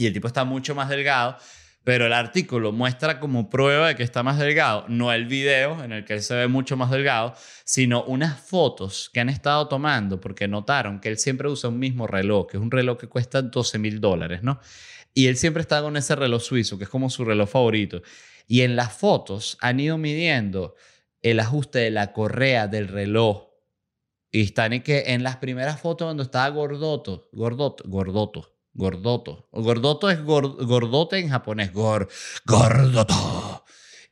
Y 0.00 0.06
el 0.06 0.14
tipo 0.14 0.26
está 0.26 0.44
mucho 0.44 0.74
más 0.74 0.88
delgado. 0.88 1.36
Pero 1.84 2.06
el 2.06 2.12
artículo 2.12 2.72
muestra 2.72 3.20
como 3.20 3.48
prueba 3.48 3.88
de 3.88 3.96
que 3.96 4.02
está 4.02 4.22
más 4.22 4.38
delgado, 4.38 4.84
no 4.88 5.12
el 5.12 5.24
video 5.24 5.82
en 5.82 5.92
el 5.92 6.04
que 6.04 6.12
él 6.12 6.22
se 6.22 6.34
ve 6.34 6.46
mucho 6.46 6.76
más 6.76 6.90
delgado, 6.90 7.34
sino 7.64 8.04
unas 8.04 8.38
fotos 8.38 9.10
que 9.12 9.20
han 9.20 9.30
estado 9.30 9.66
tomando 9.66 10.20
porque 10.20 10.46
notaron 10.46 11.00
que 11.00 11.08
él 11.08 11.16
siempre 11.16 11.48
usa 11.48 11.70
un 11.70 11.78
mismo 11.78 12.06
reloj, 12.06 12.48
que 12.48 12.58
es 12.58 12.62
un 12.62 12.70
reloj 12.70 12.98
que 12.98 13.08
cuesta 13.08 13.40
12 13.40 13.78
mil 13.78 13.98
dólares, 13.98 14.42
¿no? 14.42 14.60
Y 15.14 15.28
él 15.28 15.38
siempre 15.38 15.62
está 15.62 15.80
con 15.80 15.96
ese 15.96 16.14
reloj 16.16 16.42
suizo, 16.42 16.76
que 16.76 16.84
es 16.84 16.90
como 16.90 17.08
su 17.08 17.24
reloj 17.24 17.48
favorito. 17.48 18.02
Y 18.46 18.60
en 18.60 18.76
las 18.76 18.92
fotos 18.92 19.56
han 19.62 19.80
ido 19.80 19.96
midiendo 19.96 20.74
el 21.22 21.40
ajuste 21.40 21.78
de 21.78 21.90
la 21.90 22.12
correa 22.12 22.68
del 22.68 22.88
reloj. 22.88 23.48
Y 24.30 24.42
están 24.42 24.74
en 24.74 24.82
que 24.82 25.04
en 25.08 25.22
las 25.22 25.36
primeras 25.36 25.80
fotos 25.80 26.06
cuando 26.06 26.22
estaba 26.22 26.48
gordoto, 26.50 27.30
gordoto, 27.32 27.84
gordoto, 27.88 28.59
gordoto. 28.72 29.48
Gordoto 29.52 30.10
es 30.10 30.22
gordote 30.22 31.18
en 31.18 31.28
japonés, 31.28 31.72
gor, 31.72 32.08
gordoto. 32.44 33.64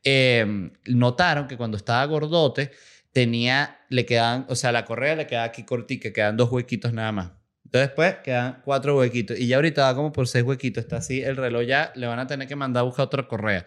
Em, 0.05 0.73
notaron 0.87 1.49
que 1.49 1.57
cuando 1.57 1.77
estaba 1.77 2.05
gordote 2.07 2.71
tenía, 3.13 3.81
le 3.89 4.07
quedaban, 4.07 4.47
o 4.49 4.55
sea, 4.55 4.73
la 4.73 4.85
correa 4.85 5.17
le 5.17 5.27
quedaba 5.27 5.47
aquí 5.47 5.65
cortica, 5.65 6.13
quedan 6.13 6.37
dos 6.37 6.51
huequitos 6.51 6.93
nada 6.93 7.13
más. 7.13 7.31
Entonces 7.65 7.89
después 7.89 8.17
quedan 8.25 8.63
cuatro 8.65 8.97
huequitos. 8.97 9.39
Y 9.39 9.47
ya 9.47 9.57
ahorita 9.57 9.83
va 9.83 9.95
como 9.95 10.11
por 10.11 10.27
seis 10.27 10.43
huequitos. 10.43 10.85
Está 10.85 10.97
así 10.99 11.21
el 11.21 11.37
reloj 11.37 11.65
ya. 11.67 11.93
Le 11.97 12.07
van 12.07 12.19
a 12.19 12.27
tener 12.27 12.49
que 12.49 12.57
mandar 12.57 12.81
a 12.81 12.85
buscar 12.85 13.07
otra 13.07 13.29
correa. 13.29 13.67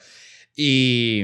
Y 0.56 1.24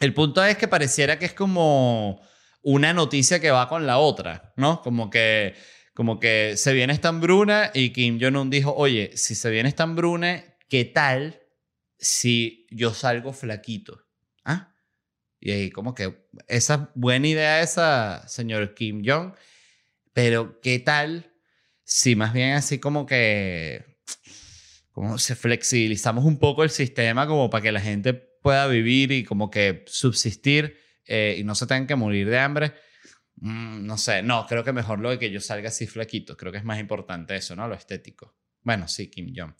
el 0.00 0.12
punto 0.12 0.44
es 0.44 0.58
que 0.58 0.68
pareciera 0.68 1.18
que 1.18 1.24
es 1.24 1.32
como 1.32 2.20
una 2.62 2.92
noticia 2.92 3.40
que 3.40 3.50
va 3.50 3.68
con 3.68 3.86
la 3.86 3.98
otra, 3.98 4.52
¿no? 4.56 4.82
Como 4.82 5.08
que, 5.08 5.54
como 5.94 6.20
que 6.20 6.56
se 6.56 6.72
viene 6.72 6.92
esta 6.92 7.08
hambruna 7.08 7.70
y 7.74 7.90
Kim 7.90 8.18
Jong-un 8.20 8.50
dijo, 8.50 8.74
oye, 8.74 9.10
si 9.14 9.34
se 9.34 9.50
viene 9.50 9.68
esta 9.68 9.82
hambruna, 9.82 10.44
¿qué 10.68 10.84
tal 10.84 11.40
si 11.98 12.66
yo 12.70 12.94
salgo 12.94 13.32
flaquito? 13.32 14.06
¿Ah? 14.44 14.74
Y 15.40 15.50
ahí 15.50 15.70
como 15.70 15.94
que 15.94 16.26
esa 16.48 16.90
buena 16.94 17.28
idea 17.28 17.62
esa, 17.62 18.26
señor 18.28 18.74
Kim 18.74 19.02
Jong, 19.04 19.34
pero 20.12 20.60
¿qué 20.60 20.78
tal 20.78 21.32
Sí, 21.94 22.16
más 22.16 22.32
bien 22.32 22.52
así 22.52 22.78
como 22.78 23.04
que 23.06 23.84
como 24.92 25.18
se 25.18 25.34
flexibilizamos 25.34 26.24
un 26.24 26.38
poco 26.38 26.64
el 26.64 26.70
sistema 26.70 27.26
como 27.26 27.50
para 27.50 27.62
que 27.62 27.72
la 27.72 27.80
gente 27.80 28.14
pueda 28.14 28.66
vivir 28.66 29.12
y 29.12 29.24
como 29.24 29.50
que 29.50 29.84
subsistir 29.86 30.78
eh, 31.06 31.36
y 31.38 31.44
no 31.44 31.54
se 31.54 31.66
tengan 31.66 31.86
que 31.86 31.96
morir 31.96 32.28
de 32.28 32.38
hambre. 32.38 32.72
Mm, 33.42 33.86
no 33.86 33.98
sé, 33.98 34.22
no, 34.22 34.46
creo 34.46 34.62
que 34.62 34.72
mejor 34.72 35.00
lo 35.00 35.10
de 35.10 35.18
que 35.18 35.28
yo 35.28 35.40
salga 35.40 35.68
así 35.68 35.88
flaquito. 35.88 36.36
Creo 36.36 36.52
que 36.52 36.58
es 36.58 36.64
más 36.64 36.78
importante 36.78 37.34
eso, 37.34 37.56
¿no? 37.56 37.66
Lo 37.66 37.74
estético. 37.74 38.36
Bueno, 38.62 38.86
sí, 38.86 39.10
Kim 39.10 39.32
Jong. 39.36 39.54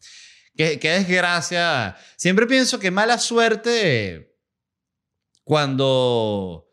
Qué, 0.57 0.79
desgracia. 0.79 1.97
Siempre 2.17 2.47
pienso 2.47 2.79
que 2.79 2.93
mala 2.93 3.19
suerte 3.19 4.39
cuando... 5.43 6.69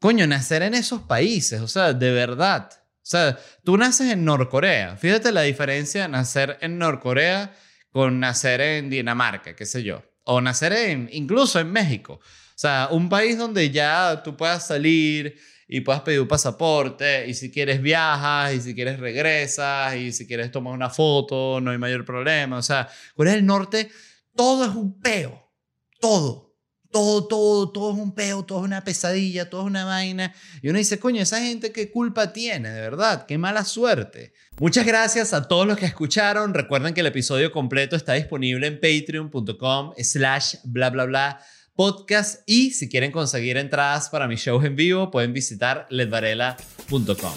Coño, 0.00 0.26
nacer 0.26 0.62
en 0.62 0.74
esos 0.74 1.02
países, 1.02 1.60
o 1.60 1.68
sea, 1.68 1.92
de 1.92 2.10
verdad. 2.10 2.68
O 2.72 3.04
sea, 3.04 3.38
tú 3.64 3.76
naces 3.76 4.10
en 4.10 4.24
Norcorea. 4.24 4.96
Fíjate 4.96 5.30
la 5.30 5.42
diferencia 5.42 6.02
de 6.02 6.08
nacer 6.08 6.58
en 6.60 6.78
Norcorea 6.78 7.54
con 7.92 8.18
nacer 8.18 8.60
en 8.60 8.90
Dinamarca, 8.90 9.54
qué 9.54 9.66
sé 9.66 9.84
yo. 9.84 10.02
O 10.24 10.40
nacer 10.40 10.72
en, 10.72 11.08
incluso 11.12 11.60
en 11.60 11.70
México. 11.70 12.14
O 12.14 12.58
sea, 12.58 12.88
un 12.90 13.08
país 13.08 13.38
donde 13.38 13.70
ya 13.70 14.20
tú 14.24 14.36
puedas 14.36 14.66
salir 14.66 15.38
y 15.74 15.80
puedas 15.80 16.02
pedir 16.02 16.20
un 16.20 16.28
pasaporte 16.28 17.26
y 17.26 17.32
si 17.32 17.50
quieres 17.50 17.80
viajas 17.80 18.52
y 18.52 18.60
si 18.60 18.74
quieres 18.74 19.00
regresas 19.00 19.96
y 19.96 20.12
si 20.12 20.26
quieres 20.26 20.50
tomar 20.50 20.74
una 20.74 20.90
foto, 20.90 21.62
no 21.62 21.70
hay 21.70 21.78
mayor 21.78 22.04
problema. 22.04 22.58
O 22.58 22.62
sea, 22.62 22.90
Corea 23.14 23.32
del 23.32 23.46
Norte, 23.46 23.88
todo 24.36 24.66
es 24.66 24.70
un 24.70 25.00
peo. 25.00 25.50
Todo 25.98 26.52
todo, 26.92 27.26
todo, 27.26 27.72
todo 27.72 27.92
es 27.92 27.98
un 27.98 28.14
peo, 28.14 28.44
todo 28.44 28.58
es 28.58 28.64
una 28.66 28.84
pesadilla, 28.84 29.48
todo 29.48 29.62
es 29.62 29.66
una 29.68 29.86
vaina. 29.86 30.34
Y 30.60 30.68
uno 30.68 30.78
dice, 30.78 31.00
coño, 31.00 31.22
esa 31.22 31.40
gente 31.40 31.72
qué 31.72 31.90
culpa 31.90 32.34
tiene, 32.34 32.68
de 32.68 32.80
verdad, 32.82 33.24
qué 33.24 33.38
mala 33.38 33.64
suerte. 33.64 34.34
Muchas 34.60 34.84
gracias 34.84 35.32
a 35.32 35.48
todos 35.48 35.66
los 35.66 35.78
que 35.78 35.86
escucharon. 35.86 36.52
Recuerden 36.52 36.92
que 36.92 37.00
el 37.00 37.06
episodio 37.06 37.50
completo 37.50 37.96
está 37.96 38.12
disponible 38.12 38.66
en 38.66 38.78
patreon.com 38.78 39.94
slash 39.96 40.56
bla 40.64 40.90
bla 40.90 41.06
bla 41.06 41.40
podcast 41.74 42.42
y 42.46 42.70
si 42.72 42.88
quieren 42.88 43.12
conseguir 43.12 43.56
entradas 43.56 44.08
para 44.10 44.28
mis 44.28 44.40
shows 44.40 44.64
en 44.64 44.76
vivo 44.76 45.10
pueden 45.10 45.32
visitar 45.32 45.86
ledvarela.com. 45.90 47.32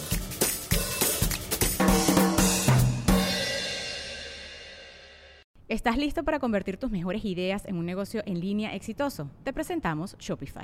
¿Estás 5.68 5.98
listo 5.98 6.24
para 6.24 6.40
convertir 6.40 6.78
tus 6.78 6.92
mejores 6.92 7.26
ideas 7.26 7.66
en 7.66 7.78
un 7.78 7.86
negocio 7.86 8.22
en 8.26 8.40
línea 8.40 8.76
exitoso? 8.76 9.32
Te 9.44 9.52
presentamos 9.52 10.16
Shopify. 10.20 10.64